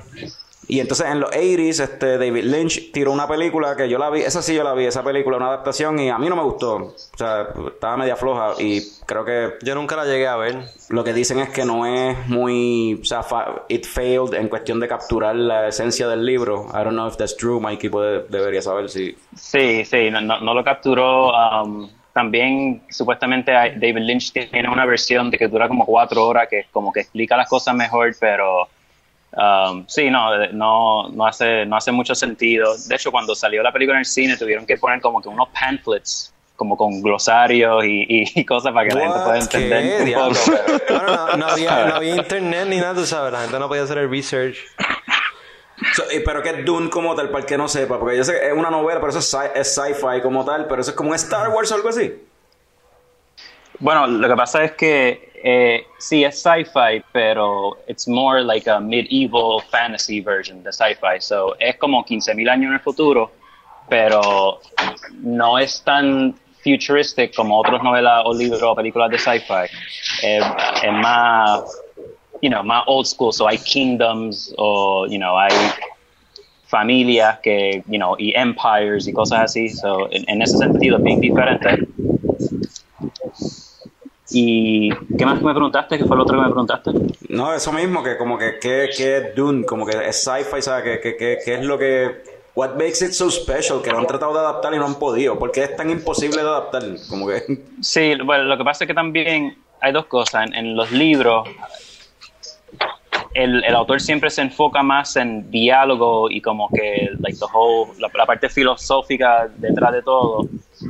[0.69, 4.21] Y entonces en los 80s, este, David Lynch tiró una película que yo la vi.
[4.21, 5.97] Esa sí yo la vi, esa película, una adaptación.
[5.99, 6.75] Y a mí no me gustó.
[6.75, 8.53] O sea, estaba media floja.
[8.59, 10.59] Y creo que Yo nunca la llegué a ver.
[10.89, 12.99] lo que dicen es que no es muy.
[13.01, 16.67] O sea, fa- it failed en cuestión de capturar la esencia del libro.
[16.69, 17.59] I don't know if that's true.
[17.59, 19.17] Mikey puede, debería saber si.
[19.35, 21.31] Sí, sí, no, no, no lo capturó.
[21.63, 26.65] um, también supuestamente David Lynch tiene una versión de que dura como cuatro horas que
[26.71, 28.67] como que explica las cosas mejor, pero
[29.33, 32.75] um, sí, no, no, no hace, no hace mucho sentido.
[32.87, 35.49] De hecho, cuando salió la película en el cine tuvieron que poner como que unos
[35.49, 39.97] pamphlets como con glosarios y, cosas para que la gente pueda entender ¿Qué?
[39.99, 40.39] un Diablo.
[40.45, 40.57] poco.
[40.87, 43.31] pero- Bueno, no, no había, no había internet ni nada, tú sabes.
[43.31, 44.57] La gente no podía hacer el research.
[45.95, 48.33] So, pero que es Dune como tal, para el que no sepa, porque yo sé
[48.37, 50.97] que es una novela, pero eso es sci- es sci-fi como tal, pero eso es
[50.97, 52.13] como un Star Wars o algo así.
[53.79, 58.79] Bueno, lo que pasa es que eh, sí es sci-fi, pero it's more like a
[58.79, 61.19] medieval fantasy version de sci-fi.
[61.19, 63.31] So es como 15.000 años en el futuro,
[63.89, 64.59] pero
[65.21, 69.67] no es tan futuristic como otras novelas o libros o películas de sci-fi.
[70.23, 70.43] Es
[70.91, 71.63] más,
[72.41, 73.31] you know, más old school.
[73.31, 75.53] So hay kingdoms o, you know, hay
[76.67, 79.69] familias que, you know, y empires y cosas así.
[79.69, 81.87] So en, en ese sentido es bien diferente.
[84.31, 85.97] ¿Y qué más me preguntaste?
[85.97, 86.91] ¿Qué fue lo otro que me preguntaste?
[87.29, 90.83] No, eso mismo, que como que, que es Dune, como que es sci-fi, ¿sabes?
[90.83, 92.39] Que, que, que, que es lo que...
[92.55, 95.39] What makes it so special, que lo han tratado de adaptar y no han podido.
[95.39, 96.83] porque es tan imposible de adaptar?
[97.09, 97.63] Como que...
[97.81, 100.47] Sí, bueno, lo que pasa es que también hay dos cosas.
[100.47, 101.47] En, en los libros,
[103.33, 107.91] el, el autor siempre se enfoca más en diálogo y como que like the whole,
[107.99, 110.47] la, la parte filosófica detrás de todo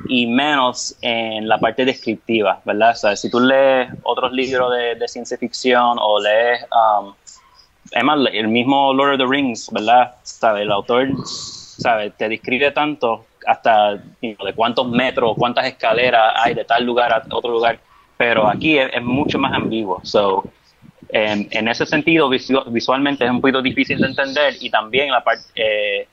[0.07, 2.91] y menos en la parte descriptiva, ¿verdad?
[2.91, 7.13] O sea, si tú lees otros libros de, de ciencia ficción o lees, um,
[7.93, 10.15] además, el mismo Lord of the Rings, ¿verdad?
[10.23, 10.61] ¿Sabe?
[10.61, 12.11] El autor, ¿sabe?
[12.11, 17.51] Te describe tanto hasta de cuántos metros, cuántas escaleras hay de tal lugar a otro
[17.51, 17.79] lugar,
[18.17, 20.01] pero aquí es, es mucho más ambiguo.
[20.03, 20.43] So,
[21.09, 25.23] en, en ese sentido, visu- visualmente es un poquito difícil de entender y también la
[25.23, 26.07] parte, eh,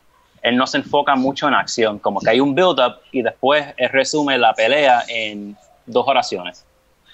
[0.49, 3.89] él no se enfoca mucho en acción, como que hay un build-up y después él
[3.91, 5.57] resume la pelea en
[5.87, 6.65] dos oraciones.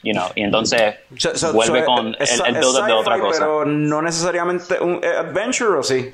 [0.05, 2.93] You know, y entonces So- so- vuelve so, con es- el, el es build-up de
[2.93, 3.39] otra cosa.
[3.41, 6.11] Pero no necesariamente un eh, adventure, ¿o sí?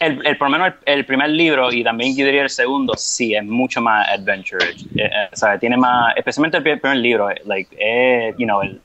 [0.00, 2.94] El, el, por lo menos el, el primer libro y también yo diría el segundo,
[2.96, 4.64] sí, es mucho más adventure.
[4.70, 8.44] Eh, eh, o sea, tiene más, especialmente el pri- primer libro, eh, like, eh, you
[8.46, 8.80] know, el,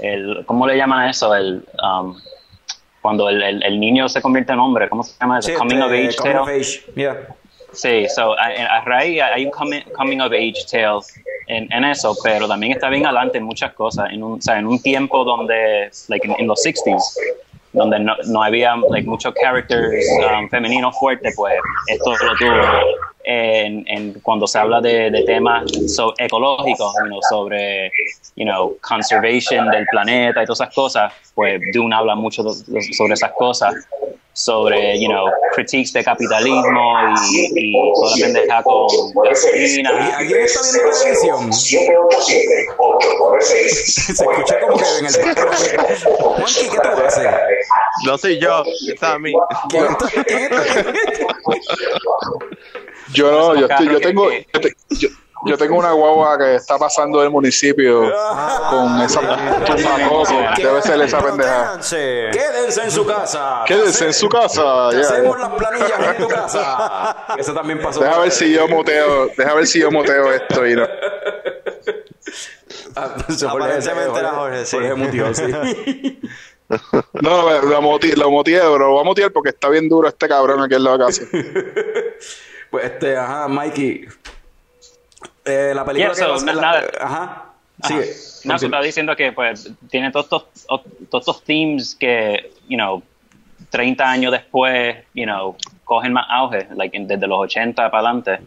[0.00, 1.34] el, ¿cómo le llaman eso?
[1.34, 2.18] El, um,
[3.02, 5.42] cuando el, el, el niño se convierte en hombre, ¿cómo se llama?
[5.42, 7.16] Sí, coming of age coming of age, yeah.
[7.72, 11.00] Sí, so, a, a raíz hay un coming, coming of age tale
[11.48, 14.58] en, en eso, pero también está bien adelante en muchas cosas, en un, o sea,
[14.58, 17.02] en un tiempo donde, like, en, en los 60s,
[17.72, 20.06] donde no, no había like, muchos characters
[20.38, 21.54] um, femeninos fuertes, pues
[21.86, 22.60] esto lo tuvo.
[23.34, 27.90] En, en cuando se habla de, de temas so- ecológicos, you know, sobre
[28.36, 32.42] you know, conservation del planeta y todas esas cosas, pues Dune habla mucho
[32.98, 33.74] sobre esas cosas,
[34.34, 36.94] sobre you know, critiques de capitalismo
[37.32, 38.86] y, y toda la pendeja con
[39.24, 39.90] gasolina.
[40.16, 41.52] ¿Alguien está viendo televisión?
[41.52, 45.12] 7876 Se escucha como que en el.
[46.18, 47.26] Juanqui, ¿qué haces?
[48.06, 49.32] No soy yo, está a mí.
[49.68, 50.64] ¿Quién está- quién está-
[53.12, 55.08] Yo no, yo, estoy- yo tengo, yo, te- yo-
[55.46, 58.10] yo tengo una guagua que está pasando del municipio
[58.70, 59.20] con esa
[59.64, 60.26] tumbacoco.
[60.56, 61.54] Debe ser esa pendeja.
[61.62, 62.28] Protéjanse.
[62.32, 63.64] Quédense en su casa.
[63.66, 64.90] Quédense en su casa.
[64.90, 67.16] Te hacemos las planillas en tu casa.
[67.38, 68.00] Eso también pasó.
[68.00, 70.86] Deja ver si yo muteo, deja ver si yo muteo esto y no.
[72.94, 74.76] Ah, se Aparentemente era Jorge, sí.
[74.76, 76.20] Jorge mutió, sí.
[77.20, 80.08] No, lo, lo, moti- lo muteé, pero lo voy a mutear porque está bien duro
[80.08, 81.22] este cabrón aquí en la casa.
[82.70, 84.08] Pues este, ajá, Mikey.
[85.44, 86.82] Eh, la película Yeah, que so, vas- na- la- nada.
[87.00, 87.22] Ajá.
[87.82, 87.88] Ajá.
[87.88, 88.00] Sigue.
[88.00, 88.78] No, se Continúa.
[88.78, 90.66] está diciendo que pues tiene todos estos,
[91.08, 93.02] todos estos themes que, you know,
[93.70, 98.38] 30 años después, you know, cogen más auge, like, desde los 80 para adelante.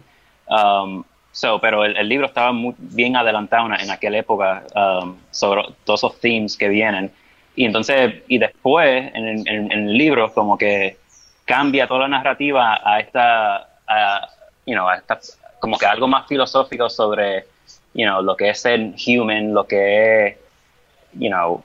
[0.48, 5.64] Um, so, pero el, el libro estaba muy bien adelantado en, aquella época um, sobre
[5.84, 7.12] todos esos themes que vienen.
[7.56, 10.98] Y entonces, y después, en, el- en- en el libro, como que
[11.46, 14.30] cambia toda la narrativa a esta, a,
[14.66, 15.20] you know, a esta,
[15.66, 17.46] como que algo más filosófico sobre,
[17.96, 20.36] you know, lo que es ser human, lo que es,
[21.14, 21.64] you know,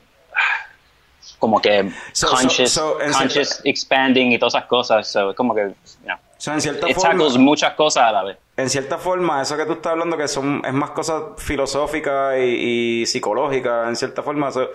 [1.38, 5.06] como que So- conscious, so, conscious cierta- expanding y todas esas cosas.
[5.06, 5.74] So, como que, you
[6.06, 6.16] know,
[6.54, 8.38] en cierta it forma, muchas cosas a la vez.
[8.56, 13.02] en cierta forma, eso que tú estás hablando que son es más cosas filosóficas y,
[13.02, 14.70] y psicológicas, en cierta forma, eso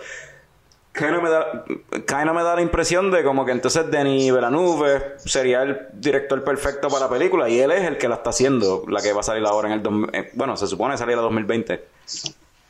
[0.97, 1.63] kinda me da
[2.07, 6.87] kinda me da la impresión de como que entonces Denis Villeneuve sería el director perfecto
[6.87, 9.23] para la película y él es el que la está haciendo, la que va a
[9.23, 11.83] salir ahora en el eh, bueno, se supone salir en el 2020.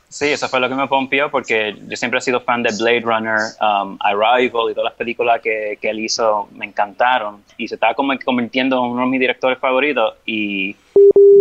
[0.08, 3.00] Sí, eso fue lo que me pompió porque yo siempre he sido fan de Blade
[3.00, 7.74] Runner, um, Arrival y todas las películas que, que él hizo me encantaron y se
[7.74, 10.74] estaba como convirtiendo en uno de mis directores favoritos y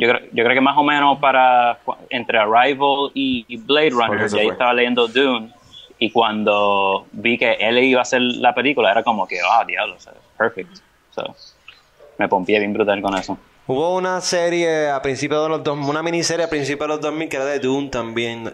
[0.02, 1.78] yo creo, yo creo que más o menos para
[2.10, 4.54] entre Arrival y, y Blade Runner, eso y ahí fue.
[4.54, 5.50] estaba leyendo Dune
[5.98, 9.96] y cuando vi que él iba a hacer la película era como que, ah, diablo,
[9.96, 10.78] o sea, perfect.
[11.12, 11.36] So,
[12.18, 13.38] me pompié bien brutal con eso.
[13.68, 17.30] Hubo una serie a principios de los dos, una miniserie a principios de los 2000
[17.30, 18.54] que era de Dune también.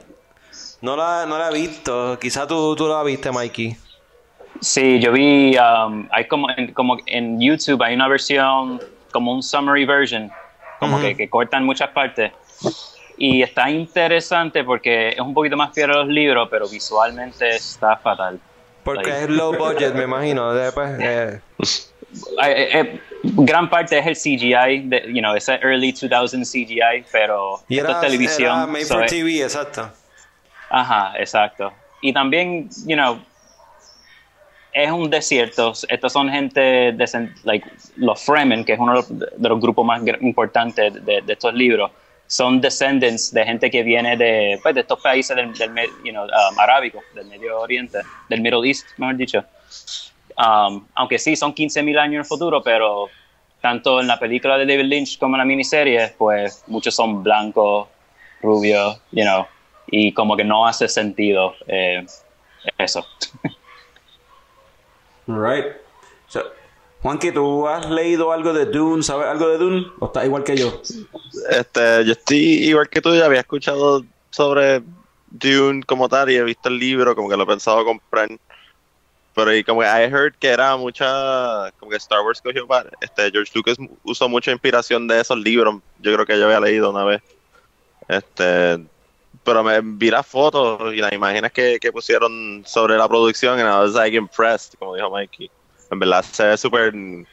[0.82, 2.18] No la, no la he visto.
[2.20, 3.76] Quizá tú, tú la viste, Mikey.
[4.62, 8.80] Sí, yo vi, um, hay como en, como en YouTube hay una versión,
[9.12, 10.32] como un summary version,
[10.80, 12.32] como que, que cortan muchas partes.
[13.24, 17.96] Y está interesante porque es un poquito más fiel a los libros, pero visualmente está
[17.96, 18.40] fatal.
[18.84, 20.52] Porque es low budget, me imagino.
[20.56, 21.40] Después, eh,
[22.44, 27.78] Eh, gran parte es el CGI, de, you know, ese early 2000 CGI, pero y
[27.78, 28.58] esto era, es televisión.
[28.58, 29.88] era made so for TV, exacto.
[30.72, 31.72] Ajá, exacto.
[32.02, 33.20] Y también, you know,
[34.74, 35.74] es un desierto.
[35.88, 41.06] Estos son gente, de, like, los Fremen, que es uno de los, grupos más importantes
[41.06, 41.92] de, de estos libros,
[42.32, 46.24] son descendants de gente que viene de, pues, de estos países del, del you know,
[46.24, 48.00] um, del Medio Oriente,
[48.30, 49.44] del Middle East, mejor dicho.
[50.38, 53.10] Um, aunque sí, son 15.000 años en el futuro, pero
[53.60, 57.90] tanto en la película de David Lynch como en la miniserie, pues muchos son blancos,
[58.42, 59.46] rubios, you know,
[59.88, 62.06] y como que no hace sentido eh,
[62.78, 63.06] eso.
[65.28, 65.66] Right.
[66.36, 66.61] O
[67.02, 69.04] sea, Juanqui, ¿tú has leído algo de Dune?
[69.04, 69.88] ¿Sabes algo de Dune?
[70.00, 70.82] ¿O estás igual que yo?
[71.50, 74.84] Este, yo estoy igual que tú, ya había escuchado sobre
[75.30, 78.30] Dune como tal y he visto el libro, como que lo he pensado comprar.
[79.34, 82.90] Pero y como que I heard que era mucha, como que Star Wars cogió para,
[83.00, 86.90] este, George Lucas usó mucha inspiración de esos libros, yo creo que yo había leído
[86.90, 87.22] una vez.
[88.10, 88.84] Este,
[89.44, 93.62] pero me vi las fotos y las imágenes que, que pusieron sobre la producción y
[93.62, 95.50] I was like impressed, como dijo Mikey.
[95.92, 97.26] En verdad se ve súper, como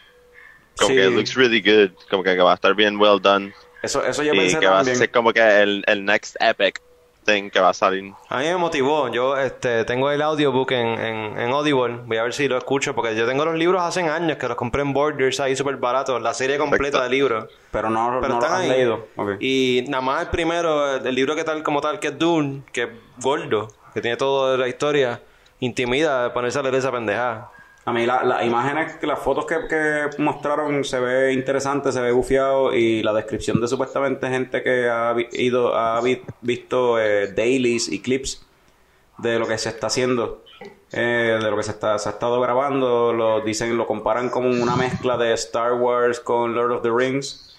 [0.75, 0.95] Sí.
[0.95, 3.53] que it looks really good, como que, va a estar bien well done.
[3.83, 4.97] Eso, eso yo y pensé que va a también.
[4.97, 6.81] ser como que el, el next epic
[7.25, 8.13] thing que va a salir.
[8.29, 9.09] A mí me motivó.
[9.13, 11.99] Yo este, tengo el audiobook en, en, en Audible.
[12.07, 14.57] Voy a ver si lo escucho porque yo tengo los libros hace años que los
[14.57, 16.21] compré en Borders ahí súper baratos.
[16.23, 17.03] La serie completa Perfecto.
[17.03, 17.47] de libros.
[17.71, 18.69] Pero no, Pero no lo están has ahí.
[18.71, 19.07] leído.
[19.41, 22.85] Y nada más el primero, el libro que tal como tal, que es Dune, que
[22.85, 22.89] es
[23.21, 25.21] gordo, que tiene toda la historia,
[25.61, 27.51] intimida de ponerse a leer esa pendejada.
[27.89, 32.13] A mí la- las imágenes, las fotos que, que mostraron se ve interesante, se ve
[32.13, 37.89] bufiado y la descripción de supuestamente gente que ha ido, ha vi- visto eh, dailies
[37.91, 38.45] y clips
[39.19, 40.45] de lo que se está haciendo,
[40.93, 44.49] eh, de lo que se está se ha estado grabando, lo dicen, lo comparan como
[44.51, 47.57] una mezcla de Star Wars con Lord of the Rings,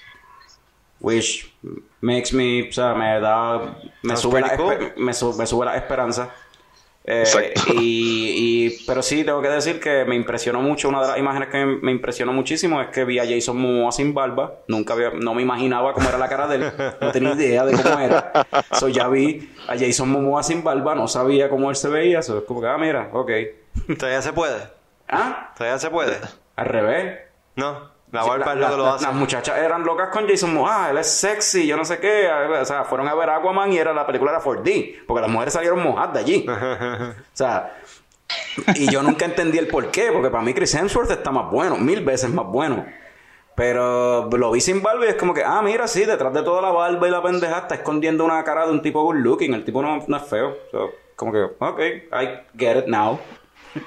[0.99, 1.51] which
[2.01, 4.47] makes me, o sea, me da, me sube la,
[4.77, 6.30] espe- me, su- me sube la esperanza.
[7.11, 7.61] Eh, Exacto.
[7.73, 10.90] y, y- pero sí, tengo que decir que me impresionó mucho.
[10.90, 14.14] Una de las imágenes que me impresionó muchísimo es que vi a Jason Momoa sin
[14.14, 14.60] barba.
[14.68, 16.72] Nunca había, no me imaginaba cómo era la cara de él.
[17.02, 18.31] No tenía idea de cómo era.
[18.73, 20.94] So ya vi a Jason Momoa sin barba.
[20.94, 22.22] No sabía cómo él se veía.
[22.22, 23.31] So, es como que, ah, mira, ok.
[23.98, 24.60] Todavía se puede.
[25.07, 26.15] Ah, Todavía se puede.
[26.57, 27.19] al revés.
[27.56, 27.90] No.
[28.11, 28.23] La
[28.56, 29.06] La- lo hace.
[29.06, 30.86] Las muchachas eran locas con Jason Momoa.
[30.86, 32.27] Ah, él es sexy, yo no sé qué.
[32.60, 35.03] O sea, fueron a ver Aquaman y era la película era 4D.
[35.07, 36.45] Porque las mujeres salieron mojadas de allí.
[36.49, 37.76] O sea,
[38.76, 40.11] y yo nunca entendí el por qué.
[40.11, 42.86] Porque para mí Chris Hemsworth está más bueno, mil veces más bueno.
[43.56, 46.61] Pero lo vi sin barba y es como que, ah, mira, sí, detrás de toda
[46.61, 49.53] la barba y la pendeja está escondiendo una cara de un tipo good looking.
[49.53, 50.56] El tipo no, no es feo.
[50.72, 53.19] So, como que, ok, I get it now.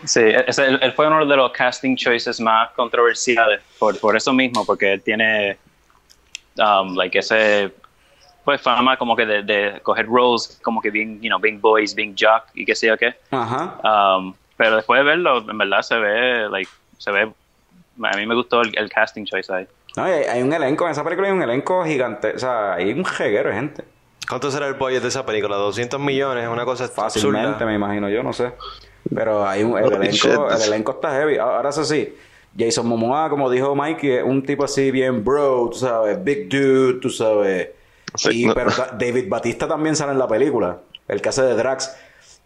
[0.04, 4.32] Sí, ese- él, él fue uno de los casting choices más controversiales por, por eso
[4.32, 5.58] mismo, porque él tiene
[6.58, 7.72] um, like ese
[8.44, 11.94] pues fama como que de, de coger roles como que bien, you know, being boys,
[11.94, 13.14] being jock y qué sé yo qué.
[13.30, 13.78] Ajá.
[14.16, 17.32] Um, pero después de verlo, en verdad se ve, like, se ve,
[18.02, 19.66] a mí me gustó el, el casting choice ahí.
[19.96, 22.32] No, y hay, hay un elenco, en esa película hay un elenco gigante.
[22.34, 23.84] O sea, hay un jeguero de gente.
[24.28, 25.56] ¿Cuánto será el budget de esa película?
[25.56, 27.66] 200 millones, una cosa Fácilmente, absurda.
[27.66, 28.52] me imagino yo, no sé.
[29.14, 30.56] Pero hay un, el, Holy elenco, shit.
[30.56, 31.36] el elenco está heavy.
[31.38, 32.14] Ah, Ahora eso sí,
[32.58, 37.00] Jason Momoa, como dijo Mikey, es un tipo así bien bro, tú sabes, big dude,
[37.00, 37.70] tú sabes.
[38.14, 38.54] Sí, Y, no.
[38.54, 41.96] pero David Batista también sale en la película, el que hace de Drax.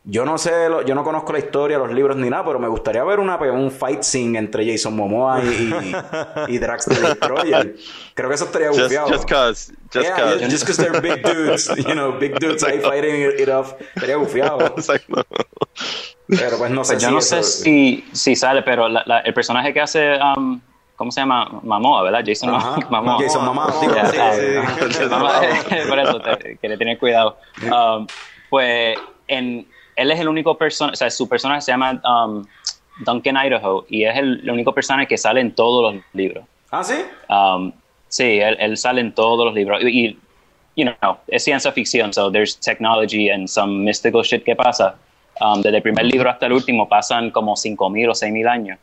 [0.09, 2.69] Yo no sé, lo- yo no conozco la historia, los libros ni nada, pero me
[2.69, 5.47] gustaría ver una, un fight scene entre Jason Momoa y,
[6.49, 7.75] y, y Drax the Destroyer.
[8.15, 9.09] Creo que eso estaría Just, bufiado.
[9.09, 10.41] just cause, just yeah, cause.
[10.49, 13.75] just because they're big dudes, you know, big dudes ahí fighting it, it off.
[13.97, 14.61] Estaría bufiado.
[14.77, 15.25] Exacto.
[16.29, 19.03] Pero pues no sé Pues yo si no eso- sé si, si sale, pero la-
[19.07, 20.61] la- el personaje que hace, um,
[20.95, 21.49] ¿cómo se llama?
[21.65, 22.23] Mamoa, ¿verdad?
[22.25, 22.77] Jason Ajá.
[22.91, 23.19] Mamoa.
[23.21, 23.45] Jason
[23.95, 24.41] Ya, sí,
[24.93, 25.05] sí.
[25.11, 25.41] Mamoa,
[25.89, 27.39] Por eso, te- quería tener cuidado.
[27.71, 28.07] Um,
[28.51, 28.97] pues
[29.29, 29.67] en,
[29.97, 32.45] él es el único persona, o sea, su personaje se llama um,
[33.05, 36.45] Duncan Idaho y es el, el único personaje que sale en todos los libros.
[36.71, 36.95] ¿Ah, sí?
[37.29, 37.73] Um,
[38.09, 39.83] sí, él, él sale en todos los libros.
[39.83, 40.19] Y, y,
[40.77, 44.97] you know, es ciencia ficción, so there's technology and some mystical shit que pasa.
[45.41, 48.79] Um, desde el primer libro hasta el último pasan como 5.000 o 6.000 años.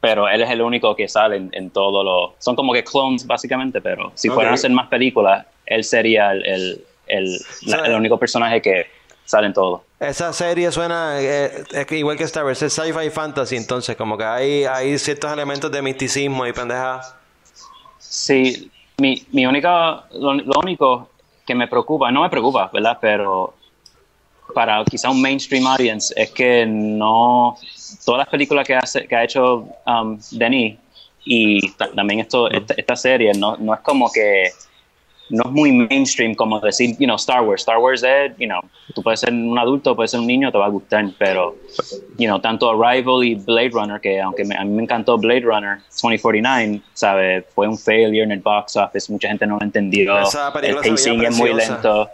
[0.00, 2.32] Pero él es el único que sale en, en todos los...
[2.38, 4.34] Son como que clones, básicamente, pero si Ok.
[4.34, 8.86] fueran a hacer más películas, él sería el, el, el, la- el único personaje que
[9.24, 9.84] sale en todo.
[9.98, 14.18] Esa serie suena eh, es que igual que Star Wars, es sci-fi fantasy, entonces como
[14.18, 17.00] que hay, hay ciertos elementos de misticismo y pendeja.
[17.98, 21.08] Sí, mi, mi única, lo, lo único
[21.46, 22.98] que me preocupa, no me preocupa, ¿verdad?
[23.00, 23.54] Pero
[24.54, 27.56] para quizá un mainstream audience es que no,
[28.04, 30.78] todas las películas que, hace, que ha hecho um, Denis
[31.24, 34.50] y ta- también esto, esta, esta serie no, no es como que,
[35.28, 37.62] no es muy mainstream como decir, you know, Star Wars.
[37.62, 38.60] Star Wars es, you know,
[38.94, 41.56] tú puedes ser un adulto, puedes ser un niño, te va a gustar, pero,
[42.18, 45.40] you know, tanto Arrival y Blade Runner, que aunque me- a mí me encantó Blade
[45.40, 47.44] Runner 2049, ¿sabes?
[47.54, 51.22] Fue un failure en el box office, mucha gente no lo entendió, Esa el pacing
[51.24, 52.08] es muy lento.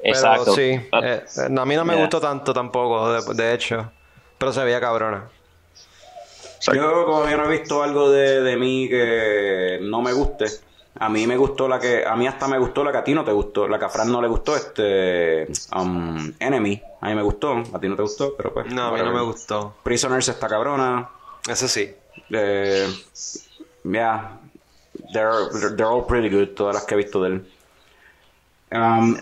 [0.00, 0.54] Pero Exacto.
[0.54, 2.02] sí, Uh, eh, eh, a mí no me yeah.
[2.02, 3.90] gustó tanto tampoco, de, de hecho.
[4.38, 5.24] Pero se veía cabrona.
[6.72, 10.46] Yo como yo no he visto algo de, de mí que no me guste.
[10.98, 12.04] A mí me gustó la que...
[12.06, 13.68] A mí hasta me gustó la que a ti no te gustó.
[13.68, 15.46] La que a Fran no le gustó, este...
[15.74, 16.82] um, Enemy.
[17.00, 17.62] A mí me gustó.
[17.72, 18.72] A ti no te gustó, pero pues...
[18.72, 19.74] No, a mí no me gustó.
[19.82, 21.08] Prisoners está cabrona.
[21.48, 21.90] Eso sí.
[22.30, 22.86] Eh,
[23.84, 24.38] yeah.
[25.12, 27.46] They're, they're all pretty good, todas las que he visto de él.
[28.72, 29.16] Um,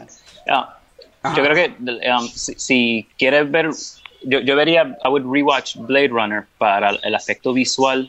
[1.26, 1.74] Ah, yo creo que
[2.08, 3.70] um, si, si quieres ver,
[4.22, 8.08] yo, yo vería, I would rewatch Blade Runner para el efecto visual,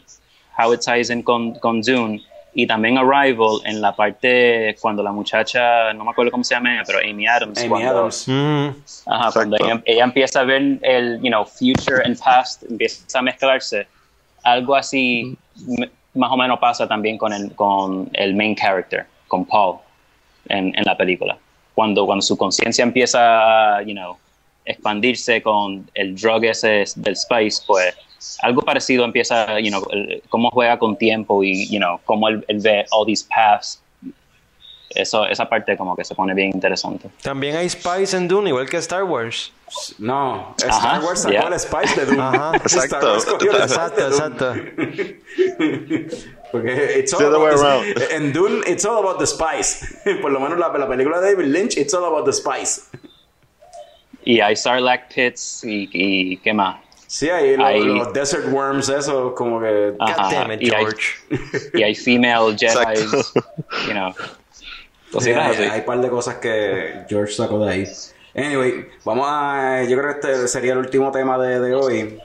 [0.55, 2.21] how it ties in con, con Dune,
[2.59, 6.73] y también Arrival en la parte cuando la muchacha, no me acuerdo cómo se llama,
[6.73, 7.59] ella, pero Amy Adams.
[7.59, 8.27] Amy cuando, Adams.
[8.27, 8.67] Mm.
[9.05, 13.21] Ajá, cuando ella, ella empieza a ver el, you know, future and past, empieza a
[13.21, 13.87] mezclarse.
[14.41, 19.45] Algo así m- más o menos pasa también con el, con el main character, con
[19.45, 19.77] Paul,
[20.49, 21.37] en, en la película.
[21.75, 24.17] Cuando, cuando su conciencia empieza a, you know,
[24.65, 27.95] expandirse con el drug ese del spice, pues
[28.41, 32.43] algo parecido empieza, you know, el- cómo juega con tiempo y, you know, cómo él,
[32.47, 33.81] él ve all these paths.
[34.89, 37.09] Eso, esa parte como que se pone bien interesante.
[37.21, 39.51] También hay Spice en Dune, igual que Star Wars.
[39.99, 41.47] No, Star Ajá, Wars sacó yeah.
[41.49, 42.19] el Spice de.
[42.19, 42.51] Ajá.
[42.65, 43.15] Star Exacto.
[43.61, 44.53] Exacto, exacto.
[46.51, 48.11] Porque it's all The other about way the- around.
[48.11, 49.85] en Dune, it's all about the spice.
[50.21, 52.83] Por lo menos la, la película de David Lynch, it's all about the spice.
[54.23, 56.77] Y hay Sarlacc Pits y, y ¿qué más?
[57.07, 59.93] Sí, hay los, Hay- los desert worms, eso como que...
[59.99, 61.71] Ajá, God damn it, y hay- George.
[61.73, 63.01] Y hay female Jedi,
[63.87, 64.13] you know.
[65.21, 65.63] Sí, hay, así.
[65.63, 67.87] hay un par de cosas que George sacó de ahí.
[68.35, 69.83] Anyway, vamos a.
[69.87, 72.19] Yo creo que este sería el último tema de, de hoy.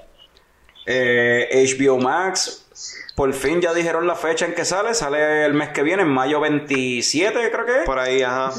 [0.86, 1.48] Eh,
[1.78, 2.58] HBO Max.
[3.14, 4.94] Por fin ya dijeron la fecha en que sale.
[4.94, 7.72] Sale el mes que viene, en mayo 27, creo que.
[7.86, 8.52] Por ahí, ajá.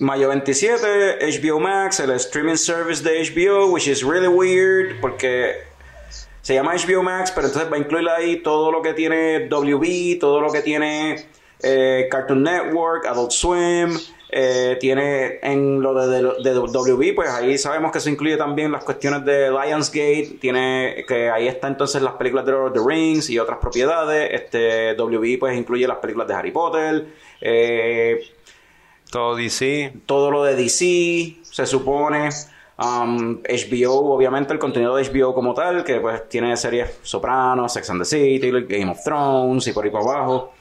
[0.00, 5.69] Mayo 27, HBO Max, el streaming service de HBO, which is really weird porque
[6.42, 10.18] se llama HBO Max, pero entonces va a incluir ahí todo lo que tiene WB,
[10.18, 11.26] todo lo que tiene
[11.62, 13.90] eh, Cartoon Network, Adult Swim,
[14.32, 18.70] eh, tiene en lo de, de- de WB, pues ahí sabemos que se incluye también
[18.70, 22.80] las cuestiones de Lionsgate, tiene que ahí está entonces las películas de Lord of the
[22.94, 27.06] Rings y otras propiedades, este WB pues incluye las películas de Harry Potter,
[27.40, 28.20] eh,
[29.10, 29.92] Todo DC.
[30.06, 32.28] todo lo de DC, se supone.
[32.80, 37.90] Um, HBO, obviamente, el contenido de HBO como tal, que pues tiene series Sopranos, Sex
[37.90, 40.54] and the City, Game of Thrones y por ahí para abajo.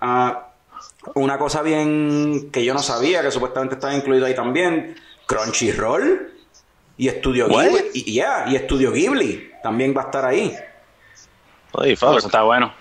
[0.00, 0.48] Ah,
[1.14, 4.96] una cosa bien que yo no sabía, que supuestamente estaba incluido ahí también,
[5.26, 6.30] Crunchyroll
[6.98, 7.48] y Estudio?
[7.48, 7.90] Ghibli.
[7.94, 10.54] Y, yeah, y Estudio Ghibli también va a estar ahí.
[11.72, 12.24] Oye, Eso fuck.
[12.26, 12.72] está bueno.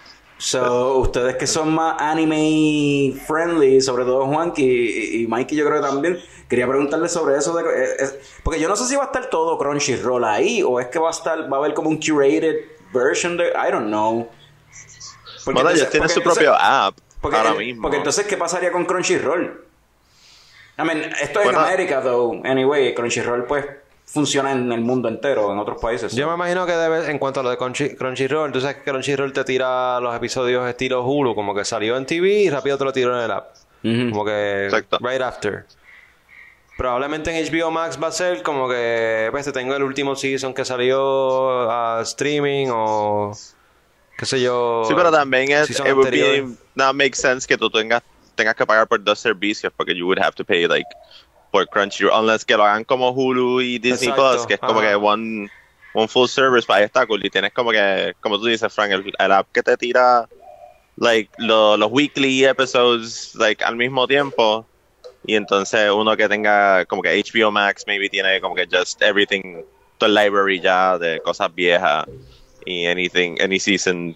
[0.42, 5.80] So, ustedes que son más anime friendly, sobre todo Juanqui y, y Mikey, yo creo
[5.80, 6.20] que también,
[6.50, 7.56] quería preguntarle sobre eso.
[7.56, 10.88] De, eh, porque yo no sé si va a estar todo Crunchyroll ahí o es
[10.88, 12.56] que va a estar, va a haber como un curated
[12.92, 13.50] version de.
[13.50, 14.28] I don't know.
[15.46, 17.84] Porque Bueno, ellos tienen su propio app porque, ahora mismo.
[17.84, 19.64] porque entonces, ¿qué pasaría con Crunchyroll?
[20.80, 21.60] I mean, esto es Bueno.
[21.60, 22.42] en América, though.
[22.44, 23.64] Anyway, Crunchyroll, pues,
[24.12, 26.14] funciona en el mundo entero, en otros países.
[26.14, 28.92] Yo me imagino que debe, en cuanto a lo de Crunchy- Crunchyroll, tú sabes que
[28.92, 32.84] Crunchyroll te tira los episodios estilo Hulu, como que salió en TV y rápido te
[32.84, 33.56] lo tiró en el app.
[33.84, 34.98] Como que Exacto.
[35.02, 35.66] right after.
[36.78, 40.54] Probablemente en HBO Max va a ser como que, pues te tengo el último season
[40.54, 43.32] que salió a streaming o
[44.18, 44.84] qué sé yo.
[44.88, 48.02] Sí, pero también es, season it would be, not make sense que tú tengas,
[48.36, 50.88] tengas que pagar por dos servicios porque you would have to pay like
[51.52, 54.80] por Crunchyroll unless que lo hagan como Hulu y Disney Exacto, Plus que es como
[54.80, 54.90] ajá.
[54.90, 55.49] que one,
[55.94, 57.26] one full service para ahí está cool.
[57.26, 60.28] Y tienes como que como tú dices Frank el, el app que te tira
[60.98, 64.65] like lo- los weekly episodes like al mismo tiempo.
[65.26, 69.61] Y entonces uno que tenga como que HBO Max maybe tiene como que just everything
[69.99, 72.06] todo el library ya de cosas viejas
[72.65, 74.15] y anything any season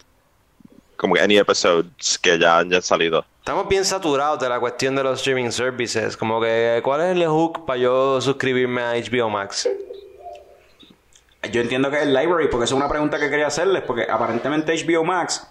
[0.98, 5.04] como que any episodes que ya han salido Estamos bien saturados de la cuestión de
[5.04, 6.18] los streaming services.
[6.18, 9.70] Como que, ¿cuál es el hook para yo suscribirme a HBO Max?
[11.52, 14.08] Yo entiendo que es el library, porque esa es una pregunta que quería hacerles, porque
[14.10, 15.48] aparentemente HBO Max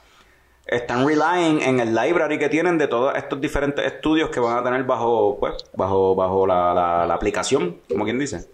[0.66, 4.64] están relying en el library que tienen de todos estos diferentes estudios que van a
[4.64, 8.44] tener bajo, pues, bajo, bajo la, la, la aplicación, como quien dice,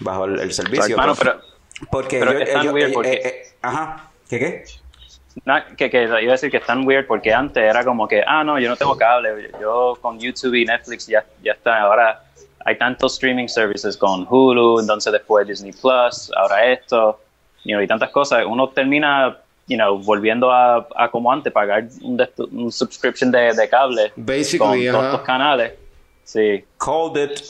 [0.00, 0.96] bajo el, el servicio.
[0.96, 1.14] Pero
[1.90, 4.64] porque pero ellos- tan ellos- eh, porque- eh, eh, ajá, ¿qué qué?
[5.44, 8.22] No, que, que iba a decir que es tan weird porque antes era como que,
[8.26, 12.22] ah, no, yo no tengo cable, yo con YouTube y Netflix ya, ya está, ahora
[12.64, 17.20] hay tantos streaming services con Hulu, entonces después Disney Plus, ahora esto,
[17.64, 19.36] you know, y tantas cosas, uno termina,
[19.68, 24.12] you know, volviendo a, a como antes, pagar un, de- un subscription de, de cable
[24.16, 25.06] Basically, con todos ajá.
[25.12, 25.72] estos canales.
[26.24, 27.40] Sí, Called it.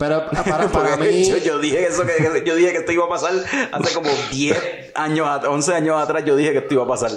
[0.00, 3.04] Pero para, para Porque mí, yo, yo dije eso que, yo dije que esto iba
[3.04, 3.32] a pasar
[3.70, 7.10] hace como 10 años, at- 11 años atrás, yo dije que esto iba a pasar.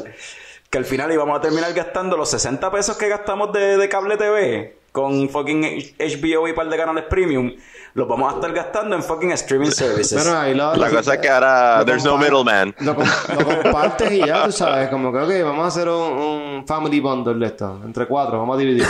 [0.69, 4.17] Que al final íbamos a terminar gastando los 60 pesos que gastamos de, de cable
[4.17, 5.61] TV con fucking
[5.97, 7.51] HBO y par de canales premium,
[7.95, 10.23] los vamos a estar gastando en fucking streaming services.
[10.23, 12.75] bueno, ahí lo, La lo- cosa es que ahora there's no middleman.
[12.79, 16.67] Lo, lo compartes y ya, tú sabes, como que, ok, vamos a hacer un, un
[16.67, 18.85] family bundle de esto, entre cuatro, vamos a dividir.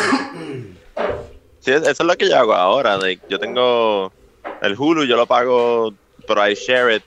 [1.64, 2.98] Sí, eso es lo que yo hago ahora.
[2.98, 4.12] like, yo tengo
[4.62, 5.94] el Hulu, yo lo pago,
[6.28, 7.04] pero I share it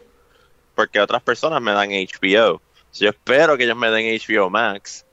[0.74, 2.60] porque otras personas me dan HBO.
[2.90, 5.04] So, yo espero que ellos me den HBO Max.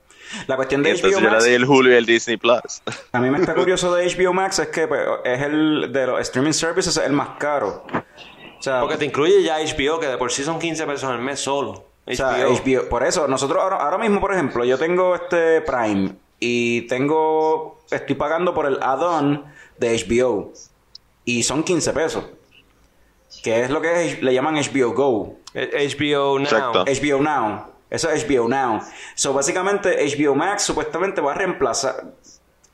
[0.46, 2.82] La cuestión de entonces HBO yo le Max, di el Hulu y el Disney Plus.
[3.12, 6.20] a mí me está curioso de HBO Max es que pues, es el de los
[6.22, 7.84] streaming services el más caro.
[8.58, 11.18] O sea, Porque te incluye ya HBO, que de por sí son 15 pesos al
[11.20, 11.90] mes solo.
[12.06, 12.54] O sea, HBO.
[12.64, 12.88] HBO.
[12.88, 16.14] Por eso, nosotros ahora, ahora mismo, por ejemplo, yo tengo este Prime
[16.46, 19.44] y tengo, estoy pagando por el add-on
[19.78, 20.52] de HBO
[21.24, 22.24] y son 15 pesos.
[23.42, 25.36] Que es lo que es- le llaman HBO Go.
[25.54, 26.42] Eh, HBO Now.
[26.44, 26.84] Exacto.
[26.84, 27.64] HBO Now.
[27.88, 28.80] Eso es HBO Now.
[29.14, 32.12] So, básicamente, HBO Max supuestamente va a reemplazar,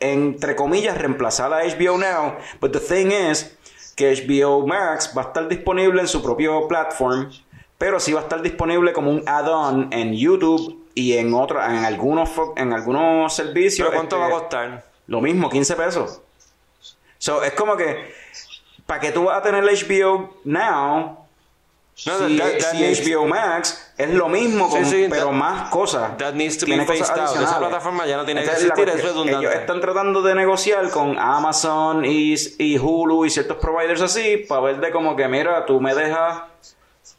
[0.00, 2.38] entre comillas, reemplazar a HBO Now.
[2.60, 3.56] But the thing is
[3.96, 7.30] que HBO Max va a estar disponible en su propio platform,
[7.78, 11.84] pero sí va a estar disponible como un add-on en YouTube y en otros, en
[11.84, 13.86] algunos, en algunos servicios.
[13.88, 14.84] ¿Pero cuánto este, va a costar?
[15.06, 16.20] Lo mismo, 15 pesos.
[17.18, 18.12] So, es como que,
[18.86, 21.18] ¿para qué tú vas a tener HBO Now?
[22.06, 25.26] No, si that- that si needs- HBO Max es lo mismo, Sí, con- sí, pero
[25.26, 26.16] that- más cosas.
[26.16, 27.10] that needs to Tiene be cosas.
[27.36, 29.46] Esa plataforma ya no tiene que Entonces, la existir, es cuestión- redundante.
[29.48, 34.62] Ellos están tratando de negociar con Amazon y, y Hulu y ciertos providers así para
[34.62, 36.42] ver de como que, mira, tú me dejas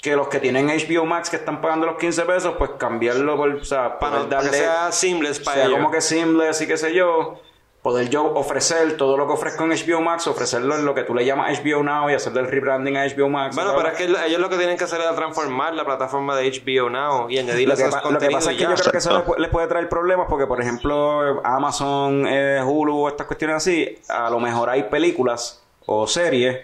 [0.02, 3.49] que los que tienen HBO Max que están pagando los 15 pesos, pues cambiarlo por,
[3.53, 5.78] o sea, Para no- que darle- sea seamless para sea ellos.
[5.78, 7.40] como que seamless y qué sé yo,
[7.84, 11.14] poder yo ofrecer todo lo que ofrezco en HBO Max, ofrecerlo en lo que tú
[11.15, 13.56] le llamas HBO Now y hacerle el rebranding a HBO Max.
[13.56, 16.48] Bueno, pero es que ellos lo que tienen que hacer es transformar la plataforma de
[16.49, 18.69] HBO Now y añadirle Lo que, esos lo que pasa es que ya.
[18.69, 23.28] yo creo que eso les puede traer problemas porque, por ejemplo, Amazon, eh, Hulu, estas
[23.28, 26.60] cuestiones así, a lo mejor hay películas o series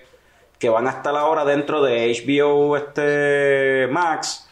[0.59, 4.49] que van a estar ahora dentro de HBO este Max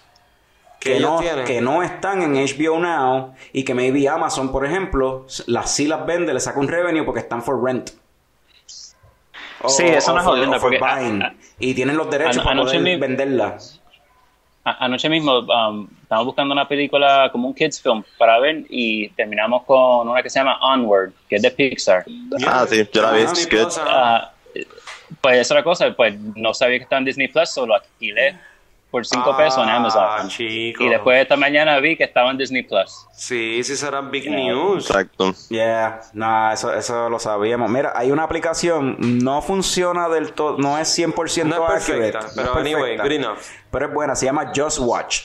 [0.79, 1.45] Que no, tienen.
[1.45, 6.05] que no están en HBO Now y que maybe Amazon, por ejemplo, las sí las
[6.05, 7.89] vende, le saca un revenue porque están for rent.
[9.61, 11.23] O- Sí, eso no es jodiendo, porque a- buying.
[11.23, 13.81] a- y tienen los derechos ano- para poder mi- venderlas.
[14.63, 19.09] A- Anoche mismo um, estábamos buscando una película como un kids film para ver y
[19.09, 22.03] terminamos con una que se llama Onward, que es de Pixar.
[22.47, 23.21] Ah, sí, yo la vi.
[23.21, 23.71] Disney good.
[23.79, 24.31] Ah,
[25.25, 28.37] pues esa es la cosa, pues no sabía que estaba en Disney Plus, solo alquilé
[28.91, 30.29] por 5 Ah, pesos en Amazon.
[30.29, 30.83] chico.
[30.83, 33.07] Y después esta mañana vi que estaba en Disney Plus.
[33.11, 34.87] Sí, sí será big news.
[34.87, 35.33] Exacto.
[35.49, 37.71] Yeah, no, eso, eso lo sabíamos.
[37.71, 42.19] Mira, hay una aplicación, no funciona del todo, no es 100% No es accurate, perfecta,
[42.19, 43.39] no es pero anyway, good enough.
[43.71, 45.21] Pero es buena, se llama Just Watch.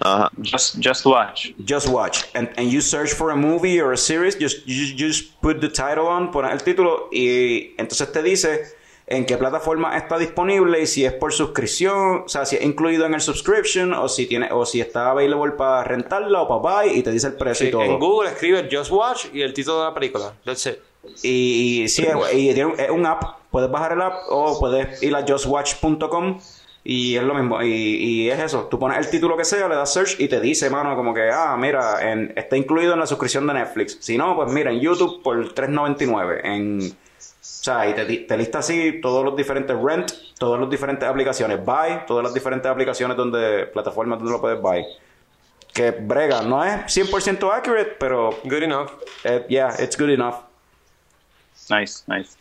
[0.00, 0.30] Ajá.
[0.42, 1.52] Just, just watch.
[1.64, 2.24] Just Watch.
[2.34, 5.68] And, and you search for a movie or a series, just, you just put the
[5.68, 8.74] title on, pones el título y entonces te dice
[9.08, 13.06] en qué plataforma está disponible y si es por suscripción, o sea, si es incluido
[13.06, 16.98] en el subscription o si tiene o si está available para rentarla o para buy
[16.98, 17.82] y te dice el precio Sí, y todo.
[17.82, 20.34] en Google escribe Just Watch y el título de la película.
[20.44, 20.78] That's it.
[21.22, 23.22] Y, y sí, es- y tiene un- es un app.
[23.50, 26.40] Puedes bajar el app o puedes ir a justwatch.com
[26.86, 27.60] y es lo mismo.
[27.62, 28.68] Y, y es eso.
[28.70, 31.28] Tú pones el título que sea, le das search y te dice, mano, como que,
[31.32, 33.98] ah, mira, en- está incluido en la suscripción de Netflix.
[34.00, 36.40] Si no, pues mira, en YouTube por $3.99.
[36.44, 41.08] En, o sea, y te, te lista así todos los diferentes rent, todas las diferentes
[41.08, 44.84] aplicaciones buy, todas las diferentes aplicaciones donde, plataformas donde lo puedes buy.
[45.72, 48.90] Que brega, no es 100% accurate, pero, Good enough.
[49.24, 50.36] eh, yeah, it's good enough.
[51.68, 52.36] Nice, nice.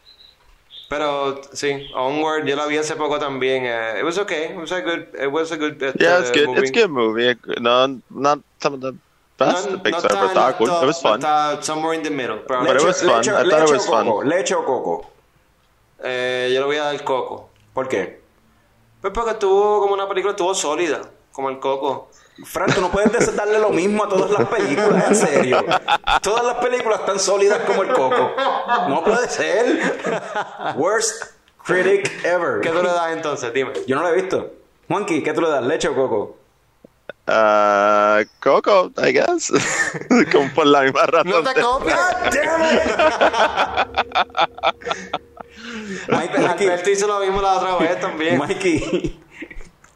[0.88, 3.66] Pero sí, Onward yo la vi hace poco también.
[3.66, 4.52] eh, it was okay.
[4.52, 5.08] It was a good.
[5.20, 5.82] It was a good.
[5.82, 6.48] uh, Yeah, it's good.
[6.48, 6.62] movie.
[6.62, 7.36] It's a good movie.
[7.60, 8.94] No, not some of the
[9.38, 11.22] best Not- Pixar, not but It was fun.
[11.64, 12.38] somewhere in the middle.
[12.48, 13.20] Pero But it was fun.
[13.22, 14.30] I thought it leche was o coco, fun.
[14.30, 15.10] Leche o coco.
[16.04, 17.50] eh, yo le voy a dar coco.
[17.74, 18.22] ¿Por qué?
[19.02, 21.02] Pues porque estuvo como una película, estuvo sólida,
[21.32, 22.10] como el coco.
[22.44, 25.66] Fran, tú no puedes des- darle lo mismo a todas las películas, en serio.
[26.22, 28.34] Todas las películas están sólidas como el coco.
[28.90, 30.22] No puede ser.
[30.76, 31.24] Worst
[31.64, 32.60] critic ever.
[32.62, 33.54] ¿Qué tú le das entonces?
[33.54, 33.72] Dime.
[33.88, 34.52] Yo no la he visto.
[34.90, 35.64] Juanqui, ¿qué tú le das?
[35.64, 36.38] ¿Leche o coco?
[37.28, 39.50] Uh, Coco, I guess.
[40.32, 41.32] Como por la misma razón.
[41.32, 41.96] ¡No te copies!
[46.08, 48.38] Mike- Mikey, hizo lo mismo la otra vez también.
[48.38, 49.20] Mikey,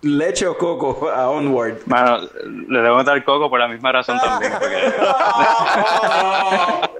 [0.02, 1.80] ¿leche o coco a Onward?
[1.86, 2.20] Bueno,
[2.68, 4.54] le debo dar coco por la misma razón también.
[4.60, 4.94] Porque...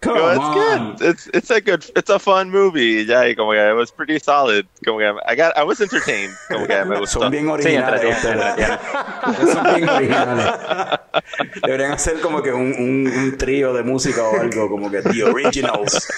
[0.00, 0.54] Come No, it's on.
[0.96, 1.02] good.
[1.02, 1.84] It's it's a good.
[1.94, 3.04] It's a fun movie.
[3.04, 4.66] Ya, y como que it was pretty solid.
[4.84, 5.54] Como que I got.
[5.56, 6.32] I was entertained.
[6.48, 7.20] Como que me gustó.
[7.20, 8.78] Son bien Sí, originales entretiene.
[9.52, 10.46] Son bien originales.
[11.62, 15.24] Deberían hacer como que un, un, un trío de música o algo, como que The
[15.24, 16.08] Originals.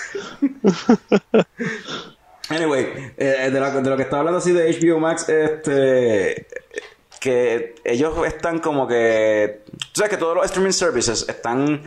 [2.55, 6.47] Anyway, eh, de, la- de lo que estaba hablando así de HBO Max, este
[7.21, 9.63] que ellos están como que.
[9.71, 11.83] Tú sabes que todos los streaming services están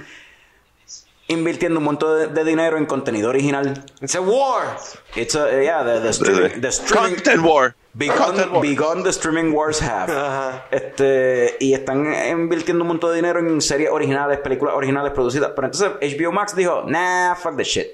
[1.28, 3.84] invirtiendo un montón de, de dinero en contenido original.
[4.02, 4.78] It's a war.
[5.16, 7.76] It's a, yeah, the, the streaming, the streaming, Content war.
[7.96, 10.12] Begone, Begone the Streaming Wars Have.
[10.12, 10.66] Ajá.
[10.70, 15.52] Este, y están invirtiendo un montón de dinero en series originales, películas originales producidas.
[15.56, 17.88] Pero entonces HBO Max dijo, nah, fuck the shit.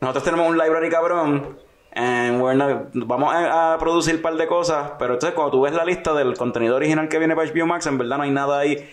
[0.00, 1.56] Nosotros tenemos un library cabrón.
[1.98, 4.92] And we're not- vamos a, a producir un par de cosas.
[4.98, 7.86] Pero entonces cuando tú ves la lista del contenido original que viene para HBO Max,
[7.86, 8.86] en verdad no hay nada ahí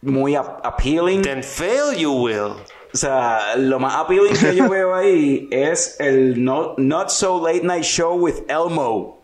[0.00, 1.20] muy ap- appealing.
[1.22, 2.52] Then fail you will.
[2.94, 7.62] O sea, lo más appealing que yo veo ahí es el Not, Not So Late
[7.64, 9.22] Night Show with Elmo.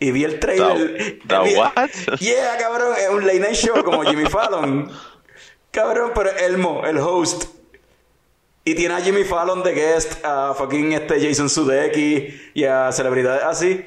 [0.00, 0.96] Y vi el trailer.
[0.96, 1.90] The- the Vi- what?
[2.20, 4.90] Yeah, cabrón, es un late night show como Jimmy Fallon.
[5.72, 7.44] Cabrón, pero Elmo, el host.
[8.68, 13.42] Y tiene a Jimmy Fallon de guest, a fucking este Jason Sudeikis y a celebridades
[13.42, 13.82] así.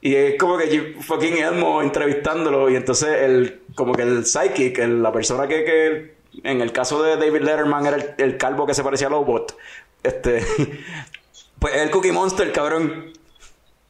[0.00, 5.10] Y es como que fucking Elmo entrevistándolo y entonces el como que el psychic, la
[5.10, 6.14] persona que, que
[6.48, 9.56] en el caso de David Letterman era el, el calvo que se parecía a Lobot.
[10.04, 10.46] Este
[11.58, 13.12] pues es el Cookie Monster, cabrón.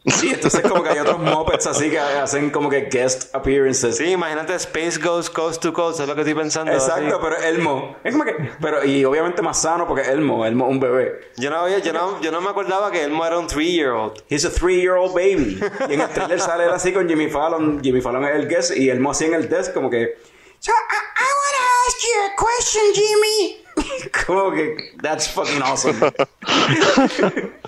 [0.03, 3.99] Y entonces como que hay otros Muppets así que hacen como que guest appearances.
[3.99, 6.73] Sí, imagínate Space Ghost Coast to Coast, es lo que estoy pensando.
[6.73, 7.17] Exacto, así.
[7.21, 7.97] pero Elmo.
[8.03, 11.21] Es como que, pero, y obviamente más sano porque Elmo, Elmo es un bebé.
[11.37, 14.23] Yo no, había- yo, no, yo no me acordaba que Elmo era un three-year-old.
[14.31, 15.61] He's a three-year-old baby.
[15.91, 17.83] Y en el trailer sale él así con Jimmy Fallon.
[17.83, 20.17] Jimmy Fallon es el guest y Elmo así en el desk como que...
[20.61, 24.11] So, I, I want to ask you a question, Jimmy.
[24.27, 25.99] como que, that's fucking awesome.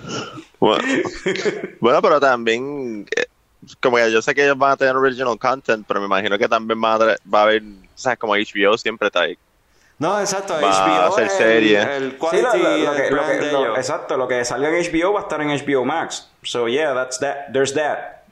[0.63, 0.83] Bueno,
[1.81, 3.25] bueno, pero también, eh,
[3.81, 6.47] como que yo sé que ellos van a tener original content, pero me imagino que
[6.47, 9.37] también va a, tra- va a haber, o sea, como HBO siempre está ahí.
[9.99, 11.81] No, exacto, Va a HBO hacer es serie.
[11.81, 12.17] El,
[13.77, 16.29] exacto, lo que salga en HBO va a estar en HBO Max.
[16.43, 17.51] So yeah, that's that.
[17.51, 18.23] There's that.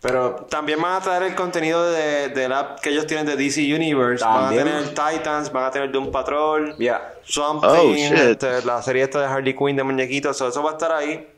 [0.00, 3.60] Pero También van a traer el contenido de, del app que ellos tienen de DC
[3.74, 4.24] Universe.
[4.24, 4.64] También.
[4.64, 7.12] Van a tener Titans, van a tener Doom Patrol, yeah.
[7.24, 10.72] Swamp Oh, este, la serie esta de Harley Quinn de muñequitos, so, eso va a
[10.74, 11.35] estar ahí.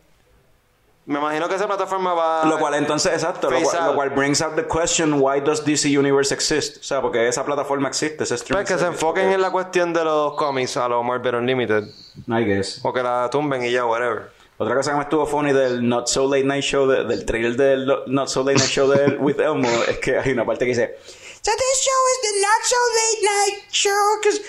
[1.08, 4.42] Me imagino que esa plataforma va Lo cual entonces, exacto, lo cual, lo cual brings
[4.42, 6.76] up the question, why does DC Universe exist?
[6.76, 9.94] O sea, porque esa plataforma existe, ese streaming Pues que se enfoquen en la cuestión
[9.94, 11.84] de los cómics a los Marvel Unlimited.
[12.28, 12.80] I guess.
[12.84, 14.30] O que la tumben y ya, whatever.
[14.58, 17.56] Otra cosa que me estuvo funny del Not So Late Night Show, de- del trailer
[17.56, 20.72] del Not So Late Night Show de With Elmo, es que hay una parte que
[20.72, 20.98] dice,
[21.40, 24.40] So this show is the Not So Late Night Show, because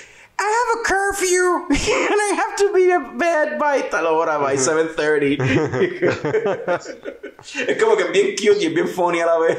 [0.41, 4.55] I have a curfew, and I have to be in bed by tal hora, by
[4.55, 5.37] 7.30.
[7.67, 9.57] es como que es bien cute y es bien funny a la vez.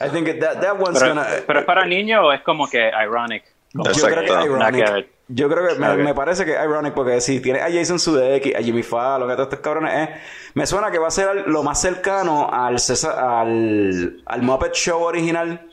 [0.00, 1.26] I think that, that one's Pero, gonna...
[1.46, 3.44] pero es para niños o es como que ironic.
[3.72, 4.90] Como Yo creo que ironic.
[4.90, 5.08] ver.
[5.28, 5.96] Yo creo que me, Ok.
[5.98, 9.34] me parece que es ironic porque si tienes a Jason Sudeikis, a Jimmy Fallon, a
[9.36, 10.08] todos estos cabrones, eh,
[10.54, 15.00] me suena que va a ser lo más cercano al, Cesa- al, al Muppet Show
[15.02, 15.69] original.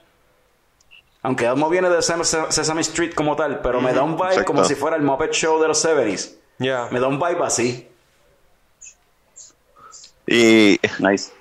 [1.24, 4.46] Aunque Elmo viene de Sesame Street como tal, pero me da un vibe Exacto.
[4.46, 6.36] como si fuera el Muppet Show de los 70s.
[6.60, 6.88] Ya.
[6.92, 7.88] Me da un vibe así.
[10.26, 11.32] Y, Nice.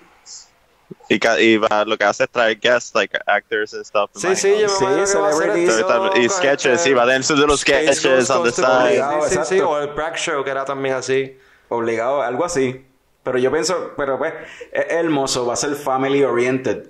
[1.08, 4.10] y, y va, lo que hace es traer guests, like actors and stuff.
[4.14, 6.24] Sí, sí, yo me Sí, imagino que va a ser celebrities.
[6.24, 8.66] y sketches, sí, va sus little Space sketches on the side.
[9.00, 11.36] Obligado, Sí, sí, o el Bragg Show que era también así.
[11.68, 12.84] Obligado, algo así.
[13.24, 14.34] Pero yo pienso, pero pues,
[14.70, 16.86] es hermoso, va a ser family oriented.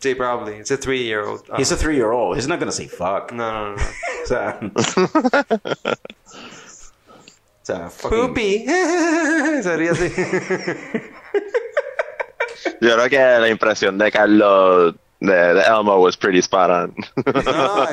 [0.00, 0.54] Sí, probably.
[0.58, 1.42] It's a three-year-old.
[1.50, 1.56] Ah.
[1.58, 2.36] He's a three-year-old.
[2.36, 3.32] He's not gonna say fuck.
[3.32, 3.82] No, no, no.
[3.82, 4.58] O sea.
[4.62, 4.82] o
[7.62, 8.64] sea, fucking- Poopy.
[9.62, 10.08] Sería así.
[12.80, 16.94] Yo creo que la impresión de Carlos de, de Elmo was pretty spot on.
[17.16, 17.22] No,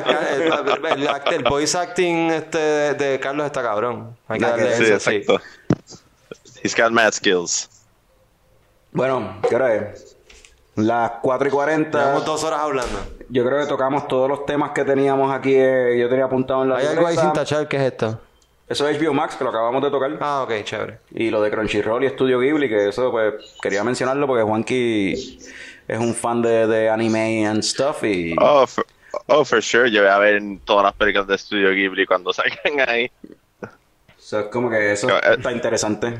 [0.04, 4.16] que el, el- el act- el voice acting este de, de Carlos está cabrón.
[4.28, 5.10] Hay que darle sí, ese, sí.
[5.16, 5.40] exacto.
[6.62, 7.68] He's got mad skills.
[8.92, 10.15] Bueno, ¿qué hora es?
[10.76, 11.98] Las 4 y 40.
[11.98, 12.98] Llevamos dos horas hablando.
[13.28, 15.54] Yo creo que tocamos todos los temas que teníamos aquí.
[15.54, 17.66] eh, yo tenía apuntado en la ¿Hay algo ahí sin tachar?
[17.68, 18.20] ¿Qué es esto?
[18.68, 20.10] Eso es HBO Max, que lo acabamos de tocar.
[20.20, 20.98] Ah, ok, chévere.
[21.12, 25.38] Y lo de Crunchyroll y Studio Ghibli, que eso, pues, quería mencionarlo porque Juanqui
[25.88, 28.02] es un fan de, de anime and stuff.
[28.02, 28.84] Y Oh, for,
[29.28, 29.90] oh, for sure.
[29.90, 33.10] Yo voy a ver todas las películas de Studio Ghibli cuando salgan ahí.
[34.18, 36.18] eso es como que eso Eh, está interesante.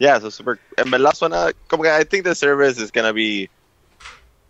[0.00, 0.58] Yeah, eso es super.
[0.76, 3.48] En verdad suena como que I think the service is gonna be.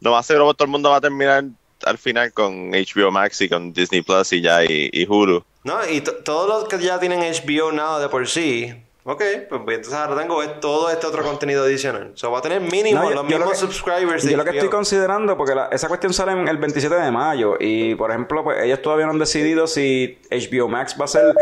[0.00, 1.44] Lo más seguro todo el mundo va a terminar
[1.84, 5.44] al final con HBO Max y con Disney Plus y ya y, y Hulu.
[5.64, 8.72] No, y to- todos los que ya tienen HBO Now de por sí.
[9.02, 12.12] Ok, pues entonces ahora tengo es- todo este otro contenido adicional.
[12.14, 14.30] O sea, va a tener mínimo No, yo- los yo lo mismos que- subscribers de
[14.30, 17.56] Yo lo que estoy considerando, porque la- esa cuestión sale en el 27 de mayo
[17.58, 21.34] y, por ejemplo, pues ellos todavía no han decidido si HBO Max va a ser,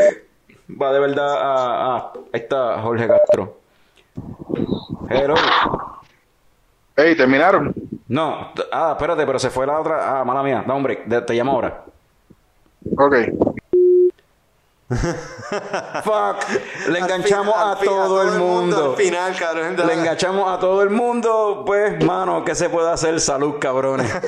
[0.80, 1.96] va de verdad a...
[1.96, 3.58] a- ahí está Jorge Castro.
[5.10, 5.34] Hello.
[6.96, 7.74] Hey, ¿terminaron?
[8.08, 10.20] No, ah, espérate, pero se fue la otra...
[10.20, 11.84] Ah, mala mía, da un break, de- te llamo ahora.
[12.96, 13.14] Ok.
[14.88, 16.36] Fuck.
[16.88, 18.94] Le enganchamos Al a todo el mundo.
[18.96, 19.76] Al final, cabrón.
[19.76, 21.62] Le enganchamos a todo el mundo.
[21.66, 23.20] Pues, mano, ¿qué se puede hacer?
[23.20, 24.10] Salud, cabrones.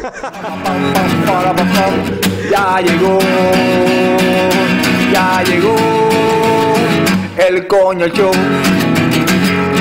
[2.51, 3.19] Ya llegó,
[5.13, 5.75] ya llegó
[7.39, 8.33] el coño show,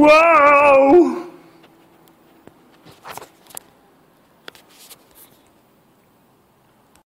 [0.00, 1.09] Wow!